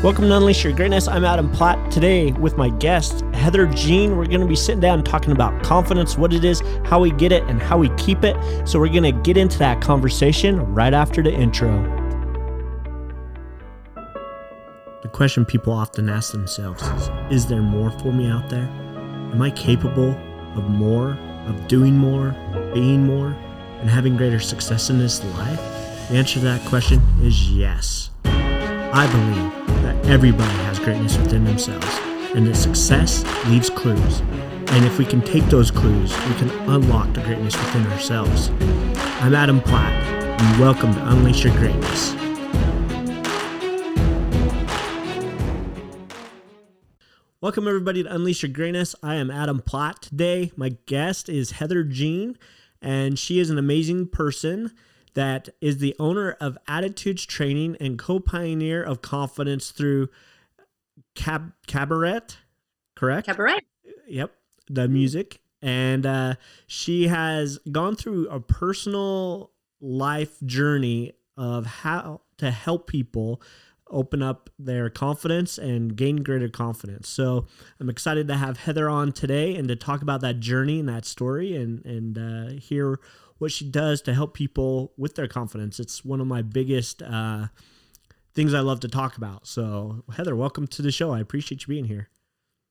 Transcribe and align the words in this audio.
Welcome 0.00 0.28
to 0.28 0.36
Unleash 0.36 0.62
Your 0.62 0.72
Greatness. 0.72 1.08
I'm 1.08 1.24
Adam 1.24 1.50
Platt. 1.50 1.90
Today, 1.90 2.30
with 2.30 2.56
my 2.56 2.68
guest, 2.68 3.22
Heather 3.34 3.66
Jean, 3.66 4.16
we're 4.16 4.26
going 4.26 4.40
to 4.40 4.46
be 4.46 4.54
sitting 4.54 4.80
down 4.80 5.02
talking 5.02 5.32
about 5.32 5.60
confidence, 5.64 6.16
what 6.16 6.32
it 6.32 6.44
is, 6.44 6.62
how 6.84 7.00
we 7.00 7.10
get 7.10 7.32
it, 7.32 7.42
and 7.48 7.60
how 7.60 7.78
we 7.78 7.88
keep 7.96 8.22
it. 8.22 8.36
So, 8.64 8.78
we're 8.78 8.92
going 8.92 9.02
to 9.02 9.22
get 9.22 9.36
into 9.36 9.58
that 9.58 9.82
conversation 9.82 10.60
right 10.72 10.94
after 10.94 11.20
the 11.20 11.32
intro. 11.32 11.82
The 15.02 15.08
question 15.08 15.44
people 15.44 15.72
often 15.72 16.08
ask 16.08 16.30
themselves 16.30 16.80
is 16.80 17.10
Is 17.32 17.46
there 17.48 17.60
more 17.62 17.90
for 17.90 18.12
me 18.12 18.30
out 18.30 18.48
there? 18.48 18.68
Am 19.32 19.42
I 19.42 19.50
capable 19.50 20.12
of 20.54 20.70
more, 20.70 21.18
of 21.48 21.66
doing 21.66 21.96
more, 21.96 22.36
being 22.72 23.04
more, 23.04 23.36
and 23.80 23.90
having 23.90 24.16
greater 24.16 24.38
success 24.38 24.90
in 24.90 25.00
this 25.00 25.24
life? 25.24 25.58
The 26.08 26.18
answer 26.18 26.34
to 26.34 26.44
that 26.44 26.64
question 26.68 27.02
is 27.20 27.50
yes. 27.50 28.10
I 28.24 29.08
believe 29.10 29.57
everybody 30.08 30.54
has 30.64 30.78
greatness 30.78 31.18
within 31.18 31.44
themselves, 31.44 31.98
and 32.34 32.46
that 32.46 32.54
success 32.54 33.22
leaves 33.46 33.68
clues. 33.68 34.20
And 34.70 34.86
if 34.86 34.98
we 34.98 35.04
can 35.04 35.20
take 35.20 35.44
those 35.50 35.70
clues, 35.70 36.16
we 36.28 36.34
can 36.36 36.48
unlock 36.70 37.12
the 37.12 37.20
greatness 37.20 37.54
within 37.54 37.86
ourselves. 37.88 38.48
I'm 39.20 39.34
Adam 39.34 39.60
Platt, 39.60 39.92
and 40.40 40.60
welcome 40.60 40.94
to 40.94 41.08
Unleash 41.10 41.44
Your 41.44 41.54
Greatness. 41.58 42.14
Welcome, 47.42 47.68
everybody, 47.68 48.02
to 48.02 48.14
Unleash 48.14 48.42
Your 48.42 48.50
Greatness. 48.50 48.94
I 49.02 49.16
am 49.16 49.30
Adam 49.30 49.60
Platt. 49.60 50.00
Today, 50.00 50.52
my 50.56 50.70
guest 50.86 51.28
is 51.28 51.50
Heather 51.50 51.84
Jean, 51.84 52.38
and 52.80 53.18
she 53.18 53.40
is 53.40 53.50
an 53.50 53.58
amazing 53.58 54.08
person 54.08 54.72
that 55.18 55.48
is 55.60 55.78
the 55.78 55.96
owner 55.98 56.36
of 56.40 56.56
Attitudes 56.68 57.26
Training 57.26 57.76
and 57.80 57.98
co 57.98 58.20
pioneer 58.20 58.84
of 58.84 59.02
confidence 59.02 59.72
through 59.72 60.10
Cab- 61.16 61.54
Cabaret, 61.66 62.20
correct? 62.94 63.26
Cabaret. 63.26 63.58
Yep, 64.06 64.32
the 64.70 64.86
music. 64.86 65.40
And 65.60 66.06
uh, 66.06 66.34
she 66.68 67.08
has 67.08 67.58
gone 67.72 67.96
through 67.96 68.28
a 68.28 68.38
personal 68.38 69.50
life 69.80 70.36
journey 70.46 71.14
of 71.36 71.66
how 71.66 72.20
to 72.36 72.52
help 72.52 72.86
people 72.86 73.42
open 73.90 74.22
up 74.22 74.50
their 74.56 74.88
confidence 74.88 75.58
and 75.58 75.96
gain 75.96 76.18
greater 76.18 76.48
confidence. 76.48 77.08
So 77.08 77.46
I'm 77.80 77.90
excited 77.90 78.28
to 78.28 78.36
have 78.36 78.58
Heather 78.58 78.88
on 78.88 79.10
today 79.10 79.56
and 79.56 79.66
to 79.66 79.74
talk 79.74 80.00
about 80.00 80.20
that 80.20 80.38
journey 80.38 80.78
and 80.78 80.88
that 80.88 81.06
story 81.06 81.56
and 81.56 81.84
and 81.84 82.18
uh, 82.18 82.60
hear 82.60 83.00
what 83.38 83.52
she 83.52 83.68
does 83.68 84.02
to 84.02 84.14
help 84.14 84.34
people 84.34 84.92
with 84.96 85.14
their 85.14 85.28
confidence. 85.28 85.80
It's 85.80 86.04
one 86.04 86.20
of 86.20 86.26
my 86.26 86.42
biggest 86.42 87.02
uh, 87.02 87.48
things 88.34 88.54
I 88.54 88.60
love 88.60 88.80
to 88.80 88.88
talk 88.88 89.16
about. 89.16 89.46
So, 89.46 90.04
Heather, 90.14 90.36
welcome 90.36 90.66
to 90.68 90.82
the 90.82 90.92
show. 90.92 91.12
I 91.12 91.20
appreciate 91.20 91.62
you 91.62 91.68
being 91.68 91.86
here. 91.86 92.08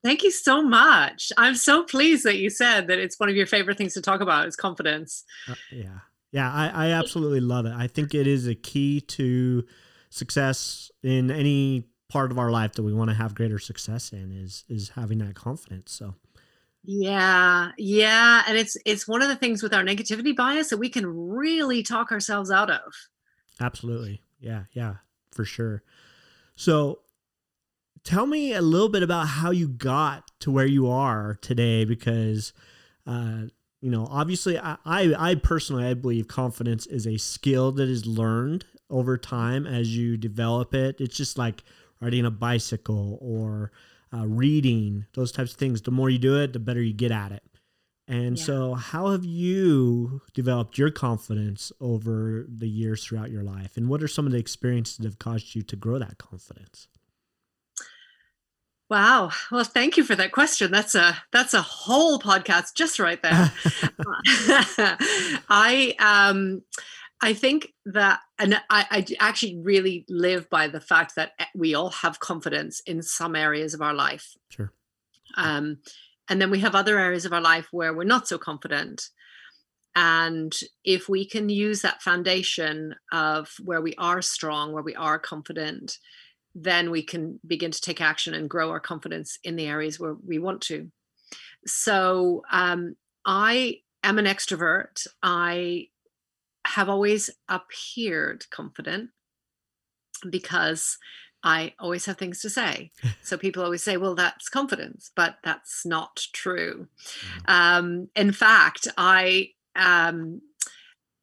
Thank 0.03 0.23
you 0.23 0.31
so 0.31 0.61
much. 0.61 1.31
I'm 1.37 1.55
so 1.55 1.83
pleased 1.83 2.23
that 2.23 2.37
you 2.37 2.49
said 2.49 2.87
that 2.87 2.99
it's 2.99 3.19
one 3.19 3.29
of 3.29 3.35
your 3.35 3.47
favorite 3.47 3.77
things 3.77 3.93
to 3.95 4.01
talk 4.01 4.21
about 4.21 4.47
is 4.47 4.55
confidence. 4.55 5.23
Uh, 5.49 5.55
yeah. 5.71 5.99
Yeah, 6.31 6.51
I, 6.51 6.87
I 6.87 6.91
absolutely 6.91 7.39
love 7.39 7.65
it. 7.65 7.73
I 7.73 7.87
think 7.87 8.13
it 8.13 8.27
is 8.27 8.47
a 8.47 8.55
key 8.55 9.01
to 9.01 9.65
success 10.09 10.91
in 11.01 11.31
any 11.31 11.87
part 12.09 12.31
of 12.31 12.39
our 12.39 12.51
life 12.51 12.73
that 12.73 12.83
we 12.83 12.93
want 12.93 13.09
to 13.09 13.15
have 13.15 13.35
greater 13.35 13.59
success 13.59 14.11
in 14.11 14.31
is 14.31 14.63
is 14.69 14.89
having 14.89 15.17
that 15.19 15.35
confidence. 15.35 15.91
So 15.91 16.15
yeah, 16.89 17.71
yeah, 17.77 18.43
and 18.47 18.57
it's 18.57 18.77
it's 18.85 19.09
one 19.09 19.21
of 19.21 19.27
the 19.27 19.35
things 19.35 19.61
with 19.61 19.73
our 19.73 19.83
negativity 19.83 20.33
bias 20.33 20.69
that 20.69 20.77
we 20.77 20.87
can 20.87 21.05
really 21.05 21.83
talk 21.83 22.13
ourselves 22.13 22.49
out 22.49 22.71
of. 22.71 22.81
Absolutely. 23.59 24.21
Yeah, 24.39 24.63
yeah, 24.71 24.95
for 25.33 25.43
sure. 25.43 25.83
So 26.55 26.99
tell 28.05 28.25
me 28.25 28.53
a 28.53 28.61
little 28.61 28.87
bit 28.87 29.03
about 29.03 29.27
how 29.27 29.51
you 29.51 29.67
got 29.67 30.31
to 30.39 30.49
where 30.49 30.65
you 30.65 30.87
are 30.87 31.37
today 31.41 31.83
because 31.83 32.53
uh 33.05 33.41
you 33.81 33.91
know 33.91 34.07
obviously 34.09 34.57
I, 34.57 34.77
I 34.85 35.13
i 35.31 35.35
personally 35.35 35.85
i 35.85 35.93
believe 35.93 36.27
confidence 36.27 36.85
is 36.85 37.05
a 37.05 37.17
skill 37.17 37.73
that 37.73 37.89
is 37.89 38.05
learned 38.05 38.65
over 38.89 39.17
time 39.17 39.67
as 39.67 39.97
you 39.97 40.15
develop 40.15 40.73
it 40.73 41.01
it's 41.01 41.17
just 41.17 41.37
like 41.37 41.63
riding 41.99 42.25
a 42.25 42.31
bicycle 42.31 43.17
or 43.19 43.71
uh, 44.13 44.25
reading, 44.25 45.05
those 45.13 45.31
types 45.31 45.51
of 45.51 45.57
things. 45.57 45.81
The 45.81 45.91
more 45.91 46.09
you 46.09 46.19
do 46.19 46.39
it, 46.39 46.53
the 46.53 46.59
better 46.59 46.81
you 46.81 46.93
get 46.93 47.11
at 47.11 47.31
it. 47.31 47.43
And 48.07 48.37
yeah. 48.37 48.43
so, 48.43 48.73
how 48.73 49.11
have 49.11 49.25
you 49.25 50.21
developed 50.33 50.77
your 50.77 50.91
confidence 50.91 51.73
over 51.81 52.45
the 52.47 52.69
years 52.69 53.03
throughout 53.03 53.31
your 53.31 53.43
life? 53.43 53.75
And 53.75 53.89
what 53.89 54.01
are 54.01 54.07
some 54.07 54.25
of 54.25 54.31
the 54.31 54.37
experiences 54.37 54.97
that 54.97 55.05
have 55.05 55.19
caused 55.19 55.55
you 55.55 55.61
to 55.63 55.75
grow 55.75 55.99
that 55.99 56.17
confidence? 56.17 56.87
Wow. 58.89 59.31
Well, 59.51 59.65
thank 59.65 59.97
you 59.97 60.05
for 60.05 60.15
that 60.15 60.31
question. 60.31 60.71
That's 60.71 60.95
a 60.95 61.17
that's 61.33 61.53
a 61.53 61.61
whole 61.61 62.19
podcast 62.19 62.73
just 62.75 62.99
right 62.99 63.21
there. 63.21 63.51
I 65.49 65.93
um 65.99 66.61
I 67.21 67.33
think 67.33 67.73
that, 67.85 68.19
and 68.37 68.55
I, 68.69 68.85
I, 68.91 69.05
actually 69.19 69.57
really 69.57 70.05
live 70.07 70.49
by 70.49 70.67
the 70.67 70.79
fact 70.79 71.15
that 71.15 71.31
eh, 71.39 71.45
we 71.55 71.73
all 71.73 71.89
have 71.89 72.19
confidence 72.19 72.79
in 72.81 73.01
some 73.01 73.35
areas 73.35 73.73
of 73.73 73.81
our 73.81 73.93
life. 73.93 74.35
Sure. 74.49 74.71
Um, 75.35 75.79
and 76.29 76.39
then 76.39 76.51
we 76.51 76.59
have 76.59 76.75
other 76.75 76.99
areas 76.99 77.25
of 77.25 77.33
our 77.33 77.41
life 77.41 77.67
where 77.71 77.93
we're 77.93 78.03
not 78.03 78.27
so 78.27 78.37
confident. 78.37 79.09
And 79.95 80.55
if 80.83 81.09
we 81.09 81.25
can 81.25 81.49
use 81.49 81.81
that 81.81 82.03
foundation 82.03 82.93
of 83.11 83.51
where 83.63 83.81
we 83.81 83.95
are 83.97 84.21
strong, 84.21 84.71
where 84.71 84.83
we 84.83 84.95
are 84.95 85.17
confident, 85.17 85.97
then 86.53 86.91
we 86.91 87.01
can 87.01 87.39
begin 87.47 87.71
to 87.71 87.81
take 87.81 88.01
action 88.01 88.33
and 88.33 88.49
grow 88.49 88.69
our 88.69 88.79
confidence 88.79 89.39
in 89.43 89.55
the 89.55 89.65
areas 89.65 89.99
where 89.99 90.15
we 90.25 90.37
want 90.37 90.61
to. 90.61 90.91
So 91.65 92.43
um, 92.51 92.95
I 93.25 93.79
am 94.03 94.19
an 94.19 94.25
extrovert. 94.25 95.07
I 95.23 95.87
have 96.77 96.89
always 96.89 97.31
appeared 97.49 98.45
confident 98.51 99.09
because 100.29 100.99
I 101.43 101.73
always 101.79 102.05
have 102.05 102.19
things 102.19 102.39
to 102.41 102.51
say. 102.51 102.91
So 103.23 103.35
people 103.35 103.63
always 103.63 103.83
say, 103.83 103.97
well, 103.97 104.13
that's 104.13 104.47
confidence, 104.47 105.11
but 105.15 105.37
that's 105.43 105.85
not 105.85 106.15
true. 106.33 106.87
Mm-hmm. 106.87 107.39
Um, 107.47 108.09
in 108.15 108.31
fact, 108.31 108.87
I 108.95 109.49
um, 109.75 110.41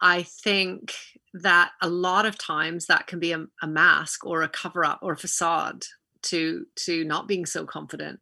I 0.00 0.24
think 0.24 0.92
that 1.32 1.70
a 1.80 1.88
lot 1.88 2.26
of 2.26 2.36
times 2.36 2.86
that 2.86 3.06
can 3.06 3.20
be 3.20 3.32
a, 3.32 3.46
a 3.62 3.68
mask 3.68 4.26
or 4.26 4.42
a 4.42 4.48
cover 4.48 4.84
up 4.84 4.98
or 5.02 5.12
a 5.12 5.16
facade 5.16 5.84
to 6.30 6.66
to 6.86 7.04
not 7.04 7.28
being 7.28 7.46
so 7.46 7.64
confident. 7.64 8.18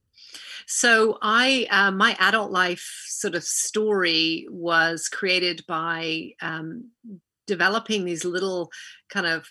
So 0.67 1.19
I, 1.23 1.67
uh, 1.71 1.91
my 1.91 2.17
adult 2.19 2.51
life 2.51 3.05
sort 3.07 3.35
of 3.35 3.45
story 3.45 4.47
was 4.51 5.09
created 5.09 5.63
by 5.67 6.31
um, 6.41 6.91
developing 7.47 8.05
these 8.05 8.25
little 8.25 8.71
kind 9.11 9.27
of 9.27 9.47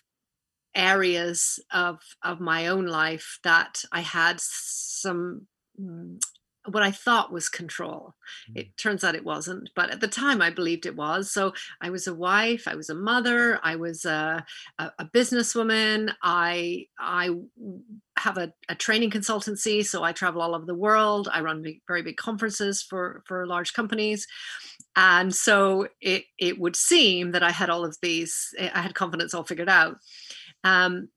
areas 0.74 1.60
of 1.74 2.00
of 2.24 2.40
my 2.40 2.68
own 2.68 2.86
life 2.86 3.40
that 3.44 3.84
I 3.92 4.00
had 4.02 4.38
some 4.40 5.48
mm, 5.80 6.18
what 6.68 6.84
I 6.84 6.92
thought 6.92 7.32
was 7.32 7.50
control. 7.50 8.14
Mm. 8.52 8.58
It 8.60 8.78
turns 8.78 9.04
out 9.04 9.16
it 9.16 9.26
wasn't, 9.26 9.70
but 9.76 9.90
at 9.90 10.00
the 10.00 10.08
time 10.08 10.42
I 10.42 10.50
believed 10.50 10.86
it 10.86 10.96
was. 10.96 11.32
So 11.32 11.54
I 11.82 11.90
was 11.90 12.08
a 12.08 12.14
wife, 12.14 12.68
I 12.68 12.76
was 12.76 12.90
a 12.90 12.96
mother, 12.96 13.60
I 13.64 13.76
was 13.76 14.06
a, 14.06 14.46
a, 14.78 14.92
a 15.00 15.06
businesswoman. 15.06 16.14
I 16.22 16.86
I 17.00 17.30
have 18.18 18.38
a, 18.38 18.54
a, 18.70 18.76
training 18.76 19.10
consultancy, 19.10 19.84
so 19.84 20.04
I 20.04 20.12
travel 20.12 20.42
all 20.42 20.54
over 20.54 20.66
the 20.66 20.76
world. 20.76 21.28
I 21.32 21.42
run 21.42 21.64
big, 21.64 21.82
very 21.88 22.04
big 22.04 22.18
conferences 22.18 22.84
for 22.84 23.24
for 23.26 23.48
large 23.48 23.74
companies, 23.74 24.28
and 24.96 25.34
so 25.34 25.88
it 26.00 26.26
it 26.38 26.60
would 26.60 26.76
seem 26.76 27.32
that 27.32 27.44
I 27.44 27.52
had 27.52 27.70
all 27.70 27.84
of 27.84 27.98
these. 28.02 28.54
I 28.60 28.82
had 28.82 28.94
confidence 28.94 29.34
all 29.34 29.44
figured 29.44 29.70
out. 29.70 29.98
Um, 30.64 31.10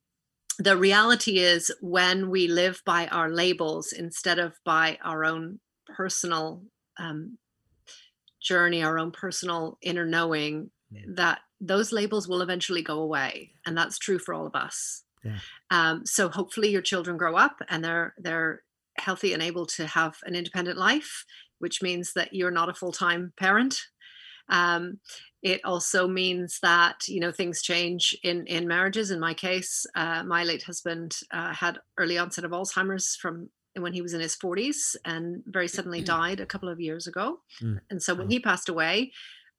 the 0.59 0.77
reality 0.77 1.39
is 1.39 1.71
when 1.81 2.31
we 2.31 2.49
live 2.49 2.83
by 2.85 3.07
our 3.09 3.31
labels 3.31 3.93
instead 3.93 4.39
of 4.39 4.55
by 4.65 4.99
our 5.03 5.25
own 5.25 5.59
personal 5.97 6.63
um, 6.99 7.39
journey 8.41 8.83
our 8.83 8.99
own 8.99 9.11
personal 9.11 9.79
inner 9.83 10.05
knowing 10.05 10.71
mm. 10.93 11.17
that 11.17 11.41
those 11.61 11.93
labels 11.93 12.29
will 12.29 12.43
eventually 12.43 12.83
go 12.83 13.01
away 13.01 13.51
and 13.67 13.77
that's 13.77 13.99
true 13.99 14.19
for 14.19 14.35
all 14.35 14.47
of 14.47 14.55
us 14.55 15.03
yeah. 15.25 15.39
um, 15.71 16.05
so 16.05 16.29
hopefully 16.29 16.69
your 16.69 16.83
children 16.83 17.17
grow 17.17 17.37
up 17.37 17.57
and 17.69 17.85
they're 17.85 18.15
they're 18.19 18.63
healthy 18.99 19.33
and 19.33 19.43
able 19.43 19.67
to 19.67 19.87
have 19.87 20.17
an 20.25 20.35
independent 20.35 20.79
life 20.79 21.25
which 21.59 21.83
means 21.83 22.13
that 22.15 22.35
you're 22.35 22.51
not 22.51 22.69
a 22.69 22.75
full-time 22.75 23.33
parent 23.39 23.81
um, 24.49 25.01
it 25.43 25.61
also 25.65 26.09
means 26.09 26.59
that 26.63 27.07
you 27.09 27.21
know 27.21 27.33
things 27.33 27.63
change 27.63 28.17
in 28.23 28.47
in 28.47 28.67
marriages. 28.67 29.11
In 29.11 29.21
my 29.21 29.35
case, 29.35 29.87
uh, 29.95 30.23
my 30.25 30.45
late 30.45 30.63
husband 30.63 31.17
uh, 31.33 31.53
had 31.53 31.79
early 31.99 32.19
onset 32.19 32.45
of 32.45 32.51
Alzheimer's 32.53 33.17
from 33.17 33.51
when 33.77 33.93
he 33.93 34.03
was 34.03 34.15
in 34.15 34.21
his 34.21 34.37
40s 34.37 34.95
and 35.05 35.43
very 35.47 35.67
suddenly 35.67 36.01
died 36.01 36.39
a 36.41 36.47
couple 36.47 36.69
of 36.69 36.81
years 36.81 37.09
ago. 37.09 37.39
Mm. 37.61 37.81
And 37.91 38.03
so 38.03 38.15
when 38.15 38.31
he 38.31 38.39
passed 38.39 38.69
away, 38.69 39.11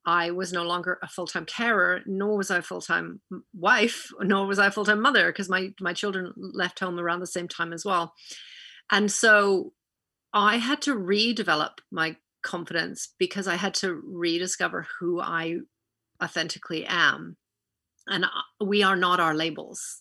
I 0.06 0.30
was 0.30 0.52
no 0.52 0.62
longer 0.62 0.98
a 1.02 1.08
full 1.08 1.26
time 1.26 1.44
carer, 1.44 2.00
nor 2.06 2.36
was 2.36 2.50
I 2.50 2.58
a 2.58 2.62
full 2.62 2.80
time 2.80 3.20
wife, 3.52 4.08
nor 4.20 4.46
was 4.46 4.58
I 4.58 4.68
a 4.68 4.70
full 4.70 4.84
time 4.84 5.02
mother 5.02 5.26
because 5.26 5.48
my 5.48 5.70
my 5.80 5.92
children 5.92 6.32
left 6.36 6.78
home 6.78 6.98
around 6.98 7.20
the 7.20 7.26
same 7.26 7.48
time 7.48 7.72
as 7.72 7.84
well. 7.84 8.14
And 8.90 9.10
so 9.10 9.72
I 10.32 10.58
had 10.58 10.80
to 10.82 10.94
redevelop 10.94 11.78
my 11.90 12.16
confidence 12.46 13.14
because 13.18 13.46
I 13.46 13.56
had 13.56 13.74
to 13.74 14.00
rediscover 14.06 14.86
who 14.98 15.20
I 15.20 15.58
authentically 16.22 16.86
am. 16.86 17.36
And 18.06 18.24
we 18.64 18.82
are 18.82 18.96
not 18.96 19.20
our 19.20 19.34
labels. 19.34 20.00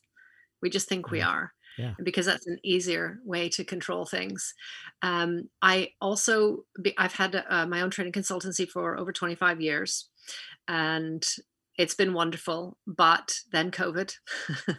We 0.61 0.69
just 0.69 0.87
think 0.87 1.11
we 1.11 1.21
are. 1.21 1.51
Yeah. 1.77 1.93
Because 2.01 2.25
that's 2.25 2.47
an 2.47 2.59
easier 2.63 3.19
way 3.25 3.49
to 3.49 3.65
control 3.65 4.05
things. 4.05 4.53
Um, 5.01 5.49
I 5.61 5.89
also, 5.99 6.63
I've 6.97 7.13
had 7.13 7.43
uh, 7.49 7.65
my 7.65 7.81
own 7.81 7.89
training 7.89 8.13
consultancy 8.13 8.65
for 8.69 8.97
over 8.97 9.11
25 9.11 9.59
years. 9.59 10.07
And 10.67 11.25
it's 11.77 11.95
been 11.95 12.13
wonderful 12.13 12.77
but 12.87 13.35
then 13.51 13.71
covid. 13.71 14.13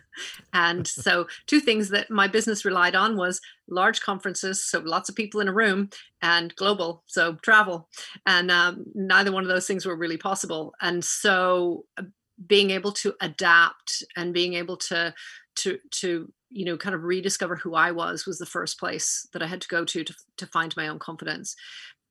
And 0.52 0.86
so 0.86 1.26
two 1.46 1.60
things 1.60 1.90
that 1.90 2.10
my 2.10 2.26
business 2.26 2.64
relied 2.64 2.94
on 2.94 3.16
was 3.16 3.40
large 3.68 4.00
conferences 4.00 4.64
so 4.64 4.78
lots 4.80 5.08
of 5.08 5.14
people 5.14 5.40
in 5.40 5.48
a 5.48 5.52
room 5.52 5.90
and 6.22 6.54
global 6.56 7.02
so 7.06 7.34
travel. 7.42 7.88
And 8.24 8.50
um, 8.50 8.86
neither 8.94 9.32
one 9.32 9.42
of 9.42 9.48
those 9.48 9.66
things 9.66 9.84
were 9.84 9.96
really 9.96 10.16
possible. 10.16 10.72
And 10.80 11.04
so 11.04 11.84
uh, 11.98 12.04
being 12.46 12.70
able 12.70 12.92
to 12.92 13.14
adapt 13.20 14.02
and 14.16 14.34
being 14.34 14.54
able 14.54 14.76
to 14.76 15.14
to 15.56 15.78
to 15.90 16.32
you 16.50 16.64
know 16.64 16.76
kind 16.76 16.94
of 16.94 17.02
rediscover 17.02 17.56
who 17.56 17.74
i 17.74 17.90
was 17.90 18.26
was 18.26 18.38
the 18.38 18.44
first 18.44 18.78
place 18.78 19.26
that 19.32 19.42
i 19.42 19.46
had 19.46 19.62
to 19.62 19.68
go 19.68 19.86
to 19.86 20.04
to, 20.04 20.14
to 20.36 20.46
find 20.46 20.76
my 20.76 20.88
own 20.88 20.98
confidence. 20.98 21.56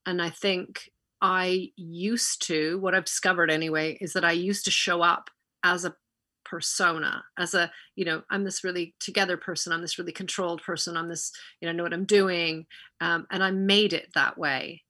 And 0.05 0.21
i 0.21 0.29
think 0.29 0.89
I 1.25 1.71
used 1.75 2.45
to, 2.45 2.77
what 2.77 2.93
I've 2.93 3.05
discovered 3.05 3.49
anyway, 3.49 3.97
is 3.99 4.13
that 4.13 4.23
I 4.23 4.33
used 4.33 4.63
to 4.65 4.71
show 4.71 5.01
up 5.01 5.31
as 5.63 5.83
a 5.83 5.95
persona, 6.43 7.23
as 7.35 7.55
a, 7.55 7.71
you 7.95 8.05
know, 8.05 8.21
I'm 8.29 8.43
this 8.43 8.63
really 8.63 8.93
together 8.99 9.35
person, 9.35 9.73
I'm 9.73 9.81
this 9.81 9.97
really 9.97 10.11
controlled 10.11 10.61
person, 10.61 10.95
I'm 10.95 11.09
this, 11.09 11.31
you 11.59 11.65
know, 11.65 11.71
I 11.71 11.75
know 11.75 11.81
what 11.81 11.93
I'm 11.93 12.05
doing. 12.05 12.67
Um, 13.01 13.25
and 13.31 13.43
I 13.43 13.49
made 13.49 13.91
it 13.91 14.09
that 14.13 14.37
way. 14.37 14.83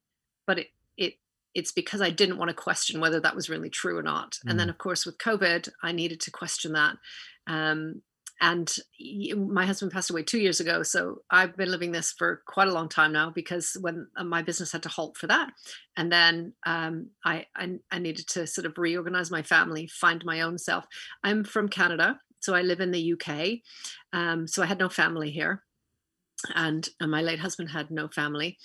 But 0.46 0.60
it, 0.60 0.68
it, 0.98 1.14
it's 1.54 1.72
because 1.72 2.02
I 2.02 2.10
didn't 2.10 2.38
want 2.38 2.50
to 2.50 2.54
question 2.54 3.00
whether 3.00 3.22
that 3.22 3.36
was 3.36 3.50
really 3.50 3.70
true 3.70 3.98
or 3.98 4.04
not. 4.04 4.34
Mm. 4.34 4.52
And 4.52 4.60
then, 4.60 4.68
mm. 4.68 4.72
of 4.72 4.78
course, 4.78 5.06
with 5.06 5.18
COVID, 5.20 5.70
I 5.82 5.94
needed 5.94 6.20
to 6.20 6.32
question 6.32 6.74
that. 6.74 6.98
Um, 7.48 8.02
and 8.42 8.76
my 9.36 9.66
husband 9.66 9.92
passed 9.92 10.10
away 10.10 10.24
two 10.24 10.40
years 10.40 10.60
ago 10.60 10.84
so 10.84 11.22
i've 11.30 11.56
been 11.56 11.72
living 11.72 11.92
this 11.92 12.12
for 12.12 12.42
quite 12.48 12.68
a 12.68 12.74
long 12.74 12.90
time 12.90 13.12
now 13.12 13.30
because 13.30 13.78
when 13.82 14.08
uh, 14.18 14.24
my 14.24 14.42
business 14.42 14.72
had 14.72 14.84
to 14.84 14.90
halt 14.90 15.18
for 15.18 15.28
that 15.28 15.50
and 15.98 16.12
then 16.12 16.52
um, 16.66 17.08
I, 17.24 17.46
I, 17.56 17.80
I 17.92 18.00
needed 18.00 18.28
to 18.30 18.46
sort 18.46 18.66
of 18.66 18.78
reorganize 18.78 19.32
my 19.32 19.42
family 19.42 19.88
find 19.88 20.24
my 20.26 20.42
own 20.42 20.58
self. 20.58 20.86
I'm 21.24 21.44
from 21.44 21.70
canada 21.70 22.20
so 22.40 22.54
i 22.54 22.62
live 22.62 22.82
in 22.82 22.92
the 22.92 23.14
uk 23.14 23.30
um, 24.14 24.48
so 24.48 24.62
i 24.62 24.66
had 24.66 24.80
no 24.80 24.90
family 24.90 25.32
here 25.32 25.64
and, 26.54 26.88
and 27.00 27.10
my 27.10 27.22
late 27.22 27.40
husband 27.40 27.70
had 27.70 27.90
no 27.92 28.08
family. 28.08 28.58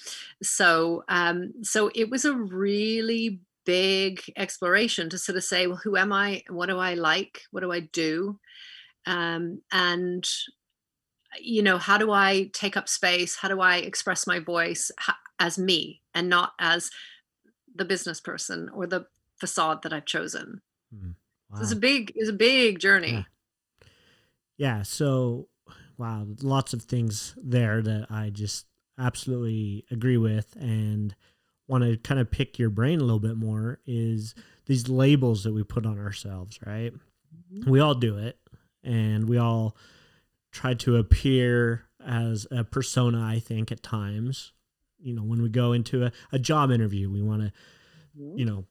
So 0.42 1.04
um, 1.08 1.52
so 1.62 1.90
it 1.94 2.10
was 2.10 2.24
a 2.24 2.34
really 2.34 3.40
big 3.64 4.20
exploration 4.36 5.10
to 5.10 5.18
sort 5.18 5.36
of 5.36 5.44
say 5.44 5.66
well 5.66 5.76
who 5.76 5.96
am 5.96 6.12
i? 6.12 6.42
What 6.48 6.68
do 6.68 6.78
i 6.78 6.94
like? 6.94 7.42
What 7.50 7.60
do 7.60 7.72
i 7.72 7.80
do 7.80 8.38
um, 9.06 9.60
and 9.72 10.28
you 11.38 11.62
know 11.62 11.78
how 11.78 11.96
do 11.96 12.10
i 12.10 12.50
take 12.52 12.76
up 12.76 12.88
space 12.88 13.36
how 13.36 13.48
do 13.48 13.60
i 13.60 13.76
express 13.76 14.26
my 14.26 14.38
voice 14.38 14.90
as 15.38 15.58
me 15.58 16.02
and 16.14 16.28
not 16.28 16.52
as 16.58 16.90
the 17.74 17.84
business 17.84 18.20
person 18.20 18.68
or 18.74 18.86
the 18.86 19.06
facade 19.38 19.82
that 19.82 19.92
i've 19.92 20.06
chosen 20.06 20.60
mm, 20.94 21.14
wow. 21.50 21.56
so 21.56 21.62
it's 21.62 21.72
a 21.72 21.76
big 21.76 22.12
it's 22.16 22.28
a 22.28 22.34
big 22.34 22.78
journey 22.78 23.12
yeah. 23.12 23.88
yeah 24.56 24.82
so 24.82 25.46
wow 25.98 26.26
lots 26.42 26.72
of 26.72 26.82
things 26.82 27.34
there 27.40 27.80
that 27.80 28.06
i 28.10 28.28
just 28.28 28.66
absolutely 28.98 29.84
agree 29.90 30.18
with 30.18 30.56
and 30.56 31.14
want 31.68 31.84
to 31.84 31.96
kind 31.98 32.20
of 32.20 32.30
pick 32.30 32.58
your 32.58 32.68
brain 32.68 32.98
a 32.98 33.04
little 33.04 33.20
bit 33.20 33.36
more 33.36 33.78
is 33.86 34.34
these 34.66 34.88
labels 34.88 35.44
that 35.44 35.54
we 35.54 35.62
put 35.62 35.86
on 35.86 35.98
ourselves 35.98 36.58
right 36.66 36.92
mm-hmm. 36.92 37.70
we 37.70 37.78
all 37.78 37.94
do 37.94 38.18
it 38.18 38.36
and 38.82 39.28
we 39.28 39.38
all 39.38 39.76
try 40.52 40.74
to 40.74 40.96
appear 40.96 41.84
as 42.06 42.46
a 42.50 42.64
persona 42.64 43.22
i 43.22 43.38
think 43.38 43.70
at 43.70 43.82
times. 43.82 44.52
You 45.02 45.14
know 45.14 45.22
when 45.22 45.42
we 45.42 45.48
go 45.48 45.72
into 45.72 46.04
a, 46.04 46.12
a 46.32 46.38
job 46.38 46.70
interview 46.70 47.10
we 47.10 47.22
want 47.22 47.42
to 47.42 47.52
mm-hmm. 48.18 48.38
you 48.38 48.44
know 48.44 48.64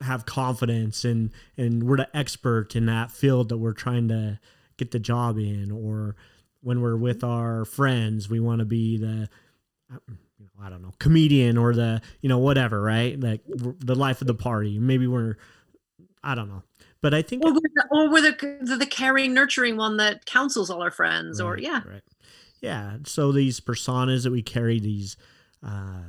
have 0.00 0.26
confidence 0.26 1.04
and 1.04 1.30
and 1.56 1.82
we're 1.82 1.96
the 1.96 2.16
expert 2.16 2.76
in 2.76 2.86
that 2.86 3.10
field 3.10 3.48
that 3.48 3.58
we're 3.58 3.72
trying 3.72 4.08
to 4.08 4.38
get 4.76 4.92
the 4.92 4.98
job 4.98 5.38
in. 5.38 5.70
Or 5.70 6.16
when 6.62 6.80
we're 6.80 6.96
with 6.96 7.18
mm-hmm. 7.18 7.30
our 7.30 7.64
friends 7.64 8.28
we 8.28 8.40
want 8.40 8.60
to 8.60 8.64
be 8.64 8.96
the 8.96 9.28
I 10.60 10.68
don't 10.70 10.82
know 10.82 10.92
comedian 10.98 11.56
or 11.56 11.74
the 11.74 12.00
you 12.20 12.28
know 12.28 12.38
whatever 12.38 12.80
right? 12.80 13.18
Like 13.18 13.42
the 13.46 13.94
life 13.94 14.20
of 14.20 14.26
the 14.26 14.34
party. 14.34 14.78
Maybe 14.78 15.06
we're 15.06 15.36
I 16.22 16.34
don't 16.34 16.48
know 16.48 16.62
but 17.00 17.14
I 17.14 17.22
think, 17.22 17.44
or 17.44 17.52
we're 17.52 17.60
the, 17.60 17.86
or 17.90 18.10
we're 18.10 18.20
the, 18.22 18.76
the, 18.76 18.86
caring, 18.86 19.34
nurturing 19.34 19.76
one 19.76 19.96
that 19.98 20.26
counsels 20.26 20.70
all 20.70 20.82
our 20.82 20.90
friends, 20.90 21.40
right, 21.40 21.46
or 21.46 21.58
yeah, 21.58 21.82
right, 21.86 22.02
yeah. 22.60 22.96
So 23.04 23.32
these 23.32 23.60
personas 23.60 24.24
that 24.24 24.32
we 24.32 24.42
carry, 24.42 24.80
these, 24.80 25.16
uh, 25.64 26.02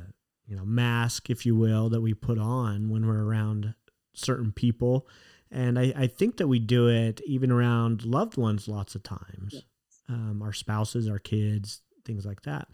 you 0.46 0.56
know, 0.56 0.64
mask, 0.64 1.30
if 1.30 1.46
you 1.46 1.54
will, 1.54 1.88
that 1.90 2.00
we 2.00 2.14
put 2.14 2.38
on 2.38 2.90
when 2.90 3.06
we're 3.06 3.22
around 3.22 3.74
certain 4.14 4.52
people, 4.52 5.06
and 5.50 5.78
I, 5.78 5.92
I 5.96 6.06
think 6.06 6.36
that 6.38 6.48
we 6.48 6.58
do 6.58 6.88
it 6.88 7.20
even 7.26 7.50
around 7.50 8.04
loved 8.04 8.36
ones 8.36 8.68
lots 8.68 8.94
of 8.94 9.02
times, 9.02 9.52
yes. 9.52 9.62
um, 10.08 10.42
our 10.42 10.52
spouses, 10.52 11.08
our 11.08 11.18
kids, 11.18 11.82
things 12.04 12.26
like 12.26 12.42
that. 12.42 12.68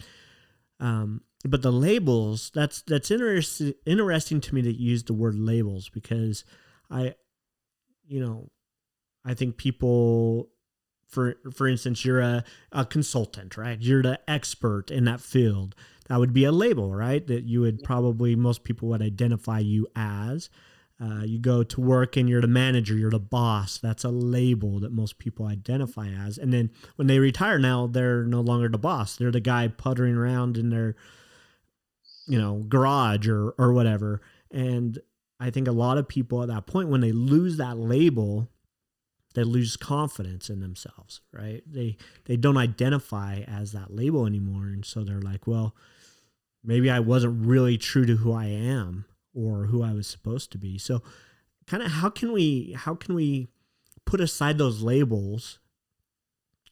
Um, 0.81 1.23
but 1.45 1.63
the 1.63 1.73
labels 1.73 2.51
that's 2.55 2.83
that's 2.83 3.11
interesting 3.11 3.75
interesting 3.85 4.41
to 4.41 4.55
me 4.55 4.63
that 4.63 4.77
you 4.77 4.91
use 4.91 5.05
the 5.05 5.15
word 5.15 5.37
labels 5.39 5.89
because 5.89 6.45
I 6.91 7.15
you 8.07 8.21
know, 8.21 8.51
I 9.25 9.35
think 9.35 9.57
people 9.57 10.51
for 11.09 11.37
for 11.53 11.69
instance, 11.69 12.05
you're 12.05 12.21
a, 12.21 12.45
a 12.73 12.85
consultant, 12.85 13.57
right? 13.57 13.81
You're 13.81 14.03
the 14.03 14.19
expert 14.29 14.91
in 14.91 15.05
that 15.05 15.21
field. 15.21 15.75
That 16.09 16.19
would 16.19 16.33
be 16.33 16.45
a 16.45 16.53
label, 16.53 16.95
right? 16.95 17.27
That 17.27 17.45
you 17.45 17.61
would 17.61 17.83
probably 17.83 18.37
most 18.37 18.65
people 18.65 18.89
would 18.89 19.03
identify 19.03 19.61
you 19.61 19.87
as. 19.95 20.51
Uh, 20.99 21.23
you 21.25 21.39
go 21.39 21.63
to 21.63 21.81
work 21.81 22.17
and 22.17 22.27
you're 22.27 22.41
the 22.41 22.47
manager, 22.47 22.97
you're 22.97 23.11
the 23.11 23.19
boss. 23.19 23.77
That's 23.77 24.03
a 24.03 24.09
label 24.09 24.81
that 24.81 24.93
most 24.93 25.19
people 25.19 25.47
identify 25.47 26.09
as. 26.09 26.39
And 26.39 26.55
then 26.55 26.71
when 26.95 27.07
they 27.07 27.19
retire 27.19 27.59
now, 27.59 27.87
they're 27.87 28.25
no 28.25 28.41
longer 28.41 28.69
the 28.69 28.79
boss. 28.79 29.17
They're 29.17 29.31
the 29.31 29.41
guy 29.41 29.69
puttering 29.69 30.15
around 30.17 30.57
in 30.57 30.71
their, 30.71 30.97
you 32.27 32.39
know, 32.39 32.65
garage 32.69 33.29
or 33.29 33.51
or 33.59 33.73
whatever. 33.75 34.23
And 34.51 34.99
I 35.39 35.51
think 35.51 35.69
a 35.69 35.73
lot 35.73 35.99
of 35.99 36.09
people 36.09 36.43
at 36.43 36.49
that 36.49 36.67
point, 36.67 36.89
when 36.89 37.01
they 37.03 37.13
lose 37.13 37.57
that 37.59 37.77
label, 37.77 38.49
they 39.35 39.45
lose 39.45 39.77
confidence 39.77 40.49
in 40.49 40.61
themselves, 40.61 41.21
right? 41.33 41.63
They 41.67 41.97
they 42.25 42.37
don't 42.37 42.57
identify 42.57 43.41
as 43.47 43.73
that 43.73 43.95
label 43.95 44.27
anymore, 44.27 44.65
and 44.65 44.85
so 44.85 45.05
they're 45.05 45.21
like, 45.21 45.47
well, 45.47 45.75
maybe 46.65 46.91
I 46.91 47.01
wasn't 47.01 47.47
really 47.47 47.77
true 47.77 48.07
to 48.07 48.17
who 48.17 48.33
I 48.33 48.47
am 48.47 49.05
or 49.35 49.67
who 49.67 49.83
I 49.83 49.93
was 49.93 50.07
supposed 50.07 50.51
to 50.53 50.59
be. 50.59 50.79
So, 50.79 51.03
kind 51.67 51.83
of 51.83 51.93
how 51.93 52.09
can 52.09 52.33
we 52.33 52.73
how 52.73 52.95
can 52.95 53.15
we 53.15 53.49
put 54.07 54.21
aside 54.21 54.57
those 54.57 54.83
labels 54.83 55.59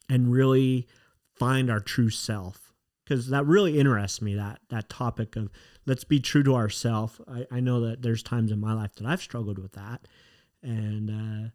and 0.09 0.31
really 0.31 0.87
find 1.35 1.69
our 1.69 1.79
true 1.79 2.09
self? 2.09 2.64
Because 3.05 3.29
that 3.29 3.45
really 3.45 3.79
interests 3.79 4.19
me 4.21 4.33
that 4.33 4.59
that 4.69 4.89
topic 4.89 5.35
of 5.35 5.49
let's 5.85 6.03
be 6.03 6.19
true 6.19 6.41
to 6.43 6.55
ourselves. 6.55 7.21
I, 7.27 7.45
I 7.51 7.59
know 7.59 7.79
that 7.81 8.01
there's 8.01 8.23
times 8.23 8.51
in 8.51 8.59
my 8.59 8.73
life 8.73 8.95
that 8.95 9.05
I've 9.05 9.21
struggled 9.21 9.59
with 9.59 9.73
that. 9.73 10.07
And 10.63 11.11
uh, 11.11 11.49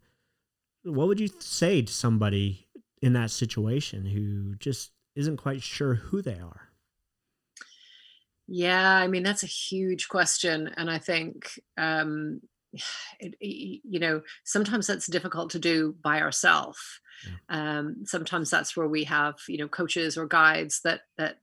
what 0.84 1.08
would 1.08 1.18
you 1.18 1.28
say 1.40 1.82
to 1.82 1.92
somebody 1.92 2.68
in 3.02 3.14
that 3.14 3.32
situation 3.32 4.06
who 4.06 4.54
just 4.56 4.92
isn't 5.16 5.38
quite 5.38 5.62
sure 5.62 5.94
who 5.94 6.22
they 6.22 6.38
are? 6.38 6.68
Yeah, 8.46 8.96
I 8.96 9.06
mean, 9.06 9.22
that's 9.22 9.42
a 9.42 9.46
huge 9.46 10.08
question. 10.08 10.72
And 10.76 10.90
I 10.90 10.98
think, 10.98 11.60
um, 11.76 12.40
it, 13.20 13.34
you 13.40 13.98
know, 13.98 14.22
sometimes 14.44 14.86
that's 14.86 15.06
difficult 15.06 15.50
to 15.50 15.58
do 15.58 15.94
by 16.02 16.20
ourselves. 16.20 16.78
Yeah. 17.24 17.78
Um, 17.78 18.06
sometimes 18.06 18.50
that's 18.50 18.76
where 18.76 18.88
we 18.88 19.04
have, 19.04 19.36
you 19.48 19.58
know, 19.58 19.68
coaches 19.68 20.16
or 20.16 20.26
guides 20.26 20.80
that 20.84 21.02
that 21.18 21.38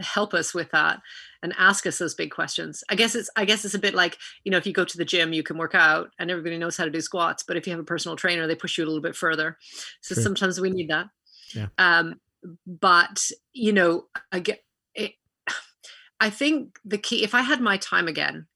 help 0.00 0.34
us 0.34 0.52
with 0.52 0.70
that 0.72 1.00
and 1.42 1.54
ask 1.56 1.86
us 1.86 1.98
those 1.98 2.14
big 2.14 2.30
questions 2.30 2.82
i 2.90 2.94
guess 2.94 3.14
it's 3.14 3.30
i 3.36 3.44
guess 3.44 3.64
it's 3.64 3.74
a 3.74 3.78
bit 3.78 3.94
like 3.94 4.18
you 4.42 4.50
know 4.50 4.56
if 4.56 4.66
you 4.66 4.72
go 4.72 4.84
to 4.84 4.98
the 4.98 5.04
gym 5.04 5.32
you 5.32 5.42
can 5.42 5.56
work 5.56 5.74
out 5.74 6.10
and 6.18 6.30
everybody 6.30 6.58
knows 6.58 6.76
how 6.76 6.84
to 6.84 6.90
do 6.90 7.00
squats 7.00 7.44
but 7.46 7.56
if 7.56 7.66
you 7.66 7.70
have 7.70 7.80
a 7.80 7.84
personal 7.84 8.16
trainer 8.16 8.46
they 8.46 8.56
push 8.56 8.76
you 8.76 8.84
a 8.84 8.86
little 8.86 9.00
bit 9.00 9.14
further 9.14 9.56
so 10.00 10.14
True. 10.14 10.24
sometimes 10.24 10.60
we 10.60 10.70
need 10.70 10.90
that 10.90 11.06
yeah. 11.54 11.66
um 11.78 12.20
but 12.66 13.30
you 13.52 13.72
know 13.72 14.06
i 14.32 14.40
get 14.40 14.64
it, 14.94 15.12
i 16.20 16.28
think 16.28 16.76
the 16.84 16.98
key 16.98 17.22
if 17.22 17.34
i 17.34 17.42
had 17.42 17.60
my 17.60 17.76
time 17.76 18.08
again 18.08 18.46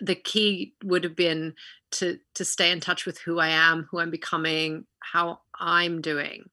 the 0.00 0.14
key 0.14 0.74
would 0.84 1.04
have 1.04 1.16
been 1.16 1.54
to 1.92 2.18
to 2.34 2.44
stay 2.44 2.70
in 2.70 2.80
touch 2.80 3.06
with 3.06 3.18
who 3.18 3.38
I 3.38 3.48
am, 3.48 3.86
who 3.90 4.00
I'm 4.00 4.10
becoming, 4.10 4.86
how 5.00 5.40
I'm 5.58 6.00
doing. 6.00 6.48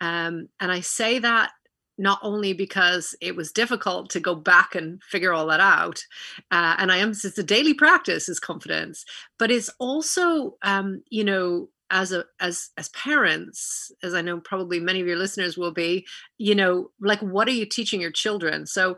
Mm. 0.00 0.06
Um, 0.06 0.48
and 0.60 0.72
I 0.72 0.80
say 0.80 1.18
that 1.18 1.52
not 1.98 2.18
only 2.22 2.54
because 2.54 3.14
it 3.20 3.36
was 3.36 3.52
difficult 3.52 4.08
to 4.10 4.20
go 4.20 4.34
back 4.34 4.74
and 4.74 5.02
figure 5.02 5.34
all 5.34 5.46
that 5.48 5.60
out, 5.60 6.02
uh, 6.50 6.76
and 6.78 6.90
I 6.90 6.96
am 6.98 7.10
it's 7.10 7.38
a 7.38 7.42
daily 7.42 7.74
practice 7.74 8.28
is 8.28 8.40
confidence, 8.40 9.04
but 9.38 9.50
it's 9.50 9.70
also 9.78 10.56
um, 10.62 11.02
you 11.10 11.24
know 11.24 11.68
as 11.90 12.12
a 12.12 12.24
as 12.38 12.70
as 12.76 12.88
parents 12.90 13.90
as 14.02 14.14
i 14.14 14.20
know 14.20 14.40
probably 14.40 14.78
many 14.78 15.00
of 15.00 15.06
your 15.06 15.16
listeners 15.16 15.58
will 15.58 15.72
be 15.72 16.06
you 16.38 16.54
know 16.54 16.90
like 17.00 17.20
what 17.20 17.48
are 17.48 17.52
you 17.52 17.66
teaching 17.66 18.00
your 18.00 18.12
children 18.12 18.66
so 18.66 18.96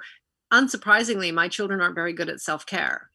unsurprisingly 0.52 1.32
my 1.32 1.48
children 1.48 1.80
aren't 1.80 1.94
very 1.94 2.12
good 2.12 2.28
at 2.28 2.40
self-care 2.40 3.10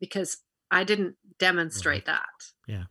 because 0.00 0.38
I 0.70 0.84
didn't 0.84 1.16
demonstrate 1.38 2.06
that. 2.06 2.26
Yeah. 2.66 2.84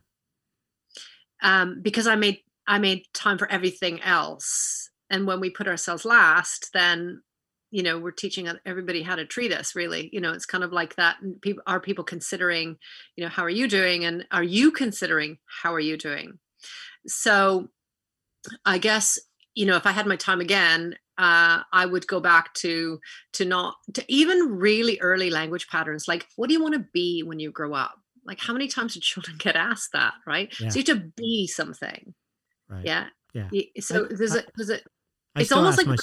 Um, 1.42 1.80
because 1.82 2.06
I 2.06 2.16
made 2.16 2.38
I 2.66 2.78
made 2.78 3.04
time 3.14 3.38
for 3.38 3.50
everything 3.50 4.02
else. 4.02 4.90
And 5.10 5.26
when 5.26 5.40
we 5.40 5.50
put 5.50 5.68
ourselves 5.68 6.04
last, 6.04 6.70
then 6.74 7.22
you 7.70 7.82
know 7.82 7.98
we're 7.98 8.10
teaching 8.10 8.48
everybody 8.64 9.02
how 9.02 9.14
to 9.14 9.26
treat 9.26 9.52
us 9.52 9.74
really 9.74 10.08
you 10.12 10.20
know 10.20 10.32
it's 10.32 10.46
kind 10.46 10.64
of 10.64 10.72
like 10.72 10.96
that 10.96 11.16
people 11.42 11.62
are 11.66 11.80
people 11.80 12.04
considering 12.04 12.76
you 13.16 13.24
know 13.24 13.28
how 13.28 13.42
are 13.42 13.50
you 13.50 13.68
doing 13.68 14.04
and 14.04 14.26
are 14.30 14.42
you 14.42 14.70
considering 14.70 15.38
how 15.62 15.74
are 15.74 15.80
you 15.80 15.96
doing 15.96 16.38
so 17.06 17.68
i 18.64 18.78
guess 18.78 19.18
you 19.58 19.66
know 19.66 19.76
if 19.76 19.86
i 19.86 19.90
had 19.90 20.06
my 20.06 20.16
time 20.16 20.40
again 20.40 20.94
uh, 21.18 21.62
I 21.72 21.84
would 21.84 22.06
go 22.06 22.20
back 22.20 22.54
to 22.54 23.00
to 23.32 23.44
not 23.44 23.74
to 23.94 24.04
even 24.08 24.56
really 24.56 24.98
early 25.00 25.30
language 25.30 25.66
patterns 25.68 26.06
like 26.06 26.26
what 26.36 26.46
do 26.46 26.52
you 26.54 26.62
want 26.62 26.74
to 26.74 26.86
be 26.92 27.22
when 27.24 27.40
you 27.40 27.50
grow 27.50 27.74
up? 27.74 27.94
Like 28.24 28.40
how 28.40 28.52
many 28.52 28.68
times 28.68 28.94
do 28.94 29.00
children 29.02 29.36
get 29.36 29.56
asked 29.56 29.90
that 29.92 30.14
right? 30.26 30.48
Yeah. 30.60 30.68
so 30.68 30.78
you 30.78 30.84
have 30.86 31.02
to 31.02 31.12
be 31.16 31.46
something. 31.48 32.14
Right. 32.68 32.84
Yeah. 32.84 33.06
Yeah. 33.34 33.48
So 33.80 34.04
I, 34.04 34.14
there's 34.14 34.34
a 34.34 34.44
there's 34.56 34.70
a 34.70 34.78
I 35.34 35.42
it's 35.42 35.52
almost 35.52 35.84
like 35.84 35.98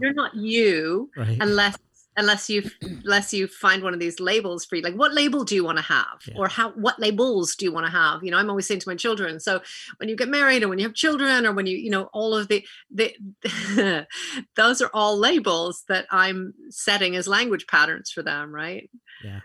you're 0.00 0.14
not 0.14 0.34
you 0.34 1.10
right. 1.16 1.36
unless 1.40 1.76
unless 2.18 2.50
you 2.50 2.62
unless 2.82 3.32
you 3.32 3.46
find 3.46 3.82
one 3.82 3.94
of 3.94 4.00
these 4.00 4.20
labels 4.20 4.64
for 4.64 4.76
you 4.76 4.82
like 4.82 4.94
what 4.94 5.14
label 5.14 5.44
do 5.44 5.54
you 5.54 5.64
want 5.64 5.78
to 5.78 5.84
have? 5.84 6.20
Yeah. 6.26 6.34
or 6.36 6.48
how 6.48 6.70
what 6.72 6.98
labels 6.98 7.54
do 7.56 7.64
you 7.64 7.72
want 7.72 7.86
to 7.86 7.92
have? 7.92 8.22
You 8.22 8.30
know 8.30 8.38
i'm 8.38 8.50
always 8.50 8.66
saying 8.66 8.80
to 8.80 8.88
my 8.88 8.96
children 8.96 9.40
so 9.40 9.60
when 9.96 10.08
you 10.08 10.16
get 10.16 10.28
married 10.28 10.62
or 10.62 10.68
when 10.68 10.78
you 10.78 10.86
have 10.86 10.94
children 10.94 11.46
or 11.46 11.52
when 11.52 11.66
you 11.66 11.76
you 11.76 11.90
know 11.90 12.04
all 12.12 12.34
of 12.34 12.48
the 12.48 12.64
the 12.90 13.14
those 14.56 14.82
are 14.82 14.90
all 14.92 15.16
labels 15.16 15.84
that 15.88 16.06
i'm 16.10 16.52
setting 16.70 17.16
as 17.16 17.26
language 17.26 17.66
patterns 17.66 18.10
for 18.10 18.22
them 18.22 18.54
right? 18.54 18.90
Yeah. 19.24 19.40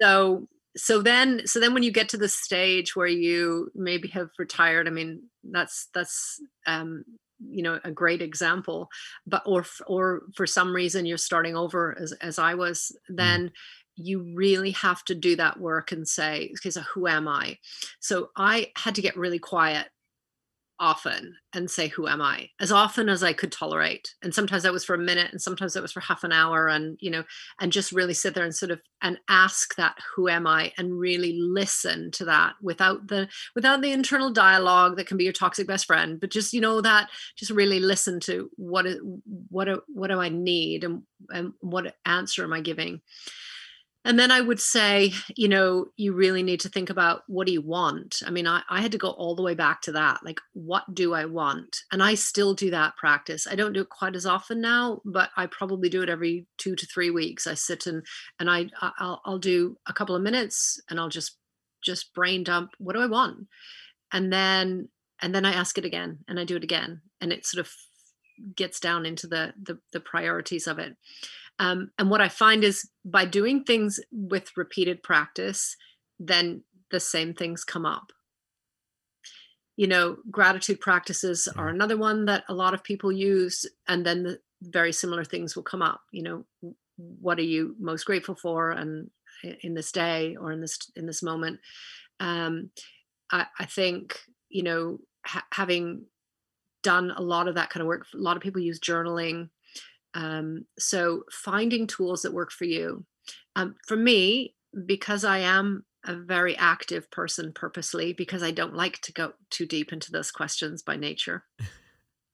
So 0.00 0.48
so 0.76 1.02
then 1.02 1.46
so 1.46 1.60
then 1.60 1.74
when 1.74 1.82
you 1.82 1.92
get 1.92 2.08
to 2.10 2.16
the 2.16 2.28
stage 2.28 2.96
where 2.96 3.06
you 3.06 3.70
maybe 3.74 4.08
have 4.08 4.30
retired 4.38 4.88
i 4.88 4.90
mean 4.90 5.22
that's 5.44 5.88
that's 5.94 6.40
um 6.66 7.04
you 7.40 7.62
know 7.62 7.78
a 7.84 7.90
great 7.90 8.22
example 8.22 8.88
but 9.26 9.42
or 9.46 9.64
or 9.86 10.22
for 10.34 10.46
some 10.46 10.74
reason 10.74 11.06
you're 11.06 11.18
starting 11.18 11.56
over 11.56 11.96
as 12.00 12.12
as 12.20 12.38
I 12.38 12.54
was 12.54 12.96
mm. 13.10 13.16
then 13.16 13.52
you 13.96 14.34
really 14.34 14.72
have 14.72 15.04
to 15.04 15.14
do 15.14 15.36
that 15.36 15.60
work 15.60 15.92
and 15.92 16.06
say 16.06 16.52
okay 16.58 16.70
so 16.70 16.80
who 16.82 17.06
am 17.06 17.28
I 17.28 17.58
so 18.00 18.30
I 18.36 18.70
had 18.76 18.94
to 18.96 19.02
get 19.02 19.16
really 19.16 19.38
quiet 19.38 19.88
often 20.80 21.34
and 21.54 21.70
say 21.70 21.88
who 21.88 22.08
am 22.08 22.20
i? 22.20 22.48
as 22.60 22.72
often 22.72 23.08
as 23.08 23.22
i 23.22 23.32
could 23.32 23.52
tolerate 23.52 24.14
and 24.22 24.34
sometimes 24.34 24.62
that 24.62 24.72
was 24.72 24.84
for 24.84 24.94
a 24.94 24.98
minute 24.98 25.30
and 25.30 25.40
sometimes 25.40 25.72
that 25.72 25.82
was 25.82 25.92
for 25.92 26.00
half 26.00 26.24
an 26.24 26.32
hour 26.32 26.68
and 26.68 26.96
you 27.00 27.10
know 27.10 27.22
and 27.60 27.72
just 27.72 27.92
really 27.92 28.14
sit 28.14 28.34
there 28.34 28.44
and 28.44 28.54
sort 28.54 28.70
of 28.70 28.80
and 29.02 29.18
ask 29.28 29.74
that 29.76 29.96
who 30.14 30.28
am 30.28 30.46
i? 30.46 30.72
and 30.78 30.98
really 30.98 31.38
listen 31.38 32.10
to 32.10 32.24
that 32.24 32.54
without 32.62 33.06
the 33.08 33.28
without 33.54 33.82
the 33.82 33.92
internal 33.92 34.30
dialogue 34.30 34.96
that 34.96 35.06
can 35.06 35.16
be 35.16 35.24
your 35.24 35.32
toxic 35.32 35.66
best 35.66 35.86
friend 35.86 36.20
but 36.20 36.30
just 36.30 36.52
you 36.52 36.60
know 36.60 36.80
that 36.80 37.08
just 37.36 37.50
really 37.50 37.80
listen 37.80 38.20
to 38.20 38.50
what 38.56 38.86
is 38.86 39.00
what 39.48 39.68
what 39.88 40.08
do 40.08 40.20
i 40.20 40.28
need 40.28 40.84
and 40.84 41.02
and 41.30 41.52
what 41.60 41.94
answer 42.04 42.42
am 42.44 42.52
i 42.52 42.60
giving 42.60 43.00
and 44.06 44.18
then 44.18 44.30
I 44.30 44.42
would 44.42 44.60
say, 44.60 45.12
you 45.34 45.48
know, 45.48 45.86
you 45.96 46.12
really 46.12 46.42
need 46.42 46.60
to 46.60 46.68
think 46.68 46.90
about 46.90 47.22
what 47.26 47.46
do 47.46 47.52
you 47.54 47.62
want? 47.62 48.22
I 48.26 48.30
mean, 48.30 48.46
I, 48.46 48.62
I 48.68 48.82
had 48.82 48.92
to 48.92 48.98
go 48.98 49.08
all 49.08 49.34
the 49.34 49.42
way 49.42 49.54
back 49.54 49.80
to 49.82 49.92
that. 49.92 50.20
Like, 50.22 50.40
what 50.52 50.94
do 50.94 51.14
I 51.14 51.24
want? 51.24 51.78
And 51.90 52.02
I 52.02 52.14
still 52.14 52.52
do 52.52 52.70
that 52.70 52.96
practice. 52.96 53.46
I 53.46 53.54
don't 53.54 53.72
do 53.72 53.80
it 53.80 53.88
quite 53.88 54.14
as 54.14 54.26
often 54.26 54.60
now, 54.60 55.00
but 55.06 55.30
I 55.38 55.46
probably 55.46 55.88
do 55.88 56.02
it 56.02 56.10
every 56.10 56.46
two 56.58 56.76
to 56.76 56.86
three 56.86 57.10
weeks. 57.10 57.46
I 57.46 57.54
sit 57.54 57.86
and 57.86 58.04
and 58.38 58.50
I 58.50 58.68
I'll, 58.98 59.22
I'll 59.24 59.38
do 59.38 59.78
a 59.86 59.94
couple 59.94 60.14
of 60.14 60.22
minutes 60.22 60.78
and 60.90 61.00
I'll 61.00 61.08
just 61.08 61.38
just 61.82 62.12
brain 62.12 62.44
dump. 62.44 62.72
What 62.78 62.94
do 62.94 63.00
I 63.00 63.06
want? 63.06 63.46
And 64.12 64.30
then 64.30 64.90
and 65.22 65.34
then 65.34 65.46
I 65.46 65.54
ask 65.54 65.78
it 65.78 65.86
again 65.86 66.18
and 66.28 66.38
I 66.38 66.44
do 66.44 66.56
it 66.56 66.64
again. 66.64 67.00
And 67.22 67.32
it 67.32 67.46
sort 67.46 67.66
of 67.66 67.72
gets 68.54 68.80
down 68.80 69.06
into 69.06 69.26
the 69.26 69.54
the, 69.60 69.78
the 69.92 70.00
priorities 70.00 70.66
of 70.66 70.78
it. 70.78 70.94
Um, 71.58 71.90
and 71.98 72.10
what 72.10 72.20
I 72.20 72.28
find 72.28 72.64
is 72.64 72.88
by 73.04 73.24
doing 73.24 73.64
things 73.64 74.00
with 74.10 74.56
repeated 74.56 75.02
practice, 75.02 75.76
then 76.18 76.64
the 76.90 77.00
same 77.00 77.34
things 77.34 77.64
come 77.64 77.86
up. 77.86 78.12
You 79.76 79.88
know, 79.88 80.16
gratitude 80.30 80.80
practices 80.80 81.48
are 81.56 81.68
another 81.68 81.96
one 81.96 82.26
that 82.26 82.44
a 82.48 82.54
lot 82.54 82.74
of 82.74 82.84
people 82.84 83.10
use, 83.10 83.66
and 83.88 84.06
then 84.06 84.22
the 84.22 84.38
very 84.62 84.92
similar 84.92 85.24
things 85.24 85.56
will 85.56 85.64
come 85.64 85.82
up. 85.82 86.02
You 86.12 86.22
know, 86.22 86.44
what 86.96 87.38
are 87.38 87.42
you 87.42 87.74
most 87.80 88.04
grateful 88.04 88.36
for, 88.36 88.70
and 88.70 89.10
in 89.62 89.74
this 89.74 89.90
day 89.90 90.36
or 90.40 90.52
in 90.52 90.60
this 90.60 90.78
in 90.94 91.06
this 91.06 91.22
moment? 91.22 91.58
Um, 92.20 92.70
I, 93.32 93.46
I 93.58 93.64
think 93.64 94.20
you 94.48 94.62
know 94.62 94.98
ha- 95.26 95.46
having 95.52 96.06
done 96.84 97.12
a 97.16 97.22
lot 97.22 97.48
of 97.48 97.56
that 97.56 97.70
kind 97.70 97.80
of 97.80 97.88
work. 97.88 98.06
A 98.14 98.18
lot 98.18 98.36
of 98.36 98.42
people 98.42 98.60
use 98.60 98.78
journaling 98.78 99.48
um, 100.14 100.64
so 100.78 101.24
finding 101.30 101.86
tools 101.86 102.22
that 102.22 102.32
work 102.32 102.50
for 102.50 102.64
you. 102.64 103.04
Um, 103.56 103.76
for 103.86 103.96
me, 103.96 104.54
because 104.86 105.24
I 105.24 105.38
am 105.38 105.84
a 106.04 106.14
very 106.14 106.56
active 106.56 107.10
person 107.10 107.52
purposely, 107.52 108.12
because 108.12 108.42
I 108.42 108.50
don't 108.50 108.74
like 108.74 109.00
to 109.02 109.12
go 109.12 109.32
too 109.50 109.66
deep 109.66 109.92
into 109.92 110.10
those 110.10 110.30
questions 110.30 110.82
by 110.82 110.96
nature. 110.96 111.44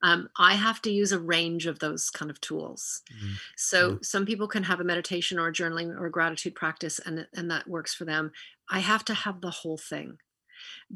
Um, 0.03 0.29
I 0.35 0.55
have 0.55 0.81
to 0.83 0.91
use 0.91 1.11
a 1.11 1.19
range 1.19 1.67
of 1.67 1.79
those 1.79 2.09
kind 2.09 2.31
of 2.31 2.41
tools. 2.41 3.01
Mm-hmm. 3.13 3.33
So 3.55 3.89
yeah. 3.89 3.95
some 4.01 4.25
people 4.25 4.47
can 4.47 4.63
have 4.63 4.79
a 4.79 4.83
meditation 4.83 5.37
or 5.37 5.49
a 5.49 5.53
journaling 5.53 5.95
or 5.95 6.07
a 6.07 6.11
gratitude 6.11 6.55
practice, 6.55 6.99
and 7.05 7.27
and 7.35 7.51
that 7.51 7.67
works 7.67 7.93
for 7.93 8.05
them. 8.05 8.31
I 8.69 8.79
have 8.79 9.05
to 9.05 9.13
have 9.13 9.41
the 9.41 9.51
whole 9.51 9.77
thing 9.77 10.17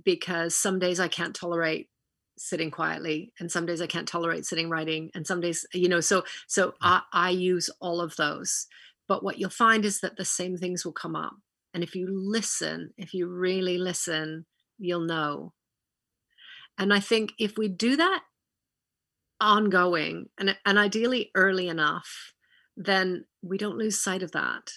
because 0.03 0.55
some 0.55 0.79
days 0.79 0.99
I 0.99 1.07
can't 1.07 1.35
tolerate 1.35 1.89
sitting 2.37 2.69
quietly 2.69 3.31
and 3.39 3.49
some 3.51 3.65
days 3.65 3.81
i 3.81 3.87
can't 3.87 4.07
tolerate 4.07 4.45
sitting 4.45 4.69
writing 4.69 5.09
and 5.15 5.25
some 5.25 5.39
days 5.39 5.65
you 5.73 5.87
know 5.87 6.01
so 6.01 6.23
so 6.47 6.73
I, 6.81 7.01
I 7.11 7.29
use 7.31 7.69
all 7.79 8.01
of 8.01 8.15
those. 8.15 8.67
But 9.07 9.23
what 9.23 9.37
you'll 9.37 9.49
find 9.49 9.85
is 9.85 9.99
that 9.99 10.17
the 10.17 10.25
same 10.25 10.57
things 10.57 10.83
will 10.83 10.93
come 10.93 11.15
up. 11.15 11.33
And 11.73 11.83
if 11.83 11.95
you 11.95 12.07
listen 12.09 12.91
if 12.97 13.13
you 13.13 13.27
really 13.27 13.77
listen 13.77 14.45
you'll 14.77 15.05
know. 15.05 15.53
And 16.77 16.93
i 16.93 16.99
think 16.99 17.33
if 17.39 17.57
we 17.57 17.67
do 17.67 17.95
that 17.95 18.23
ongoing 19.41 20.27
and 20.39 20.57
and 20.65 20.77
ideally 20.77 21.31
early 21.35 21.67
enough 21.67 22.33
then 22.77 23.25
we 23.41 23.57
don't 23.57 23.77
lose 23.77 23.99
sight 23.99 24.23
of 24.23 24.31
that. 24.31 24.71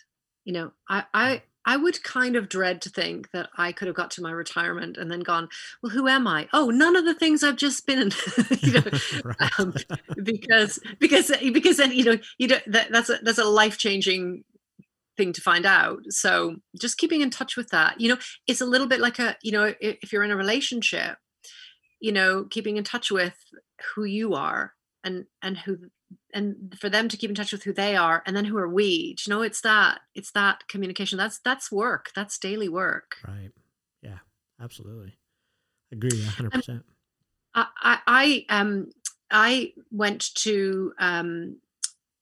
You 0.45 0.53
know 0.53 0.73
i 0.89 1.05
i 1.15 1.43
I 1.69 1.77
would 1.77 2.03
kind 2.03 2.35
of 2.35 2.49
dread 2.49 2.81
to 2.81 2.89
think 2.89 3.31
that 3.33 3.51
I 3.59 3.73
could 3.73 3.89
have 3.89 3.95
got 3.95 4.11
to 4.13 4.23
my 4.23 4.31
retirement 4.31 4.97
and 4.97 5.11
then 5.11 5.21
gone, 5.21 5.51
well, 5.83 5.91
who 5.91 6.09
am 6.09 6.27
I? 6.27 6.49
Oh, 6.55 6.71
none 6.71 6.97
of 6.97 7.05
the 7.05 7.13
things 7.13 7.45
I've 7.45 7.57
just 7.57 7.87
been 7.87 7.99
in, 7.99 8.11
you 8.61 8.73
know, 8.73 8.85
right. 9.25 9.59
um, 9.59 9.75
because 10.23 10.79
because 10.99 11.31
because 11.53 11.77
then 11.77 11.93
you 11.93 12.05
know 12.05 12.19
you 12.39 12.49
know 12.49 12.57
that, 12.69 12.91
that's 12.91 13.11
a 13.11 13.19
that's 13.23 13.37
a 13.37 13.45
life 13.45 13.77
changing 13.77 14.45
thing 15.19 15.35
to 15.35 15.43
find 15.43 15.67
out. 15.67 15.99
So 16.09 16.57
just 16.81 16.97
keeping 16.97 17.21
in 17.21 17.29
touch 17.29 17.55
with 17.55 17.69
that, 17.69 18.01
you 18.01 18.09
know, 18.09 18.19
it's 18.47 18.63
a 18.63 18.67
little 18.67 18.87
bit 18.87 19.01
like 19.01 19.19
a 19.19 19.37
you 19.43 19.53
know 19.53 19.75
if 19.79 20.11
you're 20.11 20.25
in 20.25 20.31
a 20.31 20.37
relationship, 20.37 21.19
you 22.01 22.13
know, 22.13 22.47
keeping 22.49 22.79
in 22.79 22.85
touch 22.85 23.11
with 23.11 23.37
who 23.95 24.05
you 24.05 24.33
are 24.33 24.73
and 25.05 25.27
and 25.43 25.59
who 25.59 25.77
and 26.35 26.77
for 26.79 26.89
them 26.89 27.09
to 27.09 27.17
keep 27.17 27.31
in 27.31 27.37
touch 27.37 27.53
with 27.53 27.63
who 27.63 27.73
they 27.73 27.97
are 27.97 28.23
and 28.27 28.37
then 28.37 28.45
who 28.45 28.57
are 28.59 28.69
we? 28.69 29.15
Do 29.15 29.23
you 29.27 29.35
know 29.35 29.43
it's 29.43 29.61
that 29.63 30.01
it's 30.15 30.33
that 30.33 30.67
communication. 30.69 31.19
That's 31.19 31.39
that's 31.39 31.73
work. 31.73 32.11
That's 32.15 32.39
daily 32.39 32.69
work. 32.69 33.17
Right. 33.27 33.51
Yeah 34.03 34.19
absolutely. 34.61 35.19
Agree 35.91 36.11
100% 36.11 36.69
um, 36.69 36.85
I, 37.55 37.99
I 38.07 38.47
um 38.49 38.91
i 39.31 39.73
went 39.91 40.35
to 40.37 40.93
um 40.99 41.57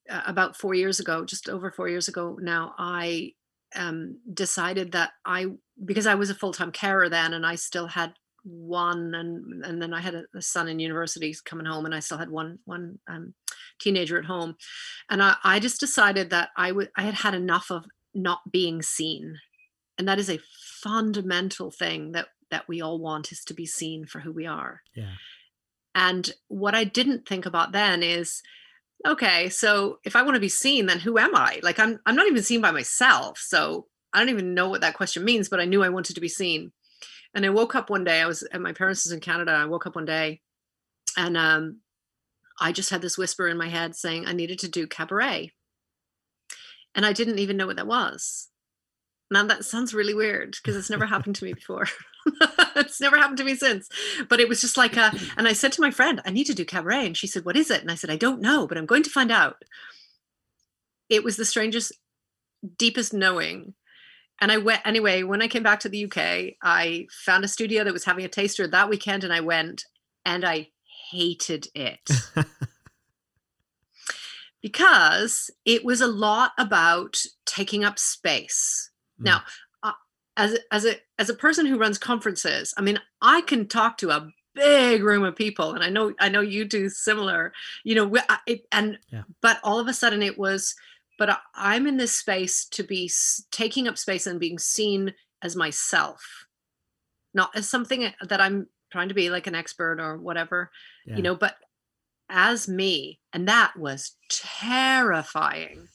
about 0.09 0.57
four 0.57 0.75
years 0.75 1.01
ago 1.01 1.25
just 1.25 1.49
over 1.49 1.71
four 1.71 1.89
years 1.89 2.09
ago 2.09 2.39
now 2.41 2.75
i 2.79 3.33
um 3.75 4.19
decided 4.33 4.93
that 4.93 5.11
i 5.25 5.47
because 5.85 6.07
i 6.07 6.15
was 6.15 6.31
a 6.31 6.35
full-time 6.35 6.73
carer 6.73 7.09
then 7.09 7.33
and 7.33 7.45
i 7.45 7.55
still 7.55 7.89
had 7.89 8.15
one 8.49 9.13
and 9.15 9.65
and 9.65 9.83
then 9.83 9.93
i 9.93 10.01
had 10.01 10.15
a, 10.15 10.25
a 10.37 10.41
son 10.41 10.69
in 10.69 10.79
university 10.79 11.35
coming 11.45 11.67
home 11.67 11.85
and 11.85 11.95
i 11.95 11.99
still 11.99 12.19
had 12.19 12.31
one 12.31 12.59
one 12.65 12.99
um 13.09 13.35
teenager 13.79 14.19
at 14.19 14.25
home. 14.25 14.57
And 15.11 15.23
I, 15.23 15.37
I 15.45 15.61
just 15.61 15.81
decided 15.81 16.31
that 16.31 16.51
I 16.57 16.73
would 16.73 16.91
I 16.97 17.03
had 17.03 17.15
had 17.15 17.35
enough 17.35 17.71
of 17.71 17.85
not 18.15 18.41
being 18.51 18.83
seen. 18.83 19.39
And 19.99 20.09
that 20.09 20.19
is 20.19 20.31
a 20.31 20.41
fundamental 20.83 21.71
thing 21.71 22.13
that 22.13 22.29
that 22.51 22.69
we 22.69 22.81
all 22.81 22.99
want 22.99 23.33
is 23.33 23.45
to 23.45 23.55
be 23.55 23.67
seen 23.67 24.07
for 24.07 24.21
who 24.21 24.33
we 24.33 24.47
are. 24.47 24.83
Yeah. 24.95 25.15
and 25.95 26.31
what 26.49 26.75
i 26.75 26.85
didn't 26.85 27.27
think 27.27 27.47
about 27.47 27.73
then 27.73 28.03
is 28.03 28.43
okay 29.07 29.49
so 29.49 29.99
if 30.05 30.15
i 30.15 30.23
want 30.23 30.35
to 30.35 30.41
be 30.41 30.49
seen 30.49 30.87
then 30.87 31.01
who 31.01 31.19
am 31.19 31.35
i? 31.35 31.59
Like 31.63 31.79
i'm 31.79 31.99
i'm 32.07 32.17
not 32.17 32.27
even 32.27 32.43
seen 32.43 32.61
by 32.61 32.71
myself 32.71 33.39
so 33.39 33.87
i 34.13 34.19
don't 34.19 34.29
even 34.29 34.55
know 34.55 34.69
what 34.69 34.83
that 34.83 34.95
question 34.95 35.25
means 35.25 35.49
but 35.49 35.61
i 35.61 35.65
knew 35.65 35.83
i 35.83 35.89
wanted 35.89 36.15
to 36.15 36.21
be 36.21 36.29
seen 36.29 36.73
and 37.37 37.47
i 37.47 37.51
woke 37.51 37.77
up 37.77 37.89
one 37.89 38.03
day 38.03 38.21
i 38.21 38.27
was 38.27 38.43
at 38.53 38.61
my 38.61 38.73
parents' 38.73 39.09
in 39.11 39.21
canada 39.21 39.53
i 39.53 39.65
woke 39.65 39.87
up 39.87 39.95
one 39.95 40.05
day 40.05 40.41
and 41.17 41.37
um 41.37 41.79
i 42.61 42.73
just 42.73 42.91
had 42.91 43.03
this 43.03 43.17
whisper 43.17 43.47
in 43.47 43.57
my 43.57 43.69
head 43.69 43.95
saying 43.95 44.27
i 44.27 44.33
needed 44.33 44.59
to 44.59 44.69
do 44.69 44.89
cabaret 44.89 45.53
and 46.97 47.07
i 47.07 47.13
didn't 47.13 47.39
even 47.39 47.57
know 47.57 47.69
what 47.69 47.77
that 47.77 47.87
was 47.87 48.49
now 49.31 49.45
that 49.45 49.65
sounds 49.65 49.95
really 49.95 50.15
weird 50.15 50.57
because 50.63 50.77
it's 50.77 50.91
never 50.91 51.07
happened 51.07 51.37
to 51.37 51.45
me 51.45 51.53
before. 51.53 51.87
it's 52.77 53.01
never 53.01 53.17
happened 53.17 53.39
to 53.39 53.45
me 53.45 53.57
since. 53.57 53.89
But 54.29 54.41
it 54.41 54.49
was 54.49 54.61
just 54.61 54.77
like 54.77 54.97
a, 54.97 55.13
and 55.37 55.49
I 55.49 55.53
said 55.53 55.73
to 55.73 55.81
my 55.81 55.91
friend, 55.91 56.21
I 56.25 56.31
need 56.31 56.47
to 56.47 56.55
do 56.55 56.65
cabaret. 56.65 57.07
And 57.07 57.17
she 57.17 57.27
said, 57.27 57.45
What 57.45 57.57
is 57.57 57.71
it? 57.71 57.81
And 57.81 57.91
I 57.91 57.97
said, 57.97 58.11
I 58.11 58.17
don't 58.17 58.41
know, 58.41 58.67
but 58.67 58.79
I'm 58.79 58.87
going 58.87 59.03
to 59.03 59.11
find 59.11 59.33
out. 59.33 59.63
It 61.09 61.25
was 61.25 61.37
the 61.37 61.45
strangest, 61.45 61.93
deepest 62.79 63.13
knowing. 63.13 63.75
And 64.41 64.53
I 64.53 64.59
went 64.59 64.83
anyway, 64.85 65.23
when 65.23 65.41
I 65.43 65.49
came 65.49 65.63
back 65.63 65.81
to 65.81 65.89
the 65.89 66.05
UK, 66.05 66.57
I 66.63 67.07
found 67.25 67.45
a 67.45 67.49
studio 67.49 67.85
that 67.85 67.93
was 67.93 68.05
having 68.05 68.25
a 68.25 68.29
taster 68.29 68.67
that 68.67 68.89
weekend 68.89 69.25
and 69.25 69.33
I 69.33 69.41
went 69.41 69.85
and 70.25 70.45
I 70.45 70.69
hated 71.11 71.69
it 71.75 72.11
because 74.63 75.51
it 75.65 75.85
was 75.85 76.01
a 76.01 76.07
lot 76.07 76.53
about 76.59 77.23
taking 77.45 77.85
up 77.85 77.99
space. 77.99 78.91
Now, 79.19 79.43
uh, 79.83 79.93
as 80.37 80.59
as 80.71 80.85
a 80.85 80.97
as 81.19 81.31
a 81.31 81.35
person 81.35 81.65
who 81.65 81.79
runs 81.79 81.97
conferences, 81.97 82.75
I 82.77 82.83
mean, 82.83 83.01
I 83.23 83.41
can 83.43 83.67
talk 83.67 83.97
to 83.99 84.11
a 84.11 84.29
big 84.55 85.03
room 85.03 85.23
of 85.25 85.37
people, 85.37 85.73
and 85.73 85.83
I 85.83 85.89
know 85.89 86.13
I 86.21 86.29
know 86.29 86.41
you 86.43 86.65
do 86.65 86.89
similar. 86.91 87.53
You 87.85 87.95
know, 87.95 88.23
it, 88.47 88.67
and 88.73 88.99
Yeah. 89.11 89.23
but 89.41 89.59
all 89.63 89.79
of 89.79 89.89
a 89.89 89.95
sudden 89.95 90.23
it 90.23 90.39
was. 90.39 90.75
But 91.19 91.39
I'm 91.55 91.87
in 91.87 91.97
this 91.97 92.15
space 92.15 92.67
to 92.73 92.83
be 92.83 93.11
taking 93.51 93.89
up 93.89 93.97
space 93.99 94.27
and 94.27 94.39
being 94.41 94.59
seen 94.59 95.15
as 95.43 95.57
myself, 95.57 96.47
not 97.33 97.51
as 97.55 97.69
something 97.69 98.13
that 98.21 98.41
I'm 98.41 98.69
trying 98.93 99.09
to 99.09 99.15
be 99.15 99.31
like 99.31 99.47
an 99.47 99.55
expert 99.55 100.01
or 100.01 100.17
whatever 100.17 100.71
Yeah. 101.07 101.17
you 101.17 101.23
know 101.23 101.35
but 101.35 101.57
as 102.31 102.69
me 102.69 103.19
and 103.33 103.49
that 103.49 103.77
was 103.77 104.17
terrifying 104.31 105.89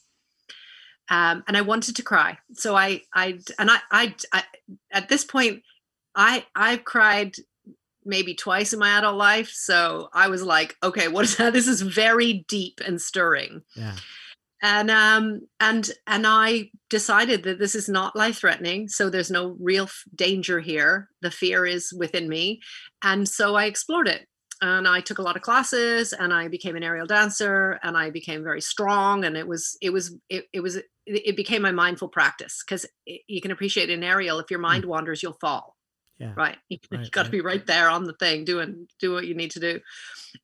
um 1.10 1.44
and 1.48 1.56
i 1.58 1.62
wanted 1.62 1.96
to 1.96 2.04
cry 2.04 2.38
so 2.54 2.76
i 2.76 3.02
i 3.14 3.40
and 3.58 3.72
i 3.72 3.78
i, 3.92 4.16
I 4.34 4.44
at 4.92 5.10
this 5.10 5.24
point 5.24 5.64
i 6.16 6.46
i've 6.56 6.84
cried 6.84 7.36
maybe 8.06 8.34
twice 8.34 8.74
in 8.74 8.80
my 8.80 8.98
adult 8.98 9.16
life 9.18 9.50
so 9.54 10.10
i 10.14 10.28
was 10.28 10.44
like 10.44 10.76
okay 10.84 11.08
what 11.08 11.26
is 11.26 11.38
that 11.38 11.54
this 11.54 11.68
is 11.68 11.82
very 11.82 12.46
deep 12.48 12.82
and 12.86 13.02
stirring 13.02 13.62
yeah. 13.76 13.96
And 14.62 14.92
um 14.92 15.42
and 15.60 15.92
and 16.08 16.26
i 16.28 16.70
decided 16.90 17.44
that 17.44 17.60
this 17.60 17.76
is 17.76 17.90
not 17.90 18.16
life 18.16 18.40
threatening 18.40 18.88
so 18.88 19.10
there's 19.10 19.32
no 19.32 19.56
real 19.60 19.86
f- 19.86 20.04
danger 20.14 20.60
here. 20.60 21.08
The 21.22 21.32
fear 21.32 21.66
is 21.66 21.94
within 21.98 22.28
me. 22.30 22.62
And 23.04 23.28
so 23.28 23.56
i 23.56 23.66
explored 23.66 24.08
it. 24.08 24.28
And 24.62 24.88
i 24.88 25.00
took 25.00 25.18
a 25.18 25.24
lot 25.24 25.36
of 25.36 25.42
classes 25.42 26.14
and 26.14 26.34
i 26.34 26.48
became 26.48 26.76
an 26.76 26.84
aerial 26.84 27.08
dancer 27.08 27.80
and 27.84 27.98
i 27.98 28.10
became 28.10 28.44
very 28.44 28.62
strong 28.62 29.26
and 29.26 29.36
it 29.36 29.48
was 29.48 29.78
it 29.82 29.92
was 29.92 30.16
it, 30.30 30.46
it 30.54 30.62
was 30.62 30.76
it 30.76 30.86
it 31.06 31.36
became 31.36 31.64
my 31.64 31.72
mindful 31.72 32.10
practice. 32.10 32.64
Because 32.66 32.86
you 33.06 33.42
can 33.42 33.52
appreciate 33.52 33.90
an 33.90 34.04
aerial 34.04 34.40
if 34.40 34.52
your 34.52 34.60
mind 34.60 34.86
wanders 34.86 35.24
you'll 35.24 35.38
fall 35.42 35.76
Yeah. 36.22 36.34
right 36.38 36.58
you, 36.70 36.78
Right, 36.92 37.10
got 37.12 37.24
to 37.24 37.28
right. 37.28 37.32
be 37.32 37.42
right 37.42 37.66
there 37.66 37.90
on 37.90 38.04
the 38.06 38.14
thing 38.14 38.46
doing 38.46 38.88
do 39.00 39.12
what 39.14 39.26
you 39.28 39.34
need 39.36 39.52
to 39.52 39.60
do 39.60 39.80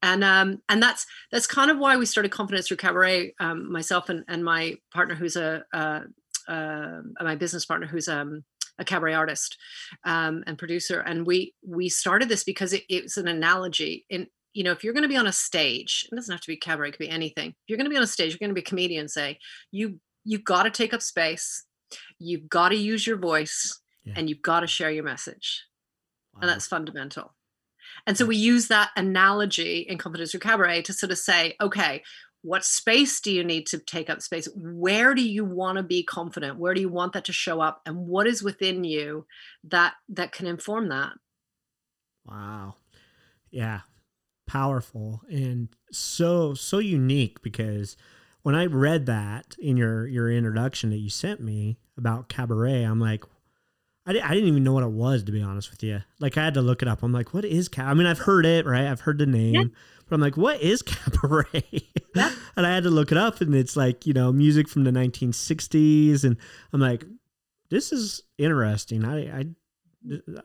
and 0.02 0.24
um 0.24 0.62
and 0.70 0.82
that's 0.82 1.06
that's 1.32 1.48
kind 1.48 1.70
of 1.72 1.78
why 1.78 1.96
we 1.98 2.06
started 2.06 2.32
confidence 2.32 2.68
through 2.68 2.78
cabaret 2.78 3.34
um 3.40 3.72
myself 3.72 4.10
and 4.10 4.24
and 4.28 4.44
my 4.44 4.76
partner 4.94 5.16
who's 5.16 5.36
a 5.36 5.64
uh, 5.74 6.02
uh 6.48 7.02
my 7.22 7.36
business 7.36 7.66
partner 7.66 7.88
who's 7.88 8.08
um 8.08 8.44
a 8.80 8.86
cabaret 8.86 9.14
artist 9.14 9.58
um 10.04 10.44
and 10.48 10.58
producer 10.58 11.00
and 11.02 11.26
we 11.28 11.54
we 11.66 11.90
started 11.90 12.28
this 12.30 12.44
because 12.44 12.74
it, 12.74 12.84
it's 12.90 13.18
an 13.18 13.28
analogy 13.28 14.06
in 14.10 14.28
you 14.54 14.64
know 14.64 14.72
if 14.72 14.84
you're 14.84 14.94
going 14.94 15.04
to 15.10 15.16
be 15.16 15.18
on 15.18 15.28
a 15.28 15.32
stage 15.50 16.08
it 16.12 16.16
doesn't 16.16 16.34
have 16.34 16.42
to 16.42 16.48
be 16.52 16.58
cabaret 16.58 16.90
it 16.90 16.92
could 16.94 17.06
be 17.08 17.10
anything 17.10 17.50
if 17.50 17.56
you're 17.68 17.78
going 17.78 17.86
to 17.90 17.96
be 17.96 17.98
on 17.98 18.04
a 18.04 18.08
stage 18.16 18.32
you're 18.32 18.40
going 18.46 18.50
to 18.56 18.62
be 18.62 18.66
a 18.68 18.72
comedian 18.72 19.08
say 19.08 19.38
you 19.72 20.00
you've 20.26 20.44
got 20.44 20.64
to 20.64 20.72
take 20.72 20.94
up 20.94 21.02
space 21.02 21.66
you've 22.20 22.50
got 22.50 22.70
to 22.70 22.76
use 22.76 23.06
your 23.08 23.18
voice 23.18 23.80
Yeah. 24.04 24.14
and 24.18 24.30
you've 24.30 24.42
got 24.52 24.62
to 24.62 24.68
share 24.68 24.92
your 24.92 25.04
message. 25.04 25.48
And 26.42 26.50
that's 26.50 26.68
fundamental. 26.68 27.34
And 28.06 28.18
so 28.18 28.26
we 28.26 28.36
use 28.36 28.68
that 28.68 28.92
analogy 28.96 29.80
in 29.80 29.98
Confidence 29.98 30.32
Through 30.32 30.42
Cabaret 30.42 30.84
to 30.84 30.94
sort 30.94 31.12
of 31.12 31.18
say, 31.18 31.56
okay, 31.62 32.04
what 32.42 32.64
space 32.64 33.20
do 33.20 33.32
you 33.32 33.44
need 33.44 33.68
to 33.68 33.80
take 33.80 34.10
up 34.10 34.22
space? 34.22 34.48
Where 34.56 35.14
do 35.14 35.28
you 35.28 35.44
want 35.44 35.78
to 35.78 35.84
be 35.84 36.04
confident? 36.04 36.60
Where 36.60 36.74
do 36.74 36.82
you 36.82 36.90
want 36.90 37.14
that 37.14 37.26
to 37.26 37.34
show 37.34 37.60
up? 37.60 37.82
And 37.86 38.08
what 38.08 38.28
is 38.28 38.44
within 38.44 38.84
you 38.84 39.26
that 39.66 39.96
that 40.10 40.32
can 40.32 40.48
inform 40.48 40.90
that? 40.90 41.14
Wow. 42.26 42.76
Yeah. 43.50 43.82
Powerful 44.46 45.22
and 45.30 45.68
so 45.92 46.54
so 46.54 46.78
unique 46.78 47.42
because 47.42 47.98
when 48.44 48.56
I 48.56 48.66
read 48.68 49.08
that 49.08 49.58
in 49.60 49.76
your 49.76 50.08
your 50.08 50.32
introduction 50.32 50.90
that 50.92 51.00
you 51.00 51.10
sent 51.10 51.42
me 51.42 51.80
about 51.98 52.30
cabaret, 52.30 52.84
I'm 52.84 53.02
like 53.02 53.26
I, 54.08 54.14
di- 54.14 54.22
I 54.22 54.34
didn't 54.34 54.48
even 54.48 54.64
know 54.64 54.74
what 54.74 54.84
it 54.84 54.90
was 54.92 55.24
to 55.26 55.32
be 55.32 55.42
honest 55.42 55.70
with 55.70 55.84
you. 55.84 56.02
Like 56.20 56.38
I 56.38 56.44
had 56.46 56.54
to 56.56 56.62
look 56.62 56.82
it 56.82 56.88
up. 56.88 57.04
I'm 57.04 57.12
like, 57.12 57.34
what 57.34 57.44
is 57.46 57.68
cab? 57.68 57.88
I 57.90 57.94
mean, 57.94 58.08
I've 58.08 58.20
heard 58.20 58.46
it, 58.46 58.66
right? 58.66 58.86
I've 58.88 59.02
heard 59.02 59.18
the 59.20 59.26
name, 59.26 59.74
but 60.08 60.16
I'm 60.16 60.22
like, 60.22 60.38
what 60.38 60.62
is 60.62 60.82
cabaret? 60.82 61.64
Yeah. 62.16 62.32
and 62.56 62.66
I 62.66 62.74
had 62.74 62.84
to 62.84 62.90
look 62.90 63.12
it 63.12 63.18
up, 63.18 63.42
and 63.42 63.54
it's 63.54 63.76
like 63.78 64.08
you 64.08 64.14
know 64.14 64.32
music 64.32 64.68
from 64.68 64.86
the 64.86 64.92
1960s, 64.92 66.24
and 66.24 66.36
I'm 66.74 66.80
like, 66.80 67.04
this 67.70 67.92
is 67.92 68.24
interesting. 68.40 69.06
I 69.06 69.40
I 69.40 69.46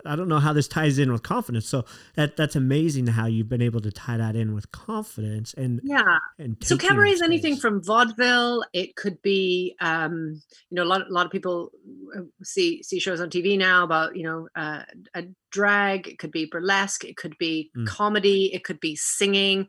I 0.06 0.16
don't 0.16 0.28
know 0.28 0.38
how 0.38 0.52
this 0.52 0.66
ties 0.66 0.98
in 0.98 1.12
with 1.12 1.22
confidence. 1.22 1.68
So 1.68 1.84
that 2.16 2.36
that's 2.36 2.56
amazing 2.56 3.06
how 3.06 3.26
you've 3.26 3.48
been 3.48 3.62
able 3.62 3.80
to 3.82 3.90
tie 3.92 4.16
that 4.16 4.34
in 4.34 4.54
with 4.54 4.70
confidence 4.72 5.54
and 5.54 5.80
Yeah. 5.84 6.18
and 6.38 6.56
So 6.62 6.76
cabaret 6.76 7.10
is 7.12 7.22
anything 7.22 7.56
from 7.56 7.82
vaudeville. 7.82 8.64
It 8.72 8.96
could 8.96 9.20
be, 9.22 9.76
um, 9.80 10.40
you 10.70 10.74
know, 10.76 10.82
a 10.84 10.90
lot, 10.90 11.02
a 11.08 11.12
lot 11.12 11.26
of 11.26 11.32
people 11.32 11.70
uh, 12.16 12.22
see 12.42 12.82
see 12.82 12.98
shows 12.98 13.20
on 13.20 13.30
TV 13.30 13.56
now 13.58 13.84
about, 13.84 14.16
you 14.16 14.24
know, 14.24 14.48
uh, 14.56 14.82
a 15.14 15.24
drag. 15.50 16.08
It 16.08 16.18
could 16.18 16.32
be 16.32 16.46
burlesque. 16.46 17.04
It 17.04 17.16
could 17.16 17.36
be 17.38 17.70
Mm. 17.76 17.86
comedy. 17.86 18.52
It 18.54 18.64
could 18.64 18.80
be 18.80 18.96
singing. 18.96 19.68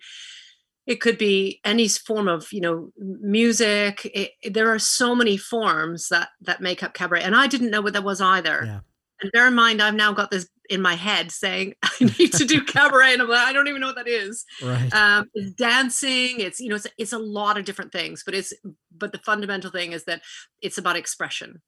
It 0.86 1.00
could 1.02 1.18
be 1.18 1.60
any 1.64 1.88
form 1.88 2.28
of, 2.28 2.52
you 2.52 2.60
know, 2.62 2.92
music. 2.98 4.06
It, 4.06 4.32
it- 4.42 4.54
there 4.54 4.70
are 4.74 4.80
so 4.80 5.14
many 5.16 5.38
forms 5.38 6.08
that 6.10 6.30
that 6.42 6.62
make 6.62 6.84
up 6.84 6.94
cabaret, 6.94 7.22
and 7.24 7.36
I 7.36 7.48
didn't 7.48 7.70
know 7.70 7.82
what 7.82 7.94
that 7.94 8.04
was 8.04 8.22
either. 8.22 8.64
Yeah. 8.66 8.80
And 9.24 9.32
bear 9.32 9.48
in 9.48 9.56
mind, 9.56 9.82
I've 9.82 9.96
now 9.96 10.12
got 10.14 10.30
this 10.30 10.48
in 10.70 10.82
my 10.82 10.96
head 10.96 11.32
saying 11.32 11.74
I 11.84 11.92
need 12.20 12.34
to 12.34 12.46
do 12.46 12.64
cabaret, 12.64 13.14
and 13.14 13.22
I'm 13.22 13.28
like, 13.30 13.48
I 13.48 13.54
don't 13.54 13.68
even 13.68 13.82
know 13.82 13.88
what 13.88 13.98
that 13.98 14.08
is 14.08 14.46
right. 14.64 14.94
um, 14.94 15.30
it's 15.34 15.52
dancing 15.56 16.40
it's 16.40 16.60
you 16.60 16.70
know 16.70 16.76
it's, 16.76 16.88
it's 16.98 17.14
a 17.14 17.18
lot 17.18 17.58
of 17.58 17.66
different 17.66 17.92
things 17.92 18.24
but 18.26 18.34
it's 18.34 18.54
but 18.98 19.12
the 19.12 19.18
fundamental 19.20 19.72
thing 19.72 19.92
is 19.92 20.06
that 20.06 20.22
it's 20.62 20.78
about 20.78 20.96
expression 20.96 21.62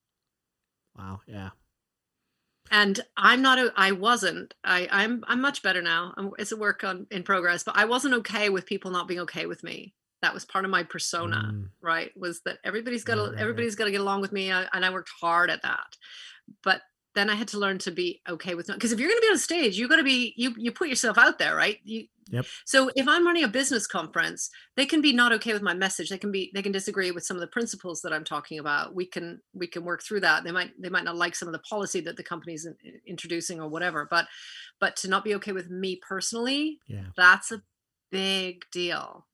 wow. 0.97 1.19
Yeah. 1.27 1.49
and 2.71 2.99
i'm 3.17 3.41
not 3.41 3.59
a, 3.59 3.73
i 3.75 3.91
wasn't 3.91 4.53
i 4.63 4.87
i'm 4.91 5.23
i'm 5.27 5.41
much 5.41 5.61
better 5.61 5.81
now 5.81 6.13
I'm, 6.17 6.31
it's 6.39 6.53
a 6.53 6.57
work 6.57 6.83
on 6.83 7.05
in 7.11 7.23
progress 7.23 7.63
but 7.63 7.77
i 7.77 7.85
wasn't 7.85 8.13
okay 8.15 8.49
with 8.49 8.65
people 8.65 8.91
not 8.91 9.07
being 9.07 9.19
okay 9.21 9.45
with 9.45 9.61
me 9.63 9.93
that 10.21 10.33
was 10.33 10.45
part 10.45 10.65
of 10.65 10.71
my 10.71 10.83
persona 10.83 11.51
Mm, 11.53 11.69
right 11.81 12.11
was 12.17 12.41
that 12.45 12.59
everybody's 12.63 13.03
got 13.03 13.15
to 13.15 13.21
Right, 13.21 13.27
right, 13.27 13.33
right. 13.35 13.41
everybody's 13.41 13.75
got 13.75 13.85
to 13.85 13.91
get 13.91 14.01
along 14.01 14.21
with 14.21 14.31
me 14.31 14.49
and 14.51 14.85
i 14.85 14.89
worked 14.89 15.11
hard 15.19 15.49
at 15.49 15.61
that 15.63 15.97
but 16.63 16.81
then 17.15 17.29
i 17.29 17.35
had 17.35 17.47
to 17.47 17.59
learn 17.59 17.77
to 17.77 17.91
be 17.91 18.21
okay 18.29 18.55
with 18.55 18.67
not 18.67 18.77
because 18.77 18.91
if 18.91 18.99
you're 18.99 19.09
going 19.09 19.19
to 19.19 19.27
be 19.27 19.31
on 19.31 19.37
stage 19.37 19.77
you 19.77 19.87
got 19.87 19.95
to 19.97 20.03
be 20.03 20.33
you 20.37 20.53
you 20.57 20.71
put 20.71 20.89
yourself 20.89 21.17
out 21.17 21.39
there 21.39 21.55
right 21.55 21.79
you 21.83 22.07
Yep. 22.31 22.45
so 22.65 22.89
if 22.95 23.07
i'm 23.07 23.23
running 23.23 23.43
a 23.43 23.47
business 23.47 23.85
conference 23.85 24.49
they 24.75 24.87
can 24.87 24.99
be 24.99 25.13
not 25.13 25.31
okay 25.33 25.53
with 25.53 25.61
my 25.61 25.75
message 25.75 26.09
they 26.09 26.17
can 26.17 26.31
be 26.31 26.49
they 26.55 26.63
can 26.63 26.71
disagree 26.71 27.11
with 27.11 27.23
some 27.23 27.37
of 27.37 27.41
the 27.41 27.45
principles 27.47 28.01
that 28.01 28.11
i'm 28.11 28.23
talking 28.23 28.57
about 28.57 28.95
we 28.95 29.05
can 29.05 29.39
we 29.53 29.67
can 29.67 29.83
work 29.83 30.01
through 30.01 30.21
that 30.21 30.43
they 30.43 30.51
might 30.51 30.71
they 30.81 30.89
might 30.89 31.03
not 31.03 31.15
like 31.15 31.35
some 31.35 31.47
of 31.47 31.51
the 31.51 31.59
policy 31.59 32.01
that 32.01 32.17
the 32.17 32.23
company's 32.23 32.65
in- 32.65 32.75
introducing 33.05 33.61
or 33.61 33.69
whatever 33.69 34.07
but 34.09 34.25
but 34.79 34.95
to 34.95 35.07
not 35.07 35.23
be 35.23 35.35
okay 35.35 35.51
with 35.51 35.69
me 35.69 35.99
personally 36.01 36.79
yeah. 36.87 37.03
that's 37.15 37.51
a 37.51 37.61
big 38.15 38.63
deal. 38.71 39.25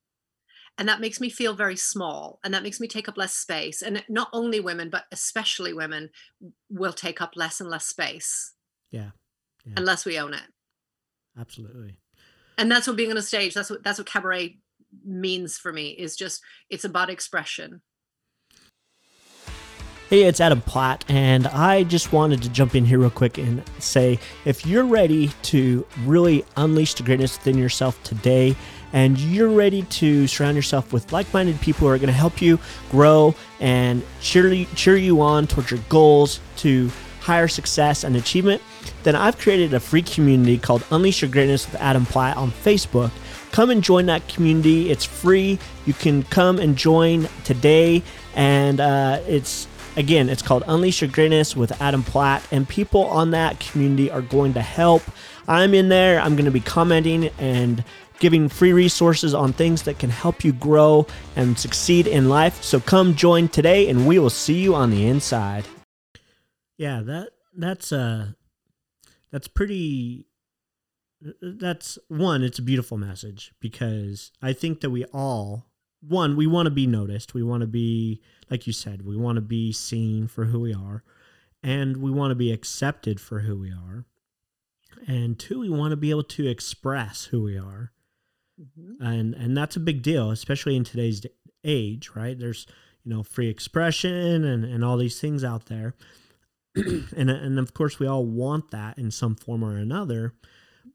And 0.77 0.87
that 0.89 1.01
makes 1.01 1.19
me 1.19 1.29
feel 1.29 1.53
very 1.53 1.75
small 1.75 2.39
and 2.43 2.53
that 2.53 2.63
makes 2.63 2.79
me 2.79 2.87
take 2.87 3.07
up 3.07 3.17
less 3.17 3.33
space. 3.33 3.81
And 3.81 4.03
not 4.09 4.29
only 4.33 4.59
women, 4.59 4.89
but 4.89 5.03
especially 5.11 5.73
women 5.73 6.09
will 6.69 6.93
take 6.93 7.21
up 7.21 7.33
less 7.35 7.59
and 7.61 7.69
less 7.69 7.85
space 7.85 8.53
Yeah. 8.89 9.11
Yeah. 9.65 9.73
unless 9.77 10.05
we 10.05 10.17
own 10.17 10.33
it. 10.33 10.41
Absolutely. 11.39 11.97
And 12.57 12.71
that's 12.71 12.87
what 12.87 12.95
being 12.97 13.11
on 13.11 13.17
a 13.17 13.21
stage, 13.21 13.53
that's 13.53 13.69
what 13.69 13.83
that's 13.83 13.99
what 13.99 14.07
cabaret 14.07 14.57
means 15.05 15.57
for 15.57 15.71
me 15.71 15.89
is 15.91 16.15
just 16.15 16.41
it's 16.69 16.83
about 16.83 17.09
expression. 17.09 17.81
Hey, 20.09 20.23
it's 20.23 20.41
Adam 20.41 20.59
Platt, 20.59 21.05
and 21.07 21.47
I 21.47 21.83
just 21.83 22.11
wanted 22.11 22.41
to 22.41 22.49
jump 22.49 22.75
in 22.75 22.83
here 22.83 22.99
real 22.99 23.09
quick 23.09 23.37
and 23.37 23.63
say 23.79 24.19
if 24.43 24.65
you're 24.65 24.83
ready 24.83 25.31
to 25.43 25.85
really 26.03 26.43
unleash 26.57 26.95
the 26.95 27.03
greatness 27.03 27.37
within 27.37 27.57
yourself 27.57 28.01
today, 28.03 28.57
and 28.93 29.17
you're 29.17 29.49
ready 29.49 29.83
to 29.83 30.27
surround 30.27 30.55
yourself 30.55 30.91
with 30.91 31.11
like 31.11 31.31
minded 31.33 31.59
people 31.61 31.87
who 31.87 31.93
are 31.93 31.97
going 31.97 32.07
to 32.07 32.13
help 32.13 32.41
you 32.41 32.59
grow 32.89 33.35
and 33.59 34.03
cheer, 34.19 34.65
cheer 34.75 34.97
you 34.97 35.21
on 35.21 35.47
towards 35.47 35.71
your 35.71 35.79
goals 35.89 36.39
to 36.57 36.89
higher 37.21 37.47
success 37.47 38.03
and 38.03 38.15
achievement, 38.15 38.61
then 39.03 39.15
I've 39.15 39.37
created 39.37 39.73
a 39.73 39.79
free 39.79 40.01
community 40.01 40.57
called 40.57 40.83
Unleash 40.91 41.21
Your 41.21 41.31
Greatness 41.31 41.71
with 41.71 41.79
Adam 41.79 42.05
Platt 42.05 42.37
on 42.37 42.51
Facebook. 42.51 43.11
Come 43.51 43.69
and 43.69 43.83
join 43.83 44.07
that 44.07 44.27
community. 44.27 44.89
It's 44.89 45.05
free. 45.05 45.59
You 45.85 45.93
can 45.93 46.23
come 46.23 46.57
and 46.57 46.75
join 46.75 47.27
today, 47.43 48.01
and 48.33 48.79
uh, 48.79 49.19
it's 49.27 49.67
Again, 49.97 50.29
it's 50.29 50.41
called 50.41 50.63
Unleash 50.67 51.01
Your 51.01 51.09
Greatness 51.09 51.53
with 51.53 51.79
Adam 51.81 52.01
Platt, 52.01 52.47
and 52.49 52.67
people 52.67 53.03
on 53.07 53.31
that 53.31 53.59
community 53.59 54.09
are 54.09 54.21
going 54.21 54.53
to 54.53 54.61
help. 54.61 55.03
I'm 55.49 55.73
in 55.73 55.89
there. 55.89 56.21
I'm 56.21 56.35
going 56.35 56.45
to 56.45 56.51
be 56.51 56.61
commenting 56.61 57.29
and 57.37 57.83
giving 58.21 58.47
free 58.47 58.71
resources 58.71 59.33
on 59.33 59.51
things 59.51 59.81
that 59.83 59.99
can 59.99 60.09
help 60.09 60.45
you 60.45 60.53
grow 60.53 61.05
and 61.35 61.59
succeed 61.59 62.07
in 62.07 62.29
life. 62.29 62.63
So 62.63 62.79
come 62.79 63.15
join 63.15 63.49
today, 63.49 63.89
and 63.89 64.07
we 64.07 64.17
will 64.17 64.29
see 64.29 64.61
you 64.61 64.73
on 64.73 64.91
the 64.91 65.05
inside. 65.05 65.65
Yeah, 66.77 67.01
that 67.01 67.31
that's 67.53 67.91
uh 67.91 68.27
that's 69.29 69.49
pretty 69.49 70.27
that's 71.41 71.99
one 72.07 72.43
it's 72.43 72.57
a 72.57 72.63
beautiful 72.63 72.97
message 72.97 73.53
because 73.59 74.31
i 74.41 74.53
think 74.53 74.81
that 74.81 74.89
we 74.89 75.03
all 75.13 75.67
one, 76.01 76.35
we 76.35 76.47
want 76.47 76.65
to 76.65 76.71
be 76.71 76.87
noticed. 76.87 77.33
We 77.33 77.43
want 77.43 77.61
to 77.61 77.67
be, 77.67 78.21
like 78.49 78.65
you 78.67 78.73
said, 78.73 79.05
we 79.05 79.15
want 79.15 79.35
to 79.35 79.41
be 79.41 79.71
seen 79.71 80.27
for 80.27 80.45
who 80.45 80.59
we 80.59 80.73
are, 80.73 81.03
and 81.63 81.97
we 81.97 82.11
want 82.11 82.31
to 82.31 82.35
be 82.35 82.51
accepted 82.51 83.19
for 83.19 83.41
who 83.41 83.57
we 83.59 83.71
are. 83.71 84.05
And 85.07 85.39
two, 85.39 85.59
we 85.59 85.69
want 85.69 85.91
to 85.91 85.97
be 85.97 86.09
able 86.09 86.23
to 86.23 86.47
express 86.47 87.25
who 87.25 87.43
we 87.43 87.57
are. 87.57 87.91
Mm-hmm. 88.61 89.03
And 89.03 89.33
and 89.33 89.57
that's 89.57 89.75
a 89.75 89.79
big 89.79 90.01
deal, 90.01 90.31
especially 90.31 90.75
in 90.75 90.83
today's 90.83 91.25
age, 91.63 92.11
right? 92.15 92.37
There's, 92.37 92.67
you 93.03 93.13
know, 93.13 93.23
free 93.23 93.49
expression 93.49 94.43
and, 94.43 94.63
and 94.63 94.83
all 94.83 94.97
these 94.97 95.19
things 95.19 95.43
out 95.43 95.65
there. 95.65 95.95
and 96.75 97.29
and 97.29 97.59
of 97.59 97.73
course 97.73 97.99
we 97.99 98.07
all 98.07 98.25
want 98.25 98.71
that 98.71 98.97
in 98.97 99.11
some 99.11 99.35
form 99.35 99.61
or 99.61 99.75
another 99.75 100.33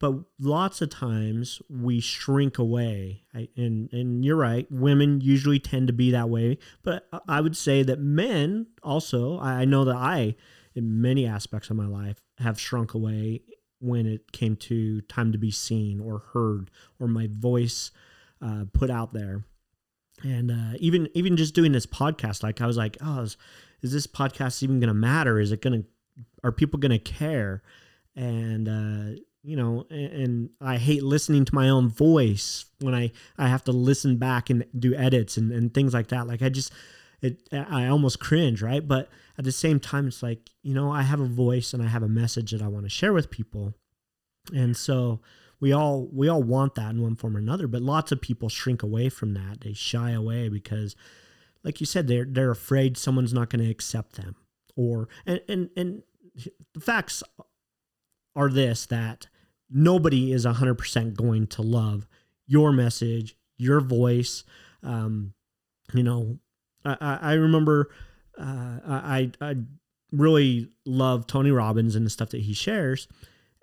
but 0.00 0.14
lots 0.40 0.80
of 0.80 0.88
times 0.88 1.60
we 1.68 2.00
shrink 2.00 2.56
away 2.56 3.24
and 3.34 3.92
and 3.92 4.24
you're 4.24 4.36
right 4.36 4.66
women 4.70 5.20
usually 5.20 5.58
tend 5.58 5.86
to 5.86 5.92
be 5.92 6.10
that 6.10 6.30
way 6.30 6.56
but 6.82 7.06
i 7.28 7.42
would 7.42 7.54
say 7.54 7.82
that 7.82 8.00
men 8.00 8.66
also 8.82 9.38
i 9.38 9.66
know 9.66 9.84
that 9.84 9.96
i 9.96 10.34
in 10.74 11.02
many 11.02 11.26
aspects 11.26 11.68
of 11.68 11.76
my 11.76 11.86
life 11.86 12.22
have 12.38 12.58
shrunk 12.58 12.94
away 12.94 13.42
when 13.80 14.06
it 14.06 14.32
came 14.32 14.56
to 14.56 15.00
time 15.02 15.32
to 15.32 15.38
be 15.38 15.50
seen 15.50 16.00
or 16.00 16.22
heard 16.32 16.70
or 16.98 17.08
my 17.08 17.28
voice 17.30 17.90
uh, 18.40 18.64
put 18.72 18.90
out 18.90 19.12
there. 19.12 19.44
And 20.22 20.50
uh, 20.50 20.76
even 20.78 21.08
even 21.14 21.36
just 21.36 21.54
doing 21.54 21.72
this 21.72 21.84
podcast 21.84 22.42
like 22.42 22.62
i 22.62 22.66
was 22.66 22.78
like 22.78 22.96
oh 23.02 23.20
is, 23.20 23.36
is 23.82 23.92
this 23.92 24.06
podcast 24.06 24.62
even 24.62 24.80
going 24.80 24.88
to 24.88 24.94
matter? 24.94 25.38
Is 25.38 25.52
it 25.52 25.62
going 25.62 25.82
to 25.82 25.88
are 26.42 26.52
people 26.52 26.78
going 26.78 26.92
to 26.92 26.98
care? 26.98 27.62
And 28.14 28.68
uh, 28.68 29.20
you 29.42 29.56
know, 29.56 29.86
and, 29.90 30.12
and, 30.12 30.50
I 30.60 30.76
hate 30.78 31.02
listening 31.02 31.44
to 31.44 31.54
my 31.54 31.68
own 31.68 31.88
voice 31.88 32.64
when 32.80 32.94
I, 32.94 33.12
I 33.38 33.46
have 33.46 33.62
to 33.64 33.72
listen 33.72 34.16
back 34.16 34.50
and 34.50 34.64
do 34.76 34.94
edits 34.94 35.36
and, 35.36 35.52
and 35.52 35.72
things 35.72 35.94
like 35.94 36.08
that. 36.08 36.26
Like 36.26 36.42
I 36.42 36.48
just, 36.48 36.72
it, 37.22 37.48
I 37.52 37.86
almost 37.86 38.20
cringe, 38.20 38.62
right? 38.62 38.86
But 38.86 39.08
at 39.38 39.44
the 39.44 39.52
same 39.52 39.80
time, 39.80 40.06
it's 40.08 40.22
like, 40.22 40.50
you 40.62 40.74
know, 40.74 40.92
I 40.92 41.02
have 41.02 41.20
a 41.20 41.26
voice 41.26 41.72
and 41.72 41.82
I 41.82 41.86
have 41.86 42.02
a 42.02 42.08
message 42.08 42.52
that 42.52 42.62
I 42.62 42.68
want 42.68 42.84
to 42.84 42.90
share 42.90 43.12
with 43.12 43.30
people. 43.30 43.74
And 44.54 44.76
so 44.76 45.20
we 45.60 45.72
all, 45.72 46.08
we 46.12 46.28
all 46.28 46.42
want 46.42 46.74
that 46.74 46.90
in 46.90 47.02
one 47.02 47.16
form 47.16 47.36
or 47.36 47.40
another, 47.40 47.66
but 47.66 47.82
lots 47.82 48.12
of 48.12 48.20
people 48.20 48.48
shrink 48.48 48.82
away 48.82 49.08
from 49.08 49.34
that. 49.34 49.62
They 49.62 49.72
shy 49.72 50.10
away 50.10 50.48
because 50.48 50.94
like 51.64 51.80
you 51.80 51.86
said, 51.86 52.06
they're, 52.06 52.26
they're 52.28 52.50
afraid 52.50 52.96
someone's 52.96 53.32
not 53.32 53.50
going 53.50 53.64
to 53.64 53.70
accept 53.70 54.16
them 54.16 54.36
or, 54.76 55.08
and, 55.24 55.40
and, 55.48 55.70
and 55.76 56.02
the 56.74 56.80
facts 56.80 57.22
are 58.34 58.50
this, 58.50 58.86
that 58.86 59.26
nobody 59.70 60.32
is 60.32 60.44
100% 60.44 61.14
going 61.14 61.46
to 61.48 61.62
love 61.62 62.06
your 62.46 62.72
message, 62.72 63.36
your 63.56 63.80
voice. 63.80 64.44
Um, 64.82 65.32
you 65.92 66.02
know, 66.02 66.38
I, 66.86 67.18
I 67.20 67.32
remember 67.34 67.90
uh, 68.38 68.78
I, 68.86 69.32
I 69.40 69.56
really 70.12 70.70
love 70.84 71.26
Tony 71.26 71.50
Robbins 71.50 71.96
and 71.96 72.06
the 72.06 72.10
stuff 72.10 72.30
that 72.30 72.42
he 72.42 72.54
shares. 72.54 73.08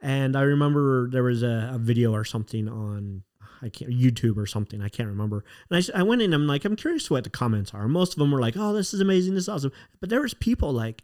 And 0.02 0.36
I 0.36 0.42
remember 0.42 1.10
there 1.10 1.24
was 1.24 1.44
a, 1.44 1.72
a 1.74 1.78
video 1.78 2.14
or 2.14 2.26
something 2.26 2.68
on 2.68 3.24
I 3.62 3.70
can't 3.70 3.92
YouTube 3.92 4.36
or 4.36 4.46
something. 4.46 4.82
I 4.82 4.90
can't 4.90 5.08
remember. 5.08 5.46
And 5.70 5.82
I, 5.96 6.00
I 6.00 6.04
went 6.04 6.22
in. 6.22 6.34
I'm 6.34 6.48
like, 6.48 6.66
I'm 6.66 6.76
curious 6.76 7.10
what 7.10 7.24
the 7.24 7.30
comments 7.30 7.74
are. 7.74 7.88
Most 7.88 8.12
of 8.12 8.20
them 8.20 8.32
were 8.32 8.42
like, 8.42 8.58
"Oh, 8.58 8.74
this 8.74 8.94
is 8.94 9.00
amazing. 9.00 9.36
This 9.36 9.44
is 9.44 9.50
awesome." 9.50 9.72
But 10.02 10.10
there 10.10 10.20
was 10.20 10.34
people 10.34 10.74
like, 10.74 11.02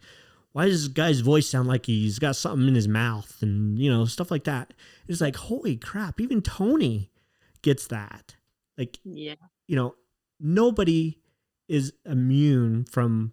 why 0.54 0.66
does 0.66 0.84
this 0.84 0.94
guy's 0.94 1.22
voice 1.22 1.48
sound 1.48 1.68
like 1.68 1.86
he's 1.86 2.20
got 2.20 2.36
something 2.36 2.68
in 2.68 2.76
his 2.76 2.88
mouth 2.88 3.38
and 3.42 3.78
you 3.78 3.92
know 3.92 4.06
stuff 4.06 4.32
like 4.32 4.44
that 4.46 4.74
it's 5.08 5.22
like 5.22 5.36
holy 5.36 5.76
crap 5.78 6.20
even 6.20 6.42
tony 6.42 7.12
gets 7.62 7.88
that 7.88 8.36
like 8.78 9.00
yeah 9.04 9.36
you 9.68 9.76
know 9.76 9.96
nobody 10.40 11.18
is 11.70 11.94
immune 12.06 12.84
from 12.84 13.32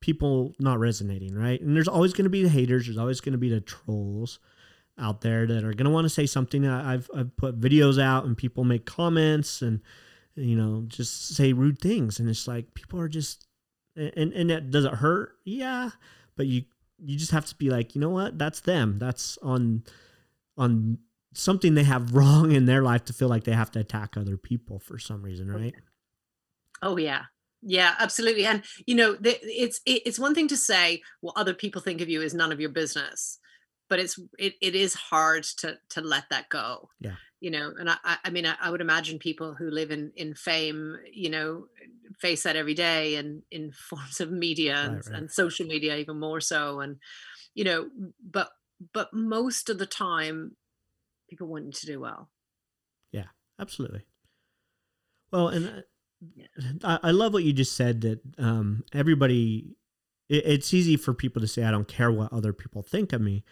people 0.00 0.52
not 0.58 0.80
resonating 0.80 1.34
right 1.34 1.60
and 1.60 1.76
there's 1.76 1.88
always 1.88 2.12
going 2.12 2.24
to 2.24 2.30
be 2.30 2.42
the 2.42 2.48
haters 2.48 2.86
there's 2.86 2.98
always 2.98 3.20
going 3.20 3.32
to 3.32 3.38
be 3.38 3.48
the 3.48 3.60
trolls 3.60 4.40
out 4.98 5.20
there 5.20 5.46
that 5.46 5.64
are 5.64 5.72
going 5.72 5.84
to 5.84 5.90
want 5.90 6.04
to 6.04 6.10
say 6.10 6.26
something 6.26 6.66
I've, 6.66 7.08
I've 7.14 7.34
put 7.36 7.60
videos 7.60 8.00
out 8.02 8.24
and 8.24 8.36
people 8.36 8.64
make 8.64 8.84
comments 8.84 9.62
and 9.62 9.80
you 10.34 10.56
know 10.56 10.84
just 10.86 11.36
say 11.36 11.52
rude 11.52 11.78
things 11.78 12.18
and 12.18 12.28
it's 12.28 12.48
like 12.48 12.74
people 12.74 12.98
are 12.98 13.08
just 13.08 13.46
and 13.94 14.32
and 14.32 14.50
that 14.50 14.70
does 14.70 14.84
it 14.84 14.94
hurt 14.94 15.36
yeah 15.44 15.90
but 16.36 16.46
you 16.46 16.64
you 17.04 17.16
just 17.18 17.32
have 17.32 17.46
to 17.46 17.54
be 17.56 17.68
like, 17.68 17.94
you 17.94 18.00
know 18.00 18.10
what? 18.10 18.38
That's 18.38 18.60
them. 18.60 18.98
That's 18.98 19.36
on 19.42 19.82
on 20.56 20.98
something 21.34 21.74
they 21.74 21.84
have 21.84 22.14
wrong 22.14 22.52
in 22.52 22.66
their 22.66 22.82
life 22.82 23.04
to 23.06 23.12
feel 23.12 23.28
like 23.28 23.44
they 23.44 23.52
have 23.52 23.70
to 23.72 23.80
attack 23.80 24.16
other 24.16 24.36
people 24.36 24.78
for 24.78 24.98
some 24.98 25.22
reason, 25.22 25.50
right? 25.50 25.74
Oh 26.80 26.96
yeah. 26.96 27.22
Yeah, 27.62 27.94
absolutely. 27.98 28.44
And 28.44 28.62
you 28.86 28.94
know, 28.94 29.16
it's 29.22 29.80
it's 29.86 30.18
one 30.18 30.34
thing 30.34 30.48
to 30.48 30.56
say 30.56 31.02
what 31.20 31.36
other 31.36 31.54
people 31.54 31.80
think 31.80 32.00
of 32.00 32.08
you 32.08 32.20
is 32.22 32.34
none 32.34 32.52
of 32.52 32.60
your 32.60 32.70
business, 32.70 33.38
but 33.88 34.00
it's 34.00 34.18
it, 34.38 34.54
it 34.60 34.74
is 34.74 34.94
hard 34.94 35.44
to 35.58 35.78
to 35.90 36.00
let 36.00 36.24
that 36.30 36.48
go. 36.48 36.88
Yeah. 37.00 37.14
You 37.40 37.50
know, 37.50 37.72
and 37.78 37.88
I 37.90 37.96
I 38.24 38.30
mean 38.30 38.46
I, 38.46 38.70
would 38.70 38.80
imagine 38.80 39.18
people 39.18 39.54
who 39.54 39.70
live 39.70 39.90
in 39.90 40.12
in 40.16 40.34
fame, 40.34 40.96
you 41.12 41.30
know, 41.30 41.66
face 42.18 42.44
that 42.44 42.56
every 42.56 42.74
day 42.74 43.16
and 43.16 43.42
in 43.50 43.72
forms 43.90 44.20
of 44.20 44.30
media 44.30 44.76
and, 44.76 44.94
right, 44.96 45.06
right. 45.06 45.18
and 45.18 45.30
social 45.30 45.66
media 45.66 45.96
even 45.96 46.18
more 46.18 46.40
so 46.40 46.80
and 46.80 46.96
you 47.54 47.64
know 47.64 47.88
but 48.22 48.50
but 48.92 49.12
most 49.12 49.68
of 49.68 49.78
the 49.78 49.86
time 49.86 50.56
people 51.28 51.48
want 51.48 51.66
you 51.66 51.72
to 51.72 51.86
do 51.86 52.00
well 52.00 52.28
yeah 53.10 53.26
absolutely 53.60 54.02
well 55.30 55.48
and 55.48 55.66
uh. 55.66 55.82
I, 56.84 57.10
love 57.10 57.32
what 57.32 57.44
you 57.44 57.52
just 57.52 57.76
said 57.76 58.02
that 58.02 58.20
um, 58.38 58.84
everybody 58.92 59.76
it, 60.28 60.46
it's 60.46 60.72
easy 60.72 60.96
for 60.96 61.12
people 61.14 61.40
to 61.42 61.48
say 61.48 61.64
i 61.64 61.70
don't 61.70 61.88
care 61.88 62.12
what 62.12 62.32
other 62.32 62.52
people 62.52 62.82
think 62.82 63.12
of 63.12 63.20
me 63.20 63.44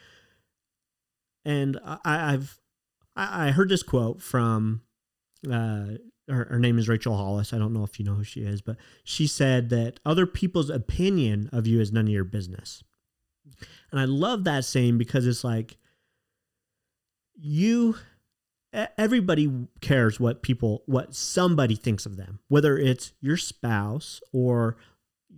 and 1.45 1.79
I, 1.85 1.99
i've 2.05 2.61
I, 3.17 3.49
I 3.49 3.51
heard 3.51 3.69
this 3.69 3.83
quote 3.83 4.23
from 4.23 4.83
uh, 5.51 5.87
her, 6.29 6.47
her 6.51 6.59
name 6.59 6.79
is 6.79 6.89
Rachel 6.89 7.17
Hollis. 7.17 7.53
I 7.53 7.59
don't 7.59 7.73
know 7.73 7.85
if 7.85 7.99
you 7.99 8.05
know 8.05 8.15
who 8.15 8.25
she 8.25 8.43
is, 8.43 8.63
but 8.63 8.77
she 9.05 9.27
said 9.27 9.69
that 9.71 10.01
other 10.05 10.27
people's 10.27 10.71
opinion 10.71 11.49
of 11.53 11.67
you 11.67 11.81
is 11.81 11.93
none 11.93 12.07
of 12.07 12.13
your 12.13 12.25
business. 12.25 12.83
And 13.91 14.01
I 14.01 14.05
love 14.05 14.45
that 14.45 14.65
saying 14.65 14.99
because 14.99 15.27
it's 15.27 15.45
like 15.45 15.77
you 17.35 17.97
everybody 18.73 19.51
cares 19.81 20.21
what 20.21 20.43
people 20.43 20.83
what 20.87 21.15
somebody 21.15 21.75
thinks 21.75 22.07
of 22.07 22.17
them 22.17 22.39
whether 22.49 22.79
it's 22.79 23.13
your 23.21 23.37
spouse 23.37 24.21
or 24.33 24.77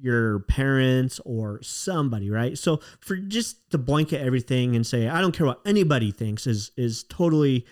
your 0.00 0.40
parents 0.40 1.20
or 1.24 1.62
somebody 1.62 2.30
right 2.30 2.58
so 2.58 2.80
for 3.00 3.16
just 3.16 3.70
to 3.70 3.78
blanket 3.78 4.20
everything 4.20 4.76
and 4.76 4.86
say 4.86 5.08
i 5.08 5.20
don't 5.20 5.32
care 5.36 5.46
what 5.46 5.60
anybody 5.64 6.10
thinks 6.10 6.46
is 6.46 6.72
is 6.76 7.04
totally 7.04 7.64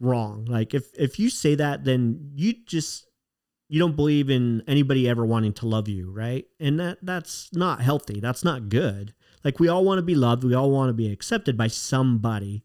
wrong. 0.00 0.44
Like 0.46 0.74
if 0.74 0.92
if 0.98 1.18
you 1.18 1.30
say 1.30 1.54
that, 1.56 1.84
then 1.84 2.32
you 2.34 2.54
just 2.66 3.06
you 3.68 3.80
don't 3.80 3.96
believe 3.96 4.30
in 4.30 4.62
anybody 4.68 5.08
ever 5.08 5.24
wanting 5.24 5.52
to 5.54 5.66
love 5.66 5.88
you, 5.88 6.10
right? 6.10 6.46
And 6.60 6.78
that 6.80 6.98
that's 7.02 7.50
not 7.52 7.80
healthy. 7.80 8.20
That's 8.20 8.44
not 8.44 8.68
good. 8.68 9.14
Like 9.44 9.60
we 9.60 9.68
all 9.68 9.84
want 9.84 9.98
to 9.98 10.02
be 10.02 10.14
loved. 10.14 10.44
We 10.44 10.54
all 10.54 10.70
want 10.70 10.88
to 10.88 10.94
be 10.94 11.10
accepted 11.10 11.56
by 11.56 11.68
somebody, 11.68 12.64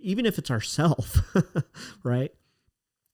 even 0.00 0.26
if 0.26 0.38
it's 0.38 0.50
ourself, 0.50 1.34
right? 2.02 2.32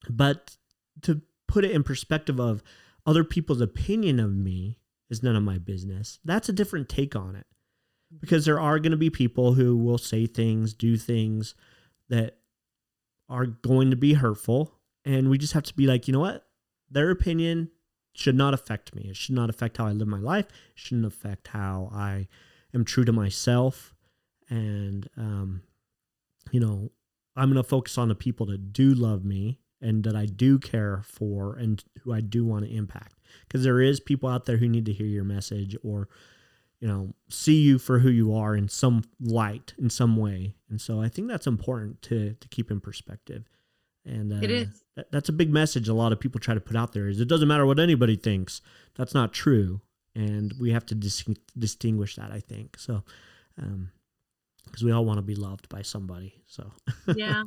But 0.08 0.56
to 1.02 1.22
put 1.48 1.64
it 1.64 1.70
in 1.70 1.82
perspective 1.82 2.40
of 2.40 2.62
other 3.06 3.24
people's 3.24 3.60
opinion 3.60 4.20
of 4.20 4.34
me 4.34 4.78
is 5.10 5.22
none 5.22 5.36
of 5.36 5.42
my 5.42 5.58
business. 5.58 6.18
That's 6.24 6.48
a 6.48 6.52
different 6.52 6.88
take 6.88 7.14
on 7.14 7.36
it 7.36 7.46
because 8.20 8.44
there 8.44 8.60
are 8.60 8.78
going 8.78 8.92
to 8.92 8.96
be 8.96 9.10
people 9.10 9.54
who 9.54 9.76
will 9.76 9.98
say 9.98 10.26
things, 10.26 10.72
do 10.72 10.96
things 10.96 11.54
that 12.08 12.38
are 13.28 13.46
going 13.46 13.90
to 13.90 13.96
be 13.96 14.14
hurtful. 14.14 14.74
And 15.04 15.28
we 15.28 15.38
just 15.38 15.52
have 15.52 15.64
to 15.64 15.74
be 15.74 15.86
like, 15.86 16.06
you 16.06 16.12
know 16.12 16.20
what? 16.20 16.46
Their 16.90 17.10
opinion 17.10 17.70
should 18.14 18.36
not 18.36 18.54
affect 18.54 18.94
me. 18.94 19.08
It 19.10 19.16
should 19.16 19.34
not 19.34 19.50
affect 19.50 19.76
how 19.76 19.86
I 19.86 19.92
live 19.92 20.08
my 20.08 20.18
life. 20.18 20.46
It 20.46 20.52
shouldn't 20.74 21.06
affect 21.06 21.48
how 21.48 21.90
I 21.92 22.28
am 22.72 22.84
true 22.84 23.04
to 23.04 23.12
myself. 23.12 23.94
And, 24.48 25.08
um, 25.16 25.62
you 26.50 26.60
know, 26.60 26.90
I'm 27.36 27.50
going 27.50 27.62
to 27.62 27.68
focus 27.68 27.98
on 27.98 28.08
the 28.08 28.14
people 28.14 28.46
that 28.46 28.72
do 28.72 28.94
love 28.94 29.24
me 29.24 29.58
and 29.80 30.04
that 30.04 30.16
I 30.16 30.26
do 30.26 30.58
care 30.58 31.02
for 31.04 31.56
and 31.56 31.82
who 32.02 32.12
I 32.12 32.20
do 32.20 32.44
want 32.44 32.64
to 32.64 32.74
impact. 32.74 33.18
Because 33.46 33.64
there 33.64 33.80
is 33.80 34.00
people 34.00 34.28
out 34.28 34.46
there 34.46 34.56
who 34.56 34.68
need 34.68 34.86
to 34.86 34.92
hear 34.92 35.06
your 35.06 35.24
message 35.24 35.76
or, 35.82 36.08
you 36.80 36.88
know, 36.88 37.14
see 37.28 37.60
you 37.60 37.78
for 37.78 37.98
who 37.98 38.10
you 38.10 38.34
are 38.34 38.54
in 38.54 38.68
some 38.68 39.02
light, 39.20 39.74
in 39.78 39.90
some 39.90 40.16
way. 40.16 40.54
And 40.70 40.80
so 40.80 41.00
I 41.00 41.08
think 41.08 41.28
that's 41.28 41.46
important 41.46 42.00
to 42.02 42.34
to 42.34 42.48
keep 42.48 42.70
in 42.70 42.80
perspective. 42.80 43.44
And 44.06 44.32
uh, 44.32 44.40
it 44.42 44.50
is. 44.50 44.84
That, 44.96 45.10
that's 45.10 45.28
a 45.28 45.32
big 45.32 45.52
message 45.52 45.88
a 45.88 45.94
lot 45.94 46.12
of 46.12 46.20
people 46.20 46.40
try 46.40 46.54
to 46.54 46.60
put 46.60 46.76
out 46.76 46.92
there 46.92 47.08
is 47.08 47.20
it 47.20 47.28
doesn't 47.28 47.48
matter 47.48 47.66
what 47.66 47.80
anybody 47.80 48.16
thinks. 48.16 48.60
That's 48.96 49.14
not 49.14 49.32
true. 49.32 49.80
And 50.14 50.54
we 50.60 50.70
have 50.70 50.86
to 50.86 50.94
dis- 50.94 51.24
distinguish 51.58 52.16
that, 52.16 52.30
I 52.30 52.38
think. 52.38 52.78
So, 52.78 53.02
um, 53.60 53.90
because 54.66 54.82
we 54.82 54.92
all 54.92 55.04
want 55.04 55.18
to 55.18 55.22
be 55.22 55.34
loved 55.34 55.68
by 55.68 55.82
somebody. 55.82 56.42
So, 56.46 56.72
yeah. 57.16 57.44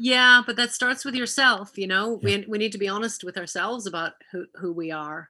Yeah, 0.00 0.42
but 0.46 0.54
that 0.56 0.72
starts 0.72 1.04
with 1.04 1.16
yourself. 1.16 1.76
You 1.76 1.88
know, 1.88 2.20
yeah. 2.22 2.38
we 2.38 2.44
we 2.48 2.58
need 2.58 2.72
to 2.72 2.78
be 2.78 2.88
honest 2.88 3.24
with 3.24 3.36
ourselves 3.36 3.86
about 3.86 4.12
who 4.30 4.46
who 4.54 4.72
we 4.72 4.92
are, 4.92 5.28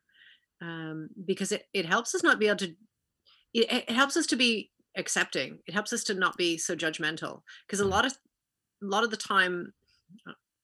um, 0.61 1.09
because 1.25 1.53
it 1.53 1.65
it 1.73 1.87
helps 1.87 2.15
us 2.15 2.23
not 2.23 2.39
be 2.39 2.49
able 2.49 2.59
to. 2.59 2.75
It, 3.55 3.73
it 3.89 3.91
helps 3.91 4.17
us 4.19 4.27
to 4.27 4.37
be 4.37 4.71
accepting. 4.95 5.59
It 5.67 5.73
helps 5.73 5.95
us 5.95 6.05
to 6.05 6.15
not 6.15 6.37
be 6.37 6.59
so 6.59 6.77
judgmental. 6.77 7.41
Because 7.67 7.81
a 7.81 7.87
lot 7.87 8.05
of 8.05 8.13
a 8.83 8.87
lot 8.87 9.05
of 9.05 9.11
the 9.11 9.17
time, 9.17 9.73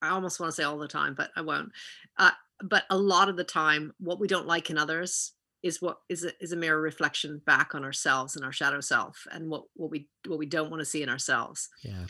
I 0.03 0.11
almost 0.11 0.39
want 0.39 0.51
to 0.51 0.57
say 0.57 0.65
all 0.65 0.79
the 0.79 0.87
time, 0.87 1.15
but 1.15 1.31
I 1.35 1.41
won't. 1.41 1.71
Uh, 2.19 2.33
but 2.63 2.85
a 2.91 2.99
lot 2.99 3.31
of 3.31 3.37
the 3.37 3.45
time, 3.45 3.95
what 3.99 4.21
we 4.21 4.29
don't 4.29 4.47
like 4.47 4.69
in 4.69 4.77
others 4.77 5.33
is 5.65 5.83
what 5.83 5.99
is 6.09 6.25
a, 6.25 6.31
is 6.41 6.53
a 6.53 6.57
mirror 6.57 6.81
reflection 6.81 7.41
back 7.45 7.75
on 7.75 7.85
ourselves 7.85 8.37
and 8.37 8.45
our 8.45 8.53
shadow 8.53 8.81
self, 8.81 9.27
and 9.33 9.49
what 9.49 9.65
what 9.75 9.91
we 9.91 10.07
what 10.29 10.39
we 10.39 10.47
don't 10.47 10.71
want 10.71 10.81
to 10.81 10.85
see 10.85 11.03
in 11.03 11.09
ourselves. 11.09 11.69
Yeah. 11.83 12.07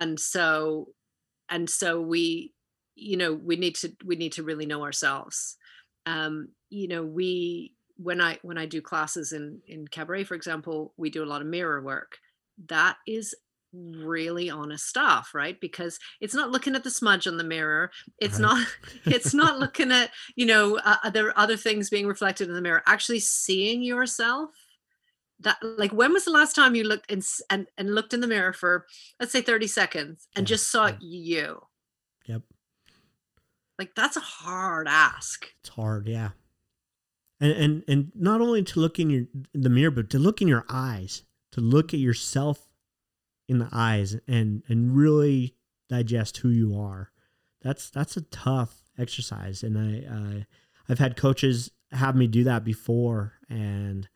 And 0.00 0.20
so 0.20 0.88
and 1.48 1.68
so 1.70 2.00
we 2.00 2.52
you 2.94 3.16
know 3.16 3.32
we 3.32 3.56
need 3.56 3.76
to 3.76 3.92
we 4.04 4.16
need 4.16 4.32
to 4.32 4.42
really 4.42 4.66
know 4.66 4.82
ourselves 4.82 5.56
um 6.06 6.48
you 6.70 6.88
know 6.88 7.04
we 7.04 7.74
when 7.96 8.20
i 8.20 8.38
when 8.42 8.58
i 8.58 8.66
do 8.66 8.80
classes 8.80 9.32
in 9.32 9.60
in 9.66 9.86
cabaret 9.88 10.24
for 10.24 10.34
example 10.34 10.92
we 10.96 11.10
do 11.10 11.22
a 11.22 11.26
lot 11.26 11.42
of 11.42 11.46
mirror 11.46 11.82
work 11.82 12.18
that 12.68 12.96
is 13.06 13.34
really 14.04 14.50
honest 14.50 14.86
stuff 14.86 15.30
right? 15.34 15.60
Because 15.60 15.98
it's 16.20 16.34
not 16.34 16.50
looking 16.50 16.74
at 16.74 16.84
the 16.84 16.90
smudge 16.90 17.26
on 17.26 17.36
the 17.36 17.44
mirror 17.44 17.90
it's 18.18 18.40
right. 18.40 18.42
not 18.42 18.66
it's 19.06 19.34
not 19.34 19.58
looking 19.58 19.92
at 19.92 20.10
you 20.34 20.46
know 20.46 20.78
uh, 20.84 20.96
other 21.04 21.32
other 21.36 21.56
things 21.56 21.90
being 21.90 22.06
reflected 22.06 22.48
in 22.48 22.54
the 22.54 22.60
mirror 22.60 22.82
actually 22.86 23.20
seeing 23.20 23.82
yourself. 23.82 24.50
That 25.40 25.58
like 25.62 25.92
when 25.92 26.12
was 26.12 26.24
the 26.24 26.30
last 26.30 26.54
time 26.54 26.74
you 26.74 26.84
looked 26.84 27.10
in, 27.10 27.22
and 27.50 27.66
and 27.76 27.94
looked 27.94 28.14
in 28.14 28.20
the 28.20 28.26
mirror 28.26 28.54
for 28.54 28.86
let's 29.20 29.32
say 29.32 29.42
30 29.42 29.66
seconds 29.66 30.28
and 30.34 30.44
yeah, 30.44 30.48
just 30.48 30.70
saw 30.70 30.86
yeah. 30.86 30.96
you? 31.00 31.60
Yep. 32.26 32.42
Like 33.78 33.94
that's 33.94 34.16
a 34.16 34.20
hard 34.20 34.88
ask. 34.88 35.46
It's 35.60 35.68
hard 35.68 36.08
yeah. 36.08 36.30
And 37.38 37.52
and 37.52 37.84
and 37.86 38.12
not 38.14 38.40
only 38.40 38.62
to 38.62 38.80
look 38.80 38.98
in 38.98 39.10
your 39.10 39.24
in 39.52 39.60
the 39.60 39.68
mirror 39.68 39.90
but 39.90 40.08
to 40.10 40.18
look 40.18 40.40
in 40.40 40.48
your 40.48 40.64
eyes 40.70 41.22
to 41.52 41.60
look 41.60 41.92
at 41.92 42.00
yourself 42.00 42.66
in 43.48 43.58
the 43.58 43.68
eyes 43.72 44.16
and 44.26 44.62
and 44.68 44.96
really 44.96 45.54
digest 45.88 46.38
who 46.38 46.48
you 46.48 46.78
are 46.78 47.10
that's 47.62 47.90
that's 47.90 48.16
a 48.16 48.22
tough 48.22 48.82
exercise 48.98 49.62
and 49.62 49.78
i 49.78 50.06
uh, 50.06 50.42
i've 50.88 50.98
had 50.98 51.16
coaches 51.16 51.70
have 51.92 52.16
me 52.16 52.26
do 52.26 52.44
that 52.44 52.64
before 52.64 53.34
and 53.48 54.08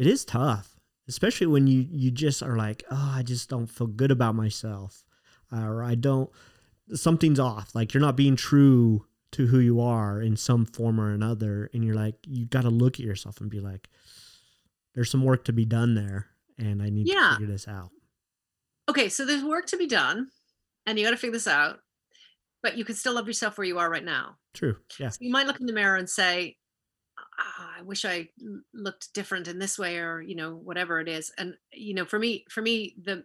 it 0.00 0.06
is 0.06 0.24
tough, 0.24 0.80
especially 1.08 1.46
when 1.46 1.66
you 1.66 1.86
you 1.90 2.10
just 2.10 2.42
are 2.42 2.56
like, 2.56 2.84
oh, 2.90 3.12
I 3.16 3.22
just 3.22 3.50
don't 3.50 3.66
feel 3.66 3.86
good 3.86 4.10
about 4.10 4.34
myself, 4.34 5.04
or 5.52 5.84
I 5.84 5.94
don't. 5.94 6.30
Something's 6.94 7.38
off. 7.38 7.74
Like 7.74 7.92
you're 7.92 8.00
not 8.00 8.16
being 8.16 8.34
true 8.34 9.04
to 9.32 9.46
who 9.46 9.58
you 9.58 9.78
are 9.82 10.22
in 10.22 10.38
some 10.38 10.64
form 10.64 10.98
or 10.98 11.12
another, 11.12 11.68
and 11.74 11.84
you're 11.84 11.94
like, 11.94 12.14
you 12.26 12.46
got 12.46 12.62
to 12.62 12.70
look 12.70 12.94
at 12.94 13.04
yourself 13.04 13.42
and 13.42 13.50
be 13.50 13.60
like, 13.60 13.90
there's 14.94 15.10
some 15.10 15.22
work 15.22 15.44
to 15.44 15.52
be 15.52 15.66
done 15.66 15.94
there, 15.94 16.28
and 16.56 16.82
I 16.82 16.88
need 16.88 17.06
yeah. 17.06 17.32
to 17.32 17.36
figure 17.36 17.52
this 17.52 17.68
out. 17.68 17.90
Okay, 18.90 19.08
so 19.08 19.24
there's 19.24 19.44
work 19.44 19.66
to 19.66 19.76
be 19.76 19.86
done, 19.86 20.30
and 20.84 20.98
you 20.98 21.04
got 21.04 21.12
to 21.12 21.16
figure 21.16 21.34
this 21.34 21.46
out. 21.46 21.78
But 22.60 22.76
you 22.76 22.84
can 22.84 22.96
still 22.96 23.14
love 23.14 23.28
yourself 23.28 23.56
where 23.56 23.66
you 23.66 23.78
are 23.78 23.88
right 23.88 24.04
now. 24.04 24.36
True. 24.52 24.76
Yeah. 24.98 25.10
So 25.10 25.18
you 25.20 25.30
might 25.30 25.46
look 25.46 25.60
in 25.60 25.66
the 25.66 25.72
mirror 25.72 25.96
and 25.96 26.10
say, 26.10 26.56
Ah, 27.38 27.70
I 27.78 27.82
wish 27.82 28.04
I 28.04 28.28
looked 28.74 29.14
different 29.14 29.46
in 29.46 29.58
this 29.58 29.78
way 29.78 29.98
or 29.98 30.20
you 30.20 30.34
know 30.34 30.56
whatever 30.56 31.00
it 31.00 31.08
is 31.08 31.32
and 31.38 31.54
you 31.72 31.94
know 31.94 32.04
for 32.04 32.18
me 32.18 32.44
for 32.50 32.60
me 32.60 32.94
the 33.02 33.24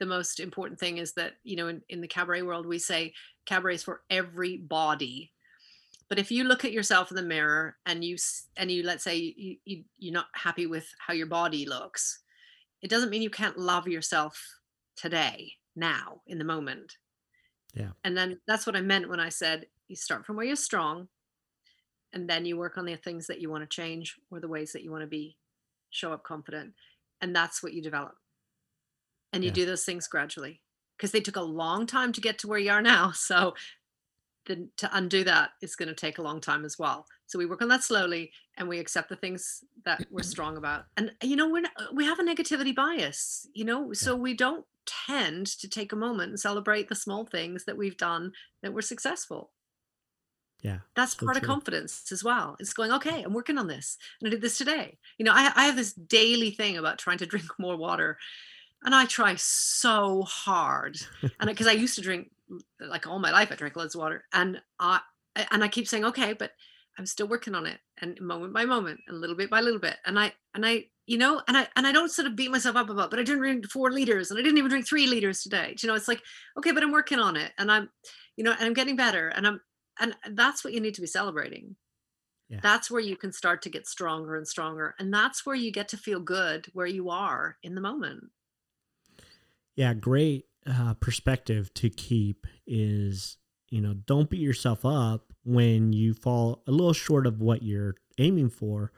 the 0.00 0.06
most 0.06 0.40
important 0.40 0.80
thing 0.80 0.98
is 0.98 1.12
that 1.14 1.34
you 1.44 1.56
know 1.56 1.68
in, 1.68 1.82
in 1.88 2.00
the 2.00 2.08
cabaret 2.08 2.42
world 2.42 2.66
we 2.66 2.78
say 2.78 3.12
cabaret 3.46 3.74
is 3.74 3.82
for 3.82 4.02
every 4.10 4.56
body 4.56 5.32
but 6.08 6.18
if 6.18 6.30
you 6.30 6.44
look 6.44 6.64
at 6.64 6.72
yourself 6.72 7.10
in 7.10 7.16
the 7.16 7.22
mirror 7.22 7.76
and 7.86 8.04
you 8.04 8.16
and 8.56 8.70
you 8.70 8.82
let's 8.82 9.04
say 9.04 9.16
you, 9.16 9.56
you 9.64 9.84
you're 9.98 10.14
not 10.14 10.26
happy 10.34 10.66
with 10.66 10.88
how 10.98 11.12
your 11.12 11.26
body 11.26 11.66
looks 11.66 12.20
it 12.80 12.90
doesn't 12.90 13.10
mean 13.10 13.22
you 13.22 13.30
can't 13.30 13.58
love 13.58 13.86
yourself 13.86 14.60
today 14.96 15.52
now 15.76 16.20
in 16.26 16.38
the 16.38 16.44
moment. 16.44 16.96
Yeah. 17.74 17.90
And 18.04 18.16
then 18.16 18.40
that's 18.46 18.66
what 18.66 18.76
i 18.76 18.82
meant 18.82 19.08
when 19.08 19.18
i 19.18 19.30
said 19.30 19.64
you 19.88 19.96
start 19.96 20.26
from 20.26 20.36
where 20.36 20.44
you're 20.44 20.56
strong 20.56 21.08
and 22.12 22.28
then 22.28 22.44
you 22.44 22.58
work 22.58 22.76
on 22.76 22.84
the 22.84 22.96
things 22.96 23.26
that 23.26 23.40
you 23.40 23.50
want 23.50 23.62
to 23.62 23.74
change 23.74 24.16
or 24.30 24.40
the 24.40 24.48
ways 24.48 24.72
that 24.72 24.82
you 24.82 24.90
want 24.90 25.02
to 25.02 25.06
be 25.08 25.36
show 25.90 26.12
up 26.12 26.22
confident 26.22 26.74
and 27.20 27.34
that's 27.34 27.62
what 27.62 27.72
you 27.72 27.80
develop. 27.80 28.14
And 29.32 29.42
you 29.42 29.48
yeah. 29.48 29.54
do 29.54 29.66
those 29.66 29.84
things 29.84 30.08
gradually 30.08 30.60
because 30.96 31.12
they 31.12 31.20
took 31.20 31.36
a 31.36 31.42
long 31.42 31.86
time 31.86 32.12
to 32.12 32.20
get 32.20 32.38
to 32.38 32.48
where 32.48 32.58
you 32.58 32.70
are 32.70 32.82
now 32.82 33.12
so 33.14 33.54
the, 34.46 34.68
to 34.76 34.90
undo 34.92 35.24
that 35.24 35.50
is 35.62 35.76
going 35.76 35.88
to 35.88 35.94
take 35.94 36.18
a 36.18 36.22
long 36.22 36.40
time 36.40 36.64
as 36.64 36.78
well 36.78 37.06
so 37.32 37.38
we 37.38 37.46
work 37.46 37.62
on 37.62 37.68
that 37.68 37.82
slowly 37.82 38.30
and 38.58 38.68
we 38.68 38.78
accept 38.78 39.08
the 39.08 39.16
things 39.16 39.64
that 39.86 40.04
we're 40.10 40.22
strong 40.34 40.58
about 40.58 40.84
and 40.98 41.10
uh, 41.22 41.26
you 41.26 41.34
know 41.34 41.48
we're 41.48 41.62
not, 41.62 41.72
we 41.94 42.04
have 42.04 42.18
a 42.18 42.22
negativity 42.22 42.74
bias 42.74 43.48
you 43.54 43.64
know 43.64 43.92
so 43.94 44.14
we 44.14 44.34
don't 44.34 44.66
tend 44.84 45.46
to 45.46 45.68
take 45.68 45.92
a 45.92 45.96
moment 45.96 46.28
and 46.28 46.38
celebrate 46.38 46.88
the 46.88 46.94
small 46.94 47.24
things 47.24 47.64
that 47.64 47.76
we've 47.76 47.96
done 47.96 48.32
that 48.62 48.72
were 48.72 48.82
successful 48.82 49.50
yeah. 50.60 50.78
That's 50.94 51.18
so 51.18 51.26
part 51.26 51.36
true. 51.36 51.42
of 51.42 51.46
confidence 51.48 52.12
as 52.12 52.22
well. 52.22 52.54
It's 52.60 52.72
going, 52.72 52.92
okay, 52.92 53.24
I'm 53.24 53.34
working 53.34 53.58
on 53.58 53.66
this. 53.66 53.98
And 54.20 54.28
I 54.28 54.30
did 54.30 54.40
this 54.40 54.56
today. 54.56 54.96
You 55.18 55.24
know, 55.24 55.32
I, 55.34 55.50
I 55.56 55.64
have 55.64 55.74
this 55.74 55.92
daily 55.92 56.52
thing 56.52 56.76
about 56.76 57.00
trying 57.00 57.18
to 57.18 57.26
drink 57.32 57.46
more 57.58 57.76
water. 57.76 58.16
And 58.84 58.94
I 58.94 59.06
try 59.06 59.34
so 59.34 60.22
hard. 60.22 60.98
and 61.40 61.50
because 61.50 61.66
I 61.66 61.72
used 61.72 61.96
to 61.96 62.00
drink 62.00 62.30
like 62.78 63.08
all 63.08 63.18
my 63.18 63.32
life, 63.32 63.50
I 63.50 63.56
drank 63.56 63.74
loads 63.74 63.96
of 63.96 64.02
water. 64.02 64.22
And 64.32 64.62
I 64.78 65.00
and 65.50 65.64
I 65.64 65.68
keep 65.68 65.88
saying, 65.88 66.04
okay, 66.04 66.32
but 66.32 66.52
I'm 66.98 67.06
still 67.06 67.28
working 67.28 67.54
on 67.54 67.66
it 67.66 67.78
and 68.00 68.20
moment 68.20 68.52
by 68.52 68.64
moment 68.64 69.00
and 69.08 69.20
little 69.20 69.36
bit 69.36 69.50
by 69.50 69.60
little 69.60 69.80
bit. 69.80 69.96
And 70.06 70.18
I 70.18 70.32
and 70.54 70.66
I, 70.66 70.86
you 71.06 71.18
know, 71.18 71.40
and 71.48 71.56
I 71.56 71.68
and 71.76 71.86
I 71.86 71.92
don't 71.92 72.10
sort 72.10 72.26
of 72.26 72.36
beat 72.36 72.50
myself 72.50 72.76
up 72.76 72.90
about, 72.90 73.10
but 73.10 73.18
I 73.18 73.22
didn't 73.22 73.40
drink 73.40 73.66
four 73.70 73.90
liters 73.90 74.30
and 74.30 74.38
I 74.38 74.42
didn't 74.42 74.58
even 74.58 74.70
drink 74.70 74.86
three 74.86 75.06
liters 75.06 75.42
today. 75.42 75.74
You 75.80 75.88
know, 75.88 75.94
it's 75.94 76.08
like, 76.08 76.22
okay, 76.58 76.72
but 76.72 76.82
I'm 76.82 76.92
working 76.92 77.18
on 77.18 77.36
it 77.36 77.52
and 77.58 77.70
I'm, 77.70 77.88
you 78.36 78.44
know, 78.44 78.52
and 78.52 78.62
I'm 78.62 78.74
getting 78.74 78.96
better 78.96 79.28
and 79.28 79.46
I'm 79.46 79.60
and 80.00 80.14
that's 80.32 80.64
what 80.64 80.72
you 80.72 80.80
need 80.80 80.94
to 80.94 81.00
be 81.00 81.06
celebrating 81.06 81.76
yeah. 82.52 82.60
that's 82.62 82.90
where 82.90 83.00
you 83.00 83.16
can 83.16 83.32
start 83.32 83.62
to 83.62 83.70
get 83.70 83.86
stronger 83.86 84.36
and 84.36 84.46
stronger 84.46 84.94
and 84.98 85.12
that's 85.12 85.46
where 85.46 85.56
you 85.56 85.72
get 85.72 85.88
to 85.88 85.96
feel 85.96 86.20
good 86.20 86.66
where 86.74 86.86
you 86.86 87.08
are 87.08 87.56
in 87.62 87.74
the 87.74 87.80
moment 87.80 88.24
yeah 89.74 89.94
great 89.94 90.44
uh, 90.66 90.94
perspective 90.94 91.72
to 91.74 91.88
keep 91.88 92.46
is 92.66 93.38
you 93.70 93.80
know 93.80 93.94
don't 93.94 94.30
beat 94.30 94.40
yourself 94.40 94.84
up 94.84 95.31
when 95.44 95.92
you 95.92 96.14
fall 96.14 96.62
a 96.66 96.70
little 96.70 96.92
short 96.92 97.26
of 97.26 97.40
what 97.40 97.62
you're 97.62 97.94
aiming 98.18 98.48
for 98.48 98.92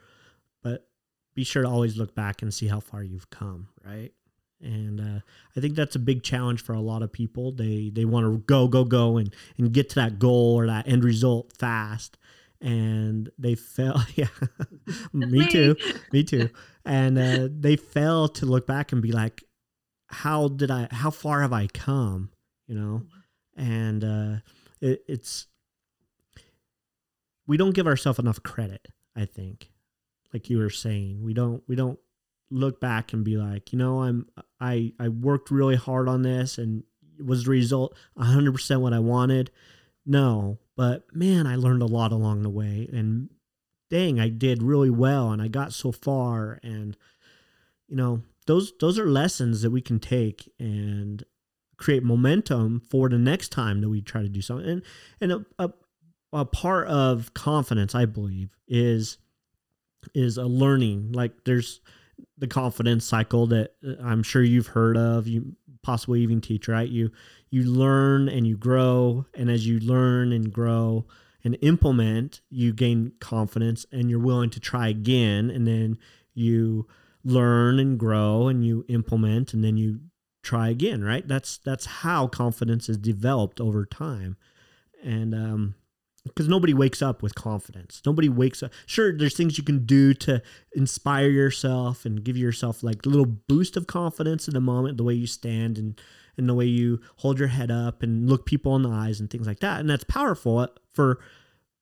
but 0.61 0.87
be 1.33 1.43
sure 1.43 1.63
to 1.63 1.69
always 1.69 1.97
look 1.97 2.15
back 2.15 2.41
and 2.41 2.53
see 2.53 2.67
how 2.67 2.79
far 2.79 3.03
you've 3.03 3.29
come 3.29 3.67
right 3.83 4.13
and 4.61 4.99
uh, 4.99 5.19
I 5.55 5.59
think 5.59 5.75
that's 5.75 5.95
a 5.95 5.99
big 5.99 6.23
challenge 6.23 6.63
for 6.63 6.73
a 6.73 6.81
lot 6.81 7.03
of 7.03 7.11
people. 7.11 7.51
They 7.51 7.91
they 7.93 8.05
want 8.05 8.25
to 8.25 8.37
go 8.45 8.67
go 8.67 8.83
go 8.83 9.17
and 9.17 9.33
and 9.57 9.71
get 9.71 9.89
to 9.89 9.95
that 9.95 10.19
goal 10.19 10.55
or 10.55 10.67
that 10.67 10.87
end 10.87 11.03
result 11.03 11.53
fast, 11.57 12.17
and 12.61 13.29
they 13.37 13.55
fail. 13.55 14.01
Yeah, 14.15 14.27
me 15.13 15.47
too, 15.47 15.75
me 16.11 16.23
too. 16.23 16.49
And 16.85 17.17
uh, 17.17 17.49
they 17.51 17.75
fail 17.75 18.27
to 18.29 18.45
look 18.45 18.65
back 18.65 18.91
and 18.91 19.01
be 19.01 19.11
like, 19.11 19.43
"How 20.07 20.47
did 20.47 20.71
I? 20.71 20.87
How 20.91 21.11
far 21.11 21.41
have 21.41 21.53
I 21.53 21.67
come?" 21.67 22.31
You 22.67 22.75
know, 22.75 23.01
and 23.55 24.03
uh, 24.03 24.35
it, 24.81 25.03
it's 25.07 25.47
we 27.47 27.57
don't 27.57 27.75
give 27.75 27.87
ourselves 27.87 28.19
enough 28.19 28.41
credit. 28.43 28.87
I 29.15 29.25
think 29.25 29.71
like 30.35 30.49
you 30.49 30.57
were 30.57 30.69
saying. 30.69 31.23
We 31.23 31.33
don't 31.33 31.63
we 31.67 31.75
don't 31.77 31.97
look 32.51 32.81
back 32.81 33.13
and 33.13 33.23
be 33.23 33.37
like, 33.37 33.71
you 33.71 33.79
know, 33.79 34.03
I'm 34.03 34.27
I 34.59 34.91
I 34.99 35.07
worked 35.07 35.49
really 35.49 35.77
hard 35.77 36.09
on 36.09 36.23
this 36.23 36.57
and 36.57 36.83
was 37.23 37.45
the 37.45 37.51
result 37.51 37.95
100% 38.19 38.81
what 38.81 38.91
I 38.93 38.99
wanted. 38.99 39.49
No, 40.05 40.59
but 40.75 41.05
man, 41.13 41.47
I 41.47 41.55
learned 41.55 41.81
a 41.81 41.87
lot 41.87 42.11
along 42.11 42.43
the 42.43 42.49
way 42.49 42.89
and 42.91 43.29
dang, 43.89 44.19
I 44.19 44.27
did 44.27 44.61
really 44.61 44.89
well 44.89 45.31
and 45.31 45.41
I 45.41 45.47
got 45.47 45.71
so 45.71 45.93
far 45.93 46.59
and 46.61 46.97
you 47.87 47.95
know, 47.95 48.23
those 48.47 48.73
those 48.79 48.99
are 48.99 49.09
lessons 49.09 49.61
that 49.61 49.71
we 49.71 49.81
can 49.81 49.99
take 49.99 50.51
and 50.59 51.23
create 51.77 52.03
momentum 52.03 52.81
for 52.89 53.09
the 53.09 53.17
next 53.17 53.49
time 53.49 53.81
that 53.81 53.89
we 53.89 54.01
try 54.01 54.21
to 54.21 54.29
do 54.29 54.41
something. 54.41 54.67
And 54.67 54.81
and 55.21 55.31
a, 55.31 55.45
a, 55.59 55.69
a 56.35 56.45
part 56.45 56.87
of 56.87 57.33
confidence, 57.33 57.95
I 57.95 58.05
believe, 58.05 58.55
is 58.67 59.17
is 60.13 60.37
a 60.37 60.45
learning. 60.45 61.13
Like 61.13 61.45
there's 61.45 61.81
the 62.37 62.47
confidence 62.47 63.05
cycle 63.05 63.47
that 63.47 63.73
uh, 63.85 63.93
I'm 64.03 64.21
sure 64.21 64.43
you've 64.43 64.67
heard 64.67 64.97
of. 64.97 65.27
You 65.27 65.55
possibly 65.81 66.21
even 66.21 66.41
teach, 66.41 66.67
right? 66.67 66.89
You 66.89 67.11
you 67.49 67.63
learn 67.63 68.27
and 68.27 68.45
you 68.45 68.57
grow, 68.57 69.25
and 69.33 69.49
as 69.49 69.65
you 69.65 69.79
learn 69.79 70.31
and 70.31 70.51
grow 70.51 71.05
and 71.43 71.57
implement, 71.61 72.41
you 72.49 72.73
gain 72.73 73.13
confidence, 73.19 73.85
and 73.91 74.09
you're 74.09 74.19
willing 74.19 74.49
to 74.49 74.59
try 74.59 74.87
again, 74.89 75.49
and 75.49 75.67
then 75.67 75.97
you 76.33 76.87
learn 77.23 77.79
and 77.79 77.97
grow, 77.97 78.47
and 78.47 78.65
you 78.65 78.83
implement, 78.89 79.53
and 79.53 79.63
then 79.63 79.77
you 79.77 79.99
try 80.43 80.69
again, 80.69 81.03
right? 81.03 81.27
That's 81.27 81.57
that's 81.59 81.85
how 81.85 82.27
confidence 82.27 82.89
is 82.89 82.97
developed 82.97 83.61
over 83.61 83.85
time, 83.85 84.37
and 85.03 85.33
um, 85.33 85.75
because 86.25 86.47
nobody 86.47 86.73
wakes 86.73 87.01
up 87.01 87.21
with 87.21 87.35
confidence. 87.35 88.01
Nobody 88.05 88.29
wakes 88.29 88.63
up. 88.63 88.71
Sure, 88.85 89.15
there's 89.15 89.37
things 89.37 89.57
you 89.57 89.63
can 89.63 89.85
do 89.85 90.13
to 90.15 90.41
inspire 90.75 91.29
yourself 91.29 92.05
and 92.05 92.23
give 92.23 92.35
yourself 92.35 92.83
like 92.83 93.05
a 93.05 93.09
little 93.09 93.25
boost 93.25 93.77
of 93.77 93.87
confidence 93.87 94.47
in 94.47 94.53
the 94.53 94.61
moment, 94.61 94.97
the 94.97 95.03
way 95.03 95.13
you 95.13 95.27
stand 95.27 95.77
and 95.77 95.99
and 96.37 96.49
the 96.49 96.53
way 96.53 96.65
you 96.65 96.99
hold 97.17 97.39
your 97.39 97.47
head 97.47 97.71
up 97.71 98.03
and 98.03 98.29
look 98.29 98.45
people 98.45 98.75
in 98.75 98.81
the 98.81 98.89
eyes 98.89 99.21
and 99.21 99.29
things 99.29 99.47
like 99.47 99.61
that. 99.61 99.79
And 99.79 99.89
that's 99.89 100.03
powerful 100.03 100.67
for 100.91 101.19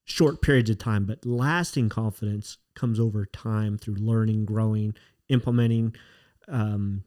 short 0.05 0.43
periods 0.43 0.69
of 0.69 0.77
time, 0.77 1.05
but 1.05 1.25
lasting 1.25 1.89
confidence 1.89 2.57
comes 2.75 2.99
over 2.99 3.25
time 3.25 3.79
through 3.79 3.95
learning, 3.95 4.45
growing, 4.45 4.93
implementing. 5.27 5.95
Um, 6.47 7.03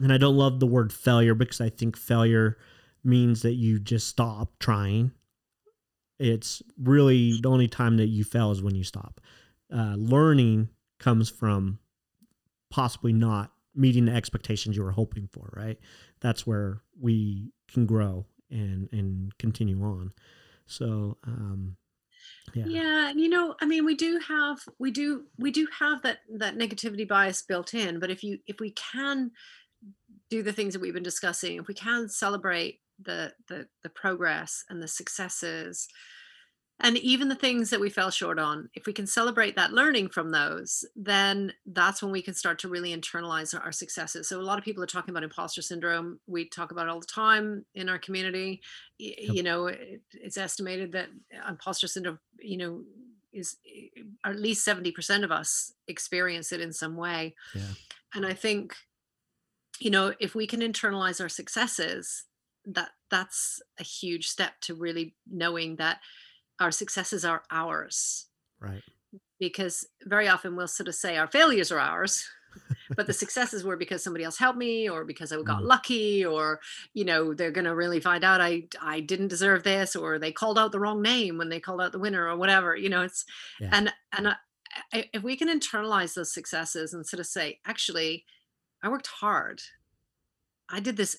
and 0.00 0.12
I 0.12 0.16
don't 0.16 0.36
love 0.36 0.60
the 0.60 0.66
word 0.66 0.94
failure 0.94 1.34
because 1.34 1.60
I 1.60 1.68
think 1.68 1.94
failure 1.94 2.56
means 3.04 3.42
that 3.42 3.54
you 3.54 3.78
just 3.78 4.08
stop 4.08 4.58
trying 4.58 5.12
it's 6.22 6.62
really 6.78 7.40
the 7.40 7.48
only 7.48 7.68
time 7.68 7.96
that 7.96 8.06
you 8.06 8.24
fail 8.24 8.52
is 8.52 8.62
when 8.62 8.74
you 8.74 8.84
stop. 8.84 9.20
Uh, 9.74 9.94
learning 9.96 10.68
comes 10.98 11.28
from 11.28 11.78
possibly 12.70 13.12
not 13.12 13.52
meeting 13.74 14.04
the 14.04 14.14
expectations 14.14 14.76
you 14.76 14.84
were 14.84 14.92
hoping 14.92 15.28
for, 15.32 15.50
right? 15.54 15.78
That's 16.20 16.46
where 16.46 16.82
we 17.00 17.52
can 17.68 17.86
grow 17.86 18.26
and 18.50 18.88
and 18.92 19.36
continue 19.38 19.82
on. 19.82 20.12
So, 20.66 21.18
um, 21.24 21.76
yeah. 22.54 22.64
Yeah, 22.66 23.12
you 23.14 23.28
know, 23.28 23.56
I 23.60 23.66
mean, 23.66 23.84
we 23.84 23.96
do 23.96 24.20
have 24.28 24.58
we 24.78 24.90
do 24.90 25.24
we 25.38 25.50
do 25.50 25.66
have 25.78 26.02
that 26.02 26.18
that 26.38 26.56
negativity 26.56 27.06
bias 27.08 27.42
built 27.42 27.74
in, 27.74 27.98
but 27.98 28.10
if 28.10 28.22
you 28.22 28.38
if 28.46 28.60
we 28.60 28.70
can 28.72 29.32
do 30.30 30.42
the 30.42 30.52
things 30.52 30.72
that 30.72 30.80
we've 30.80 30.94
been 30.94 31.02
discussing, 31.02 31.56
if 31.56 31.66
we 31.66 31.74
can 31.74 32.08
celebrate 32.08 32.80
the 33.04 33.32
the 33.48 33.66
the 33.82 33.88
progress 33.88 34.64
and 34.68 34.82
the 34.82 34.88
successes 34.88 35.88
and 36.80 36.98
even 36.98 37.28
the 37.28 37.36
things 37.36 37.70
that 37.70 37.80
we 37.80 37.88
fell 37.88 38.10
short 38.10 38.38
on 38.38 38.68
if 38.74 38.86
we 38.86 38.92
can 38.92 39.06
celebrate 39.06 39.54
that 39.56 39.72
learning 39.72 40.08
from 40.08 40.30
those 40.30 40.84
then 40.96 41.52
that's 41.66 42.02
when 42.02 42.10
we 42.10 42.22
can 42.22 42.34
start 42.34 42.58
to 42.58 42.68
really 42.68 42.94
internalize 42.94 43.58
our, 43.58 43.72
successes. 43.72 44.28
So 44.28 44.40
a 44.40 44.42
lot 44.42 44.58
of 44.58 44.64
people 44.64 44.82
are 44.82 44.86
talking 44.86 45.10
about 45.10 45.22
imposter 45.22 45.62
syndrome. 45.62 46.20
We 46.26 46.48
talk 46.48 46.72
about 46.72 46.86
it 46.86 46.90
all 46.90 47.00
the 47.00 47.06
time 47.06 47.64
in 47.74 47.88
our 47.88 47.98
community. 47.98 48.60
You 48.98 49.42
know 49.42 49.70
it's 50.12 50.36
estimated 50.36 50.92
that 50.92 51.08
imposter 51.48 51.86
syndrome 51.86 52.18
you 52.38 52.56
know 52.56 52.82
is 53.32 53.56
eh, 53.66 54.02
at 54.24 54.38
least 54.38 54.66
70% 54.66 55.24
of 55.24 55.32
us 55.32 55.72
experience 55.88 56.52
it 56.52 56.60
in 56.60 56.72
some 56.72 56.96
way. 56.96 57.34
Yeah. 57.54 57.62
and 58.14 58.26
i 58.26 58.34
think 58.34 58.74
you 59.80 59.90
know 59.90 60.12
if 60.20 60.34
we 60.34 60.46
can 60.46 60.60
internalize 60.60 61.20
our 61.20 61.28
successes 61.28 62.24
that 62.66 62.90
that's 63.10 63.60
a 63.78 63.82
huge 63.82 64.28
step 64.28 64.52
to 64.60 64.74
really 64.74 65.14
knowing 65.30 65.76
that 65.76 65.98
our 66.60 66.70
successes 66.70 67.24
are 67.24 67.42
ours 67.50 68.26
right 68.60 68.82
because 69.38 69.86
very 70.04 70.28
often 70.28 70.54
we'll 70.54 70.68
sort 70.68 70.88
of 70.88 70.94
say 70.94 71.16
our 71.16 71.26
failures 71.26 71.72
are 71.72 71.80
ours 71.80 72.24
but 72.96 73.06
the 73.06 73.12
successes 73.12 73.64
were 73.64 73.76
because 73.76 74.02
somebody 74.02 74.24
else 74.24 74.38
helped 74.38 74.58
me 74.58 74.88
or 74.88 75.04
because 75.04 75.32
i 75.32 75.42
got 75.42 75.62
mm. 75.62 75.66
lucky 75.66 76.24
or 76.24 76.60
you 76.94 77.04
know 77.04 77.34
they're 77.34 77.50
going 77.50 77.64
to 77.64 77.74
really 77.74 78.00
find 78.00 78.24
out 78.24 78.40
i 78.40 78.62
i 78.80 79.00
didn't 79.00 79.28
deserve 79.28 79.62
this 79.62 79.96
or 79.96 80.18
they 80.18 80.32
called 80.32 80.58
out 80.58 80.72
the 80.72 80.80
wrong 80.80 81.02
name 81.02 81.38
when 81.38 81.48
they 81.48 81.60
called 81.60 81.80
out 81.80 81.92
the 81.92 81.98
winner 81.98 82.28
or 82.28 82.36
whatever 82.36 82.76
you 82.76 82.88
know 82.88 83.02
it's 83.02 83.24
yeah. 83.60 83.70
and 83.72 83.92
and 84.16 84.28
I, 84.28 85.08
if 85.12 85.22
we 85.22 85.36
can 85.36 85.48
internalize 85.48 86.14
those 86.14 86.32
successes 86.32 86.94
and 86.94 87.06
sort 87.06 87.20
of 87.20 87.26
say 87.26 87.60
actually 87.66 88.24
i 88.82 88.88
worked 88.88 89.08
hard 89.08 89.60
i 90.70 90.80
did 90.80 90.96
this 90.96 91.18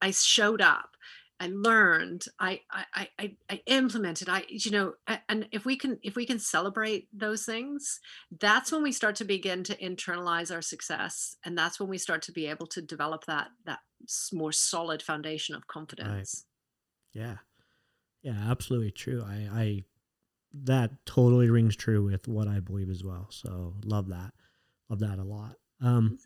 I 0.00 0.10
showed 0.10 0.60
up. 0.60 0.90
I 1.38 1.48
learned. 1.48 2.24
I 2.40 2.60
I 2.70 3.08
I 3.18 3.36
I 3.50 3.60
implemented. 3.66 4.28
I 4.28 4.44
you 4.48 4.70
know, 4.70 4.94
and 5.28 5.46
if 5.52 5.66
we 5.66 5.76
can 5.76 5.98
if 6.02 6.16
we 6.16 6.24
can 6.24 6.38
celebrate 6.38 7.08
those 7.12 7.44
things, 7.44 8.00
that's 8.40 8.72
when 8.72 8.82
we 8.82 8.92
start 8.92 9.16
to 9.16 9.24
begin 9.24 9.62
to 9.64 9.76
internalize 9.76 10.54
our 10.54 10.62
success, 10.62 11.36
and 11.44 11.56
that's 11.56 11.78
when 11.78 11.90
we 11.90 11.98
start 11.98 12.22
to 12.22 12.32
be 12.32 12.46
able 12.46 12.66
to 12.68 12.80
develop 12.80 13.26
that 13.26 13.48
that 13.66 13.80
more 14.32 14.52
solid 14.52 15.02
foundation 15.02 15.54
of 15.54 15.66
confidence. 15.66 16.44
Right. 17.14 17.22
Yeah, 17.22 17.36
yeah, 18.22 18.50
absolutely 18.50 18.92
true. 18.92 19.22
I 19.22 19.48
I 19.52 19.84
that 20.64 21.04
totally 21.04 21.50
rings 21.50 21.76
true 21.76 22.02
with 22.04 22.28
what 22.28 22.48
I 22.48 22.60
believe 22.60 22.88
as 22.88 23.04
well. 23.04 23.28
So 23.30 23.74
love 23.84 24.08
that, 24.08 24.32
love 24.88 25.00
that 25.00 25.18
a 25.18 25.24
lot. 25.24 25.56
Um, 25.82 26.18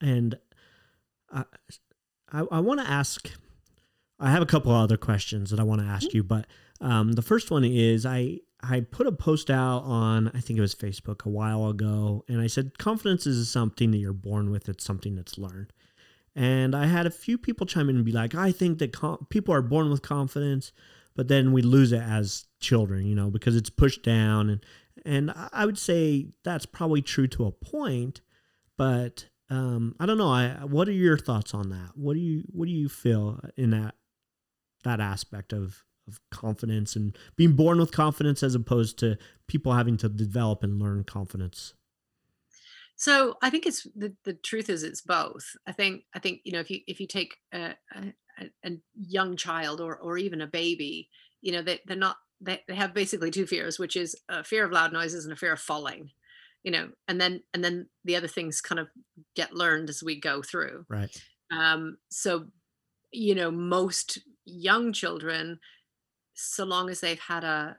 and 0.00 0.38
I, 1.32 1.44
I, 2.32 2.40
I 2.50 2.60
want 2.60 2.80
to 2.80 2.88
ask. 2.88 3.30
I 4.18 4.30
have 4.30 4.42
a 4.42 4.46
couple 4.46 4.72
other 4.72 4.96
questions 4.96 5.50
that 5.50 5.60
I 5.60 5.62
want 5.62 5.82
to 5.82 5.86
ask 5.86 6.14
you, 6.14 6.22
but 6.22 6.46
um, 6.80 7.12
the 7.12 7.22
first 7.22 7.50
one 7.50 7.64
is 7.64 8.06
I 8.06 8.40
I 8.62 8.80
put 8.80 9.06
a 9.06 9.12
post 9.12 9.50
out 9.50 9.82
on 9.82 10.28
I 10.28 10.40
think 10.40 10.58
it 10.58 10.62
was 10.62 10.74
Facebook 10.74 11.26
a 11.26 11.28
while 11.28 11.68
ago, 11.68 12.24
and 12.28 12.40
I 12.40 12.46
said 12.46 12.78
confidence 12.78 13.26
is 13.26 13.50
something 13.50 13.90
that 13.90 13.98
you're 13.98 14.12
born 14.12 14.50
with. 14.50 14.68
It's 14.68 14.84
something 14.84 15.14
that's 15.14 15.38
learned. 15.38 15.72
And 16.34 16.74
I 16.74 16.86
had 16.86 17.06
a 17.06 17.10
few 17.10 17.38
people 17.38 17.66
chime 17.66 17.88
in 17.88 17.96
and 17.96 18.04
be 18.04 18.12
like, 18.12 18.34
I 18.34 18.52
think 18.52 18.78
that 18.78 18.92
com- 18.92 19.26
people 19.30 19.54
are 19.54 19.62
born 19.62 19.90
with 19.90 20.02
confidence, 20.02 20.70
but 21.14 21.28
then 21.28 21.50
we 21.50 21.62
lose 21.62 21.92
it 21.92 22.02
as 22.02 22.44
children, 22.60 23.06
you 23.06 23.14
know, 23.14 23.30
because 23.30 23.56
it's 23.56 23.70
pushed 23.70 24.02
down. 24.02 24.50
And 24.50 24.64
and 25.04 25.32
I 25.52 25.66
would 25.66 25.78
say 25.78 26.28
that's 26.42 26.66
probably 26.66 27.02
true 27.02 27.26
to 27.28 27.46
a 27.46 27.52
point, 27.52 28.20
but 28.76 29.26
um, 29.48 29.94
I 30.00 30.06
don't 30.06 30.18
know. 30.18 30.30
I 30.30 30.64
what 30.64 30.88
are 30.88 30.92
your 30.92 31.18
thoughts 31.18 31.54
on 31.54 31.70
that? 31.70 31.90
What 31.94 32.14
do 32.14 32.20
you 32.20 32.44
what 32.48 32.66
do 32.66 32.72
you 32.72 32.88
feel 32.88 33.40
in 33.56 33.70
that 33.70 33.94
that 34.84 35.00
aspect 35.00 35.52
of 35.52 35.84
of 36.08 36.20
confidence 36.30 36.96
and 36.96 37.16
being 37.36 37.54
born 37.54 37.78
with 37.78 37.92
confidence 37.92 38.42
as 38.42 38.54
opposed 38.54 38.98
to 39.00 39.16
people 39.48 39.72
having 39.72 39.96
to 39.98 40.08
develop 40.08 40.62
and 40.62 40.80
learn 40.80 41.04
confidence? 41.04 41.74
So 42.96 43.36
I 43.42 43.50
think 43.50 43.66
it's 43.66 43.86
the, 43.94 44.14
the 44.24 44.32
truth 44.32 44.70
is 44.70 44.82
it's 44.82 45.02
both. 45.02 45.44
I 45.66 45.72
think 45.72 46.04
I 46.14 46.18
think 46.18 46.40
you 46.44 46.52
know 46.52 46.60
if 46.60 46.70
you 46.70 46.80
if 46.86 46.98
you 46.98 47.06
take 47.06 47.36
a, 47.52 47.74
a, 47.94 48.50
a 48.64 48.70
young 48.94 49.36
child 49.36 49.80
or 49.80 49.96
or 49.96 50.18
even 50.18 50.40
a 50.40 50.46
baby, 50.46 51.08
you 51.40 51.52
know 51.52 51.62
they 51.62 51.80
they're 51.86 51.96
not 51.96 52.16
they, 52.40 52.62
they 52.66 52.74
have 52.74 52.94
basically 52.94 53.30
two 53.30 53.46
fears, 53.46 53.78
which 53.78 53.96
is 53.96 54.16
a 54.28 54.42
fear 54.42 54.64
of 54.64 54.72
loud 54.72 54.92
noises 54.92 55.24
and 55.24 55.32
a 55.32 55.36
fear 55.36 55.52
of 55.52 55.60
falling 55.60 56.10
you 56.66 56.72
know 56.72 56.88
and 57.06 57.18
then 57.20 57.40
and 57.54 57.64
then 57.64 57.86
the 58.04 58.16
other 58.16 58.26
things 58.26 58.60
kind 58.60 58.80
of 58.80 58.88
get 59.36 59.54
learned 59.54 59.88
as 59.88 60.02
we 60.02 60.20
go 60.20 60.42
through. 60.42 60.84
Right. 60.90 61.16
Um 61.50 61.96
so 62.10 62.48
you 63.12 63.36
know 63.36 63.52
most 63.52 64.18
young 64.44 64.92
children 64.92 65.60
so 66.34 66.64
long 66.64 66.90
as 66.90 67.00
they've 67.00 67.20
had 67.20 67.44
a, 67.44 67.76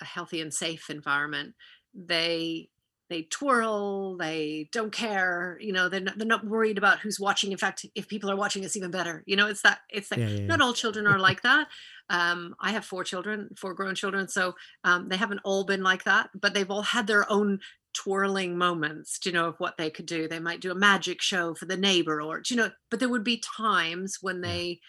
a 0.00 0.04
healthy 0.04 0.40
and 0.40 0.52
safe 0.52 0.90
environment 0.90 1.54
they 1.94 2.70
they 3.10 3.22
twirl 3.24 4.16
they 4.16 4.68
don't 4.72 4.92
care 4.92 5.58
you 5.60 5.72
know 5.72 5.90
they're 5.90 6.00
not, 6.00 6.16
they're 6.16 6.26
not 6.26 6.46
worried 6.46 6.78
about 6.78 7.00
who's 7.00 7.20
watching. 7.20 7.52
In 7.52 7.58
fact 7.58 7.84
if 7.94 8.08
people 8.08 8.30
are 8.30 8.36
watching 8.36 8.64
it's 8.64 8.76
even 8.76 8.90
better. 8.90 9.22
You 9.26 9.36
know 9.36 9.48
it's 9.48 9.62
that 9.62 9.80
it's 9.90 10.10
like 10.10 10.20
yeah, 10.20 10.28
yeah, 10.28 10.46
not 10.46 10.62
all 10.62 10.72
children 10.72 11.06
are 11.06 11.18
like 11.18 11.42
that. 11.42 11.68
Um, 12.08 12.56
i 12.58 12.72
have 12.72 12.84
four 12.84 13.04
children 13.04 13.50
four 13.56 13.72
grown 13.72 13.94
children 13.94 14.26
so 14.26 14.56
um, 14.82 15.08
they 15.08 15.16
haven't 15.16 15.42
all 15.44 15.62
been 15.64 15.84
like 15.84 16.02
that 16.02 16.28
but 16.34 16.54
they've 16.54 16.68
all 16.68 16.82
had 16.82 17.06
their 17.06 17.30
own 17.30 17.60
twirling 17.92 18.56
moments 18.56 19.18
you 19.24 19.32
know 19.32 19.46
of 19.48 19.56
what 19.58 19.76
they 19.76 19.90
could 19.90 20.06
do. 20.06 20.28
They 20.28 20.40
might 20.40 20.60
do 20.60 20.70
a 20.70 20.74
magic 20.74 21.20
show 21.22 21.54
for 21.54 21.66
the 21.66 21.76
neighbor 21.76 22.22
or 22.22 22.42
you 22.48 22.56
know 22.56 22.70
but 22.90 23.00
there 23.00 23.08
would 23.08 23.24
be 23.24 23.38
times 23.38 24.18
when 24.20 24.40
they 24.40 24.80